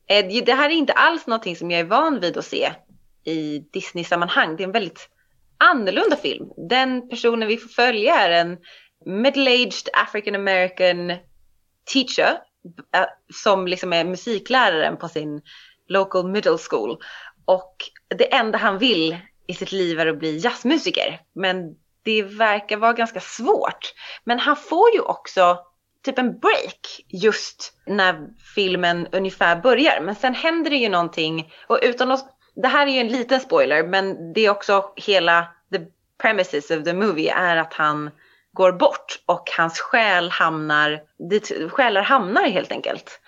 Eh, 0.09 0.45
det 0.45 0.55
här 0.55 0.71
är 0.71 0.75
inte 0.75 0.93
alls 0.93 1.27
någonting 1.27 1.57
som 1.57 1.71
jag 1.71 1.81
är 1.81 1.85
van 1.85 2.21
vid 2.21 2.37
att 2.37 2.45
se 2.45 2.73
i 3.25 3.59
Disney-sammanhang. 3.73 4.57
Det 4.57 4.63
är 4.63 4.67
en 4.67 4.73
väldigt 4.73 5.09
annorlunda 5.59 6.17
film. 6.17 6.47
Den 6.69 7.09
personen 7.09 7.49
vi 7.49 7.57
får 7.57 7.69
följa 7.69 8.15
är 8.15 8.31
en 8.31 8.59
middle-aged 9.07 9.89
African 9.93 10.35
American 10.35 11.13
teacher 11.93 12.39
Eh, 12.95 13.07
som 13.35 13.67
liksom 13.67 13.93
är 13.93 14.05
musikläraren 14.05 14.97
på 14.97 15.09
sin 15.09 15.43
local 15.89 16.31
middle 16.31 16.59
school. 16.71 16.99
Och 17.45 17.77
det 18.09 18.35
enda 18.35 18.59
han 18.59 18.79
vill 18.79 19.19
i 19.47 19.55
sitt 19.55 19.73
liv 19.73 20.01
är 20.01 20.07
att 20.07 20.19
bli 20.19 20.39
jazzmusiker. 20.39 21.21
Men 21.33 21.77
det 22.03 22.23
verkar 22.23 22.77
vara 22.77 22.93
ganska 22.93 23.21
svårt. 23.21 23.95
Men 24.25 24.39
han 24.39 24.57
får 24.57 24.95
ju 24.95 25.01
också 25.01 25.59
typ 26.05 26.19
en 26.19 26.39
break 26.39 27.05
just 27.09 27.73
när 27.87 28.29
filmen 28.55 29.09
ungefär 29.13 29.61
börjar. 29.61 30.01
Men 30.01 30.15
sen 30.15 30.35
händer 30.35 30.71
det 30.71 30.77
ju 30.77 30.89
någonting 30.89 31.53
och 31.67 31.79
utan 31.83 32.11
att, 32.11 32.37
det 32.55 32.69
här 32.69 32.87
är 32.87 32.91
ju 32.91 32.99
en 32.99 33.09
liten 33.09 33.41
spoiler 33.41 33.87
men 33.87 34.33
det 34.33 34.41
är 34.41 34.51
också 34.51 34.93
hela 34.97 35.49
the 35.73 35.79
premises 36.19 36.71
of 36.71 36.85
the 36.85 36.93
movie 36.93 37.33
är 37.33 37.57
att 37.57 37.75
han 37.75 38.11
går 38.53 38.73
bort 38.73 39.23
och 39.27 39.51
hans 39.57 39.79
själ 39.79 40.31
hamnar, 40.31 41.01
dit 41.31 41.53
själar 41.71 42.03
hamnar 42.03 42.49
helt 42.49 42.73
enkelt. 42.73 43.21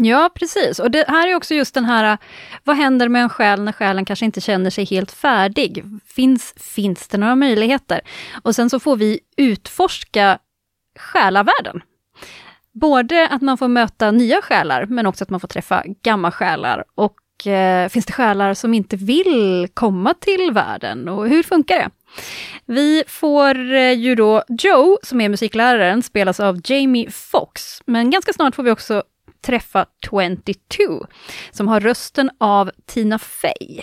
Ja, 0.00 0.30
precis. 0.34 0.78
Och 0.78 0.90
det 0.90 1.04
här 1.08 1.28
är 1.28 1.34
också 1.34 1.54
just 1.54 1.74
den 1.74 1.84
här, 1.84 2.18
vad 2.64 2.76
händer 2.76 3.08
med 3.08 3.22
en 3.22 3.28
själ 3.28 3.62
när 3.62 3.72
själen 3.72 4.04
kanske 4.04 4.24
inte 4.24 4.40
känner 4.40 4.70
sig 4.70 4.84
helt 4.84 5.10
färdig? 5.10 5.84
Finns, 6.06 6.54
finns 6.56 7.08
det 7.08 7.18
några 7.18 7.36
möjligheter? 7.36 8.00
Och 8.42 8.54
sen 8.54 8.70
så 8.70 8.80
får 8.80 8.96
vi 8.96 9.20
utforska 9.36 10.38
själavärlden. 10.98 11.82
Både 12.72 13.28
att 13.28 13.42
man 13.42 13.58
får 13.58 13.68
möta 13.68 14.10
nya 14.10 14.42
själar, 14.42 14.86
men 14.86 15.06
också 15.06 15.24
att 15.24 15.30
man 15.30 15.40
får 15.40 15.48
träffa 15.48 15.82
gamla 16.02 16.32
själar. 16.32 16.84
Och 16.94 17.46
eh, 17.46 17.88
finns 17.88 18.06
det 18.06 18.12
själar 18.12 18.54
som 18.54 18.74
inte 18.74 18.96
vill 18.96 19.68
komma 19.74 20.14
till 20.14 20.50
världen? 20.52 21.08
Och 21.08 21.28
hur 21.28 21.42
funkar 21.42 21.78
det? 21.78 21.90
Vi 22.66 23.04
får 23.06 23.72
eh, 23.72 23.92
ju 23.92 24.14
då 24.14 24.42
Joe, 24.48 24.98
som 25.02 25.20
är 25.20 25.28
musikläraren, 25.28 26.02
spelas 26.02 26.40
av 26.40 26.60
Jamie 26.64 27.10
Foxx. 27.10 27.82
Men 27.86 28.10
ganska 28.10 28.32
snart 28.32 28.54
får 28.54 28.62
vi 28.62 28.70
också 28.70 29.02
träffa 29.40 29.86
22, 30.04 31.06
som 31.50 31.68
har 31.68 31.80
rösten 31.80 32.30
av 32.38 32.70
Tina 32.86 33.18
Fey. 33.18 33.82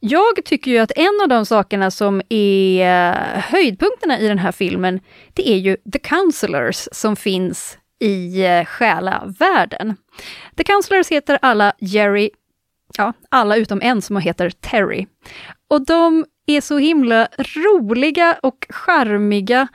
Jag 0.00 0.44
tycker 0.44 0.70
ju 0.70 0.78
att 0.78 0.92
en 0.96 1.20
av 1.22 1.28
de 1.28 1.46
sakerna 1.46 1.90
som 1.90 2.22
är 2.28 2.80
eh, 2.80 3.40
höjdpunkterna 3.40 4.20
i 4.20 4.28
den 4.28 4.38
här 4.38 4.52
filmen, 4.52 5.00
det 5.32 5.48
är 5.48 5.56
ju 5.56 5.76
The 5.92 5.98
Counselors 5.98 6.88
som 6.92 7.16
finns 7.16 7.78
i 8.00 8.44
eh, 8.44 8.64
själavärlden. 8.64 9.96
The 10.56 10.64
Counselors 10.64 11.08
heter 11.08 11.38
alla 11.42 11.72
Jerry, 11.78 12.30
ja, 12.98 13.12
alla 13.28 13.56
utom 13.56 13.80
en 13.82 14.02
som 14.02 14.16
heter 14.16 14.50
Terry. 14.50 15.06
Och 15.68 15.86
de 15.86 16.24
är 16.46 16.60
så 16.60 16.78
himla 16.78 17.28
roliga 17.38 18.38
och 18.42 18.66
charmiga 18.68 19.68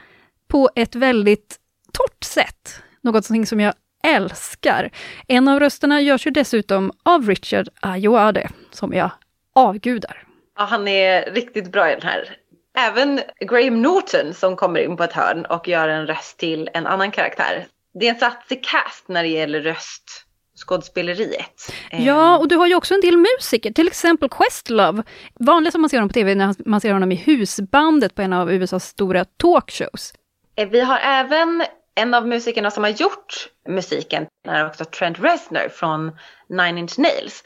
på 0.47 0.69
ett 0.75 0.95
väldigt 0.95 1.59
torrt 1.93 2.23
sätt. 2.23 2.81
Något 3.01 3.25
som 3.25 3.59
jag 3.59 3.73
älskar. 4.03 4.89
En 5.27 5.47
av 5.47 5.59
rösterna 5.59 6.01
görs 6.01 6.27
ju 6.27 6.31
dessutom 6.31 6.91
av 7.03 7.27
Richard 7.27 7.69
Ayoade, 7.81 8.49
som 8.71 8.93
jag 8.93 9.11
avgudar. 9.55 10.23
Ja, 10.57 10.63
han 10.63 10.87
är 10.87 11.31
riktigt 11.31 11.71
bra 11.71 11.91
i 11.91 11.95
den 11.95 12.09
här. 12.09 12.37
Även 12.77 13.21
Graham 13.39 13.81
Norton 13.81 14.33
som 14.33 14.55
kommer 14.55 14.79
in 14.79 14.97
på 14.97 15.03
ett 15.03 15.13
hörn 15.13 15.45
och 15.45 15.67
gör 15.67 15.87
en 15.87 16.07
röst 16.07 16.37
till 16.37 16.69
en 16.73 16.87
annan 16.87 17.11
karaktär. 17.11 17.65
Det 17.93 18.07
är 18.07 18.13
en 18.13 18.19
satsig 18.19 18.63
cast 18.63 19.07
när 19.07 19.23
det 19.23 19.29
gäller 19.29 19.61
röst 19.61 20.25
röstskådespeleriet. 20.59 21.71
Ja, 21.91 22.37
och 22.37 22.47
du 22.47 22.55
har 22.55 22.67
ju 22.67 22.75
också 22.75 22.93
en 22.93 23.01
del 23.01 23.17
musiker, 23.17 23.71
till 23.71 23.87
exempel 23.87 24.29
Questlove. 24.29 25.03
Vanligt 25.39 25.71
som 25.71 25.81
man 25.81 25.89
ser 25.89 25.97
honom 25.97 26.09
på 26.09 26.13
tv 26.13 26.35
när 26.35 26.55
man 26.65 26.81
ser 26.81 26.93
honom 26.93 27.11
i 27.11 27.15
husbandet 27.15 28.15
på 28.15 28.21
en 28.21 28.33
av 28.33 28.51
USAs 28.51 28.85
stora 28.85 29.25
talkshows. 29.25 30.13
Eh, 30.55 30.69
vi 30.69 30.79
har 30.79 30.99
även 30.99 31.63
en 31.95 32.13
av 32.13 32.27
musikerna 32.27 32.71
som 32.71 32.83
har 32.83 32.91
gjort 32.91 33.49
musiken 33.67 34.25
är 34.47 34.65
också 34.65 34.85
Trent 34.85 35.19
Reznor 35.19 35.69
från 35.69 36.11
Nine 36.49 36.77
Inch 36.77 36.99
Nails. 36.99 37.43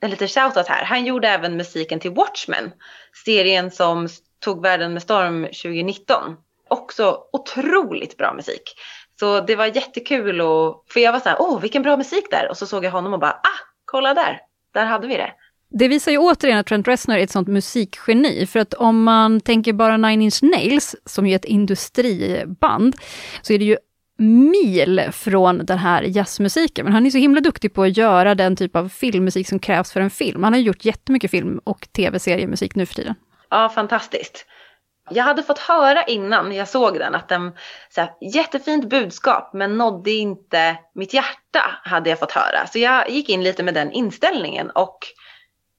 En 0.00 0.10
liten 0.10 0.28
shoutout 0.28 0.68
här. 0.68 0.84
Han 0.84 1.04
gjorde 1.04 1.28
även 1.28 1.56
musiken 1.56 2.00
till 2.00 2.10
Watchmen, 2.10 2.72
serien 3.24 3.70
som 3.70 4.08
tog 4.40 4.62
världen 4.62 4.92
med 4.92 5.02
storm 5.02 5.42
2019. 5.44 6.36
Också 6.68 7.18
otroligt 7.32 8.16
bra 8.16 8.34
musik. 8.34 8.62
Så 9.20 9.40
det 9.40 9.56
var 9.56 9.66
jättekul 9.66 10.40
och, 10.40 10.84
för 10.88 11.00
jag 11.00 11.12
var 11.12 11.20
så 11.20 11.28
här, 11.28 11.36
åh 11.40 11.60
vilken 11.60 11.82
bra 11.82 11.96
musik 11.96 12.24
där. 12.30 12.50
Och 12.50 12.56
så 12.56 12.66
såg 12.66 12.84
jag 12.84 12.90
honom 12.90 13.12
och 13.12 13.20
bara, 13.20 13.30
ah, 13.30 13.60
kolla 13.84 14.14
där, 14.14 14.40
där 14.74 14.86
hade 14.86 15.06
vi 15.06 15.16
det. 15.16 15.32
Det 15.70 15.88
visar 15.88 16.12
ju 16.12 16.18
återigen 16.18 16.58
att 16.58 16.66
Trent 16.66 16.88
Reznor 16.88 17.16
är 17.16 17.22
ett 17.22 17.30
sånt 17.30 17.48
musikgeni, 17.48 18.46
för 18.46 18.60
att 18.60 18.74
om 18.74 19.02
man 19.02 19.40
tänker 19.40 19.72
bara 19.72 19.96
Nine 19.96 20.22
Inch 20.22 20.42
Nails, 20.42 20.96
som 21.04 21.26
ju 21.26 21.32
är 21.32 21.36
ett 21.36 21.44
industriband, 21.44 22.96
så 23.42 23.52
är 23.52 23.58
det 23.58 23.64
ju 23.64 23.76
mil 24.18 25.08
från 25.12 25.66
den 25.66 25.78
här 25.78 26.02
jazzmusiken. 26.02 26.84
Men 26.84 26.94
han 26.94 27.06
är 27.06 27.10
så 27.10 27.18
himla 27.18 27.40
duktig 27.40 27.74
på 27.74 27.82
att 27.82 27.96
göra 27.96 28.34
den 28.34 28.56
typ 28.56 28.76
av 28.76 28.88
filmmusik 28.88 29.48
som 29.48 29.58
krävs 29.58 29.92
för 29.92 30.00
en 30.00 30.10
film. 30.10 30.42
Han 30.44 30.52
har 30.52 30.60
gjort 30.60 30.84
jättemycket 30.84 31.30
film 31.30 31.60
och 31.64 31.88
tv-seriemusik 31.92 32.74
nu 32.74 32.86
för 32.86 32.94
tiden. 32.94 33.14
Ja, 33.50 33.68
fantastiskt. 33.68 34.46
Jag 35.10 35.24
hade 35.24 35.42
fått 35.42 35.58
höra 35.58 36.02
innan 36.02 36.52
jag 36.52 36.68
såg 36.68 36.98
den 36.98 37.14
att 37.14 37.28
den, 37.28 37.52
så 37.90 38.00
här, 38.00 38.10
jättefint 38.20 38.88
budskap 38.88 39.50
men 39.52 39.78
nådde 39.78 40.10
inte 40.10 40.76
mitt 40.94 41.14
hjärta 41.14 41.80
hade 41.84 42.10
jag 42.10 42.18
fått 42.18 42.32
höra. 42.32 42.66
Så 42.66 42.78
jag 42.78 43.10
gick 43.10 43.28
in 43.28 43.42
lite 43.42 43.62
med 43.62 43.74
den 43.74 43.92
inställningen 43.92 44.70
och 44.70 44.98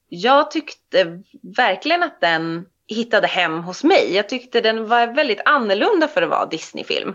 jag 0.08 0.50
tyckte 0.50 1.22
verkligen 1.56 2.02
att 2.02 2.20
den 2.20 2.66
hittade 2.86 3.26
hem 3.26 3.62
hos 3.62 3.84
mig. 3.84 4.14
Jag 4.14 4.28
tyckte 4.28 4.60
den 4.60 4.88
var 4.88 5.06
väldigt 5.06 5.40
annorlunda 5.44 6.08
för 6.08 6.22
att 6.22 6.30
vara 6.30 6.46
Disneyfilm. 6.46 7.14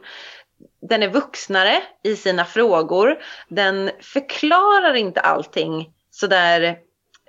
Den 0.89 1.03
är 1.03 1.09
vuxnare 1.09 1.84
i 2.03 2.16
sina 2.16 2.45
frågor. 2.45 3.18
Den 3.47 3.91
förklarar 4.01 4.93
inte 4.93 5.22
allting 5.22 5.93
sådär. 6.11 6.78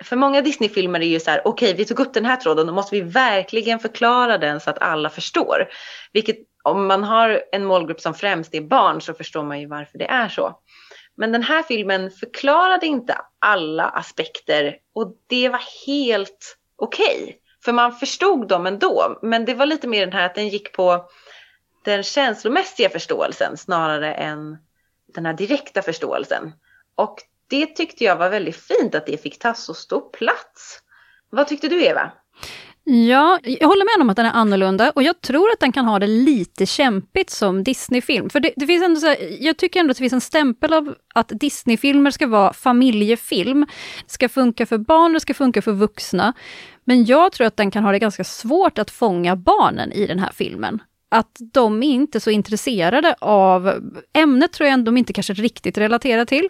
För 0.03 0.15
många 0.15 0.41
Disney-filmer 0.41 0.99
är 0.99 1.05
ju 1.05 1.19
så 1.19 1.31
här, 1.31 1.41
okej 1.45 1.67
okay, 1.67 1.77
vi 1.77 1.85
tog 1.85 1.99
upp 1.99 2.13
den 2.13 2.25
här 2.25 2.35
tråden, 2.35 2.67
då 2.67 2.73
måste 2.73 2.95
vi 2.95 3.01
verkligen 3.01 3.79
förklara 3.79 4.37
den 4.37 4.59
så 4.59 4.69
att 4.69 4.81
alla 4.81 5.09
förstår. 5.09 5.67
Vilket 6.13 6.37
om 6.63 6.87
man 6.87 7.03
har 7.03 7.43
en 7.51 7.65
målgrupp 7.65 8.01
som 8.01 8.13
främst 8.13 8.55
är 8.55 8.61
barn 8.61 9.01
så 9.01 9.13
förstår 9.13 9.43
man 9.43 9.59
ju 9.59 9.67
varför 9.67 9.97
det 9.97 10.07
är 10.07 10.29
så. 10.29 10.59
Men 11.17 11.31
den 11.31 11.43
här 11.43 11.63
filmen 11.63 12.11
förklarade 12.11 12.85
inte 12.85 13.17
alla 13.39 13.89
aspekter 13.89 14.77
och 14.95 15.15
det 15.27 15.49
var 15.49 15.87
helt 15.87 16.57
okej. 16.75 17.23
Okay. 17.23 17.35
För 17.65 17.73
man 17.73 17.95
förstod 17.95 18.47
dem 18.47 18.65
ändå. 18.65 19.19
Men 19.21 19.45
det 19.45 19.53
var 19.53 19.65
lite 19.65 19.87
mer 19.87 20.05
den 20.05 20.13
här 20.13 20.25
att 20.25 20.35
den 20.35 20.47
gick 20.47 20.73
på 20.73 21.09
den 21.85 22.03
känslomässiga 22.03 22.89
förståelsen 22.89 23.57
snarare 23.57 24.13
än 24.13 24.57
den 25.13 25.25
här 25.25 25.33
direkta 25.33 25.81
förståelsen. 25.81 26.53
Och 26.95 27.15
det 27.49 27.65
tyckte 27.65 28.03
jag 28.03 28.15
var 28.15 28.29
väldigt 28.29 28.55
fint 28.55 28.95
att 28.95 29.05
det 29.05 29.21
fick 29.21 29.39
ta 29.39 29.53
så 29.53 29.73
stor 29.73 30.09
plats. 30.09 30.79
Vad 31.29 31.47
tyckte 31.47 31.67
du 31.67 31.83
Eva? 31.83 32.11
Ja, 32.87 33.39
jag 33.43 33.67
håller 33.67 33.97
med 33.97 34.01
om 34.01 34.09
att 34.09 34.17
den 34.17 34.25
är 34.25 34.31
annorlunda 34.31 34.91
och 34.91 35.03
jag 35.03 35.21
tror 35.21 35.51
att 35.51 35.59
den 35.59 35.71
kan 35.71 35.85
ha 35.85 35.99
det 35.99 36.07
lite 36.07 36.65
kämpigt 36.65 37.29
som 37.29 37.63
Disneyfilm. 37.63 38.29
För 38.29 38.39
det, 38.39 38.53
det 38.55 38.67
finns 38.67 38.83
ändå 38.83 38.99
så 38.99 39.07
här, 39.07 39.17
jag 39.39 39.57
tycker 39.57 39.79
ändå 39.79 39.91
att 39.91 39.97
det 39.97 40.01
finns 40.01 40.13
en 40.13 40.21
stämpel 40.21 40.73
av 40.73 40.95
att 41.15 41.27
Disneyfilmer 41.29 42.11
ska 42.11 42.27
vara 42.27 42.53
familjefilm. 42.53 43.65
Det 44.05 44.11
ska 44.11 44.29
funka 44.29 44.65
för 44.65 44.77
barn, 44.77 45.13
det 45.13 45.19
ska 45.19 45.33
funka 45.33 45.61
för 45.61 45.71
vuxna. 45.71 46.33
Men 46.83 47.05
jag 47.05 47.31
tror 47.31 47.47
att 47.47 47.57
den 47.57 47.71
kan 47.71 47.83
ha 47.83 47.91
det 47.91 47.99
ganska 47.99 48.23
svårt 48.23 48.77
att 48.77 48.91
fånga 48.91 49.35
barnen 49.35 49.91
i 49.91 50.07
den 50.07 50.19
här 50.19 50.31
filmen. 50.33 50.81
Att 51.09 51.37
de 51.53 51.83
är 51.83 51.87
inte 51.87 52.19
så 52.19 52.29
intresserade 52.29 53.15
av 53.21 53.73
ämnet 54.13 54.53
tror 54.53 54.69
jag 54.69 54.83
de 54.83 54.97
inte 54.97 55.13
kanske 55.13 55.33
riktigt 55.33 55.77
relaterar 55.77 56.25
till. 56.25 56.49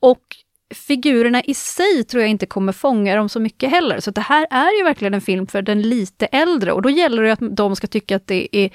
Och 0.00 0.35
figurerna 0.74 1.42
i 1.42 1.54
sig 1.54 2.04
tror 2.04 2.22
jag 2.22 2.30
inte 2.30 2.46
kommer 2.46 2.72
fånga 2.72 3.16
dem 3.16 3.28
så 3.28 3.40
mycket 3.40 3.70
heller. 3.70 4.00
Så 4.00 4.10
det 4.10 4.20
här 4.20 4.46
är 4.50 4.78
ju 4.78 4.84
verkligen 4.84 5.14
en 5.14 5.20
film 5.20 5.46
för 5.46 5.62
den 5.62 5.82
lite 5.82 6.26
äldre 6.26 6.72
och 6.72 6.82
då 6.82 6.90
gäller 6.90 7.22
det 7.22 7.32
att 7.32 7.56
de 7.56 7.76
ska 7.76 7.86
tycka 7.86 8.16
att 8.16 8.26
det 8.26 8.56
är 8.56 8.70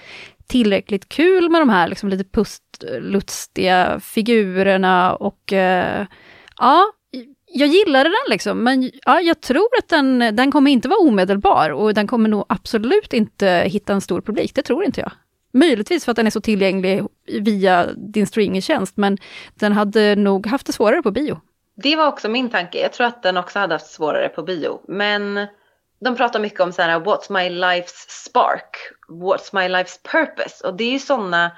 tillräckligt 0.47 1.09
kul 1.09 1.49
med 1.49 1.61
de 1.61 1.69
här 1.69 1.87
liksom 1.87 2.09
lite 2.09 2.23
pustlustiga 2.23 3.99
figurerna 3.99 5.15
och 5.15 5.53
eh, 5.53 6.05
ja, 6.57 6.91
jag 7.53 7.67
gillade 7.67 8.09
den 8.09 8.29
liksom, 8.29 8.63
men 8.63 8.91
ja, 9.05 9.21
jag 9.21 9.41
tror 9.41 9.67
att 9.79 9.89
den, 9.89 10.19
den 10.19 10.51
kommer 10.51 10.71
inte 10.71 10.87
vara 10.87 10.99
omedelbar 10.99 11.69
och 11.69 11.93
den 11.93 12.07
kommer 12.07 12.29
nog 12.29 12.45
absolut 12.49 13.13
inte 13.13 13.63
hitta 13.65 13.93
en 13.93 14.01
stor 14.01 14.21
publik, 14.21 14.55
det 14.55 14.61
tror 14.61 14.83
inte 14.83 15.01
jag. 15.01 15.11
Möjligtvis 15.53 16.05
för 16.05 16.11
att 16.11 16.15
den 16.15 16.27
är 16.27 16.31
så 16.31 16.41
tillgänglig 16.41 17.03
via 17.41 17.93
din 17.93 18.27
streamingtjänst, 18.27 18.97
men 18.97 19.17
den 19.55 19.71
hade 19.71 20.15
nog 20.15 20.47
haft 20.47 20.67
det 20.67 20.73
svårare 20.73 21.01
på 21.01 21.11
bio. 21.11 21.41
Det 21.83 21.95
var 21.95 22.07
också 22.07 22.29
min 22.29 22.49
tanke. 22.49 22.79
Jag 22.79 22.93
tror 22.93 23.07
att 23.07 23.23
den 23.23 23.37
också 23.37 23.59
hade 23.59 23.75
haft 23.75 23.91
svårare 23.91 24.29
på 24.29 24.43
bio. 24.43 24.81
Men 24.87 25.47
de 25.99 26.15
pratar 26.15 26.39
mycket 26.39 26.59
om 26.59 26.71
så 26.71 26.81
här, 26.81 26.99
what's 26.99 27.31
my 27.31 27.49
life's 27.49 28.09
spark? 28.09 28.77
What's 29.09 29.49
my 29.55 29.75
life's 29.75 30.11
purpose? 30.11 30.67
Och 30.67 30.73
det 30.73 30.83
är 30.83 30.91
ju 30.91 30.99
sådana 30.99 31.51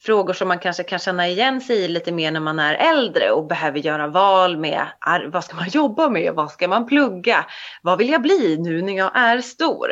frågor 0.00 0.32
som 0.32 0.48
man 0.48 0.58
kanske 0.58 0.82
kan 0.82 0.98
känna 0.98 1.28
igen 1.28 1.60
sig 1.60 1.76
i 1.76 1.88
lite 1.88 2.12
mer 2.12 2.30
när 2.30 2.40
man 2.40 2.58
är 2.58 2.74
äldre 2.74 3.30
och 3.30 3.46
behöver 3.46 3.78
göra 3.78 4.06
val 4.06 4.56
med 4.56 4.86
vad 5.32 5.44
ska 5.44 5.56
man 5.56 5.68
jobba 5.72 6.08
med? 6.08 6.34
Vad 6.34 6.50
ska 6.50 6.68
man 6.68 6.86
plugga? 6.86 7.46
Vad 7.82 7.98
vill 7.98 8.10
jag 8.10 8.22
bli 8.22 8.56
nu 8.58 8.82
när 8.82 8.96
jag 8.96 9.10
är 9.14 9.40
stor? 9.40 9.88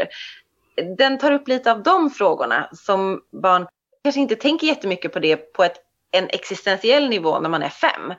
Den 0.96 1.18
tar 1.18 1.32
upp 1.32 1.48
lite 1.48 1.72
av 1.72 1.82
de 1.82 2.10
frågorna 2.10 2.68
som 2.72 3.20
barn 3.42 3.66
kanske 4.04 4.20
inte 4.20 4.36
tänker 4.36 4.66
jättemycket 4.66 5.12
på 5.12 5.18
det 5.18 5.36
på 5.36 5.64
ett, 5.64 5.76
en 6.10 6.28
existentiell 6.28 7.08
nivå 7.08 7.40
när 7.40 7.48
man 7.48 7.62
är 7.62 7.68
fem. 7.68 8.14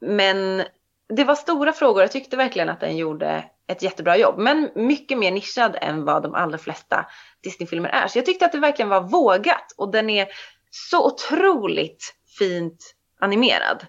Men 0.00 0.62
det 1.10 1.24
var 1.24 1.34
stora 1.34 1.72
frågor. 1.72 2.02
Jag 2.02 2.12
tyckte 2.12 2.36
verkligen 2.36 2.68
att 2.68 2.80
den 2.80 2.96
gjorde 2.96 3.44
ett 3.66 3.82
jättebra 3.82 4.16
jobb. 4.16 4.38
Men 4.38 4.70
mycket 4.74 5.18
mer 5.18 5.30
nischad 5.30 5.76
än 5.80 6.04
vad 6.04 6.22
de 6.22 6.34
allra 6.34 6.58
flesta 6.58 7.06
Disneyfilmer 7.42 7.88
är. 7.88 8.08
Så 8.08 8.18
jag 8.18 8.26
tyckte 8.26 8.44
att 8.44 8.52
det 8.52 8.58
verkligen 8.58 8.88
var 8.88 9.00
vågat. 9.00 9.74
Och 9.76 9.92
den 9.92 10.10
är 10.10 10.28
så 10.70 11.06
otroligt 11.06 12.14
fint 12.38 12.94
animerad. 13.20 13.86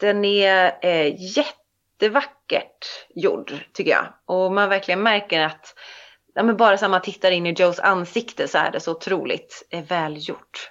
Den 0.00 0.24
är 0.24 0.78
eh, 0.82 1.36
jättevackert 1.36 3.06
gjord 3.14 3.52
tycker 3.72 3.90
jag. 3.90 4.06
Och 4.26 4.52
man 4.52 4.68
verkligen 4.68 5.02
märker 5.02 5.40
att 5.40 5.74
ja, 6.34 6.42
men 6.42 6.56
bara 6.56 6.78
så 6.78 6.88
man 6.88 7.02
tittar 7.02 7.30
in 7.30 7.46
i 7.46 7.52
Joes 7.52 7.80
ansikte 7.80 8.48
så 8.48 8.58
är 8.58 8.70
det 8.70 8.80
så 8.80 8.92
otroligt 8.92 9.66
eh, 9.70 9.84
välgjort. 9.84 10.70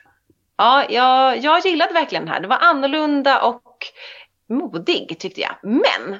Ja, 0.58 0.86
jag, 0.90 1.38
jag 1.38 1.66
gillade 1.66 1.94
verkligen 1.94 2.26
den 2.26 2.34
här. 2.34 2.42
Det 2.42 2.48
var 2.48 2.58
annorlunda 2.58 3.42
och 3.42 3.64
modig 4.50 5.20
tyckte 5.20 5.42
jag. 5.42 5.56
Men 5.64 6.20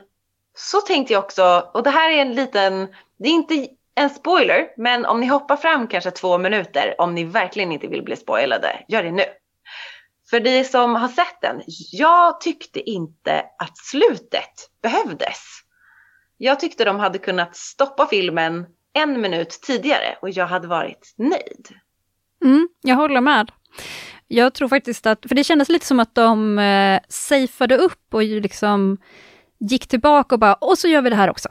så 0.56 0.82
tänkte 0.82 1.14
jag 1.14 1.24
också, 1.24 1.70
och 1.74 1.84
det 1.84 1.90
här 1.90 2.12
är 2.12 2.22
en 2.22 2.36
liten, 2.36 2.88
det 3.18 3.30
är 3.30 3.34
inte 3.34 3.68
en 3.96 4.10
spoiler, 4.10 4.68
men 4.78 5.06
om 5.06 5.20
ni 5.20 5.28
hoppar 5.28 5.56
fram 5.56 5.88
kanske 5.88 6.12
två 6.12 6.38
minuter, 6.38 6.96
om 6.98 7.16
ni 7.16 7.24
verkligen 7.24 7.72
inte 7.72 7.88
vill 7.88 8.04
bli 8.04 8.16
spoilade, 8.16 8.86
gör 8.88 9.04
det 9.04 9.12
nu. 9.12 9.24
För 10.30 10.40
de 10.40 10.64
som 10.64 10.96
har 10.96 11.08
sett 11.08 11.42
den, 11.42 11.62
jag 11.92 12.42
tyckte 12.42 12.90
inte 12.90 13.46
att 13.58 13.78
slutet 13.78 14.70
behövdes. 14.82 15.40
Jag 16.38 16.60
tyckte 16.60 16.86
de 16.86 17.00
hade 17.00 17.18
kunnat 17.18 17.56
stoppa 17.56 18.08
filmen 18.08 18.66
en 18.94 19.22
minut 19.22 19.50
tidigare 19.50 20.18
och 20.22 20.30
jag 20.30 20.48
hade 20.48 20.68
varit 20.68 21.14
nöjd. 21.18 21.68
Mm, 22.46 22.70
jag 22.82 22.96
håller 22.96 23.22
med. 23.22 23.52
Jag 24.32 24.54
tror 24.54 24.68
faktiskt 24.68 25.08
att, 25.08 25.26
för 25.28 25.36
det 25.36 25.44
kändes 25.44 25.70
lite 25.70 25.86
som 25.86 26.00
att 26.00 26.16
de 26.16 26.60
eh, 26.60 27.00
safeade 27.10 27.78
upp 27.78 28.14
och 28.14 28.24
liksom 28.24 28.98
gick 29.60 29.88
tillbaka 29.88 30.36
och 30.36 30.40
bara, 30.40 30.54
och 30.54 30.78
så 30.78 30.88
gör 30.88 31.02
vi 31.02 31.10
det 31.10 31.16
här 31.16 31.30
också. 31.30 31.50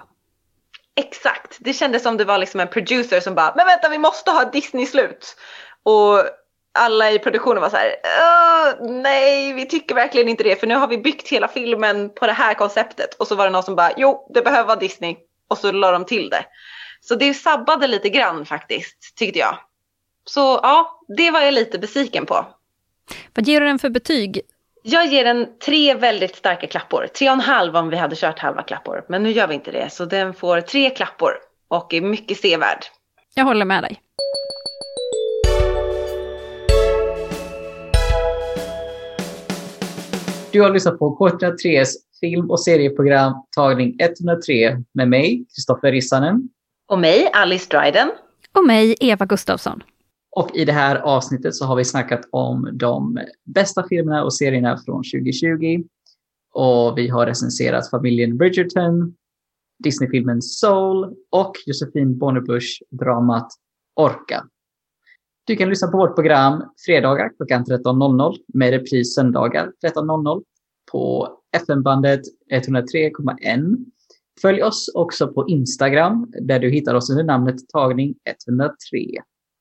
Exakt, 0.97 1.57
det 1.61 1.73
kändes 1.73 2.03
som 2.03 2.17
det 2.17 2.25
var 2.25 2.39
liksom 2.39 2.61
en 2.61 2.69
producer 2.69 3.21
som 3.21 3.35
bara, 3.35 3.53
men 3.57 3.67
vänta 3.67 3.89
vi 3.89 3.99
måste 3.99 4.31
ha 4.31 4.45
Disney-slut. 4.45 5.37
Och 5.83 6.25
alla 6.79 7.11
i 7.11 7.19
produktionen 7.19 7.63
var 7.63 7.71
så 7.71 7.77
här, 7.77 7.95
nej 9.03 9.53
vi 9.53 9.67
tycker 9.67 9.95
verkligen 9.95 10.29
inte 10.29 10.45
det 10.45 10.61
för 10.61 10.67
nu 10.67 10.75
har 10.75 10.89
vi 10.89 10.99
byggt 10.99 11.29
hela 11.29 11.49
filmen 11.49 12.11
på 12.15 12.27
det 12.27 12.33
här 12.33 12.55
konceptet. 12.55 13.15
Och 13.15 13.27
så 13.27 13.35
var 13.35 13.45
det 13.45 13.51
någon 13.51 13.63
som 13.63 13.77
bara, 13.77 13.93
jo 13.97 14.31
det 14.35 14.43
behöver 14.43 14.67
vara 14.67 14.79
Disney. 14.79 15.17
Och 15.49 15.59
så 15.59 15.73
la 15.73 15.91
de 15.91 16.05
till 16.05 16.31
det. 16.31 16.45
Så 17.01 17.15
det 17.15 17.35
sabbade 17.35 17.87
lite 17.87 18.09
grann 18.09 18.47
faktiskt, 18.47 19.17
tyckte 19.17 19.39
jag. 19.39 19.59
Så 20.25 20.61
ja, 20.63 21.01
det 21.17 21.31
var 21.31 21.41
jag 21.41 21.55
lite 21.55 21.79
besviken 21.79 22.27
på. 22.27 22.47
Vad 23.35 23.47
ger 23.47 23.61
du 23.61 23.67
den 23.67 23.79
för 23.79 23.91
betyg? 23.91 24.41
Jag 24.83 25.07
ger 25.07 25.25
den 25.25 25.47
tre 25.65 25.95
väldigt 25.95 26.37
starka 26.37 26.67
klappor. 26.67 27.07
Tre 27.19 27.29
och 27.29 27.33
en 27.33 27.41
halv 27.41 27.77
om 27.77 27.91
vi 27.91 27.97
hade 27.97 28.17
kört 28.17 28.39
halva 28.39 28.63
klappor. 28.63 29.05
Men 29.09 29.23
nu 29.23 29.31
gör 29.31 29.47
vi 29.49 29.55
inte 29.55 29.71
det, 29.71 29.93
så 29.93 30.05
den 30.05 30.35
får 30.35 30.61
tre 30.61 30.91
klappor 30.91 31.31
och 31.69 31.95
är 31.95 32.01
mycket 32.01 32.37
sevärd. 32.39 32.85
Jag 33.35 33.45
håller 33.45 33.65
med 33.65 33.83
dig. 33.83 34.01
Du 40.53 40.63
har 40.63 40.71
lyssnat 40.71 40.99
på 40.99 41.19
K103s 41.19 41.89
film 42.21 42.51
och 42.51 42.61
serieprogram 42.61 43.33
tagning 43.57 43.97
103 44.01 44.77
med 44.95 45.09
mig, 45.09 45.45
Kristoffer 45.55 45.93
Rissanen. 45.93 46.49
Och 46.89 46.99
mig, 46.99 47.31
Alice 47.33 47.67
Dryden. 47.71 48.11
Och 48.53 48.67
mig, 48.67 48.97
Eva 49.01 49.27
Gustafsson. 49.27 49.83
Och 50.39 50.57
i 50.57 50.65
det 50.65 50.73
här 50.73 50.97
avsnittet 50.97 51.55
så 51.55 51.65
har 51.65 51.77
vi 51.77 51.85
snackat 51.85 52.21
om 52.31 52.71
de 52.73 53.19
bästa 53.45 53.89
filmerna 53.89 54.25
och 54.25 54.35
serierna 54.35 54.79
från 54.87 54.97
2020. 54.97 55.85
Och 56.55 56.99
vi 56.99 57.09
har 57.09 57.27
recenserat 57.27 57.91
familjen 57.91 58.37
Bridgerton, 58.37 59.15
Disneyfilmen 59.85 60.43
Soul 60.43 61.15
och 61.31 61.53
Josefin 61.67 62.19
Bornebusch 62.19 62.83
dramat 62.91 63.49
Orka. 63.97 64.45
Du 65.47 65.57
kan 65.57 65.69
lyssna 65.69 65.89
på 65.89 65.97
vårt 65.97 66.15
program 66.15 66.63
fredagar 66.87 67.31
klockan 67.37 67.65
13.00 67.65 68.37
med 68.55 68.71
repris 68.71 69.15
söndagar 69.15 69.73
13.00 69.85 70.43
på 70.93 71.29
FM-bandet 71.57 72.21
103,1. 72.53 73.77
Följ 74.43 74.63
oss 74.63 74.91
också 74.95 75.33
på 75.33 75.49
Instagram 75.49 76.33
där 76.41 76.59
du 76.59 76.71
hittar 76.71 76.95
oss 76.95 77.11
under 77.11 77.25
namnet 77.25 77.69
tagning 77.69 78.15
103. 78.49 78.71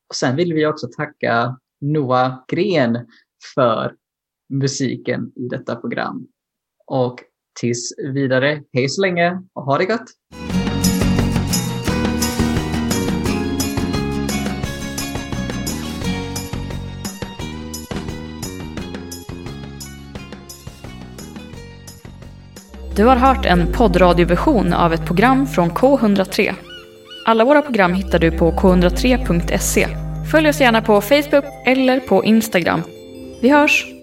Och 0.10 0.16
sen 0.16 0.36
vill 0.36 0.53
vi 0.53 0.66
också 0.66 0.88
tacka 0.97 1.60
Noah 1.82 2.43
Gren 2.47 3.08
för 3.55 3.95
musiken 4.49 5.32
i 5.36 5.47
detta 5.47 5.76
program. 5.76 6.28
Och 6.86 7.20
tills 7.60 7.93
vidare, 8.14 8.64
hej 8.74 8.89
så 8.89 9.01
länge 9.01 9.41
och 9.53 9.64
ha 9.64 9.78
det 9.78 9.86
gott! 9.86 10.05
Du 22.95 23.05
har 23.05 23.16
hört 23.16 23.45
en 23.45 23.72
poddradioversion 23.74 24.74
av 24.74 24.93
ett 24.93 25.05
program 25.05 25.47
från 25.47 25.70
K103. 25.70 26.55
Alla 27.28 27.46
våra 27.46 27.62
program 27.62 27.94
hittar 27.94 28.20
du 28.20 28.32
på 28.32 28.52
k103.se. 28.52 29.88
Följ 30.32 30.50
oss 30.50 30.62
gärna 30.62 30.82
på 30.82 31.02
Facebook 31.02 31.46
eller 31.66 32.00
på 32.00 32.24
Instagram. 32.24 32.82
Vi 33.42 33.50
hörs! 33.50 33.97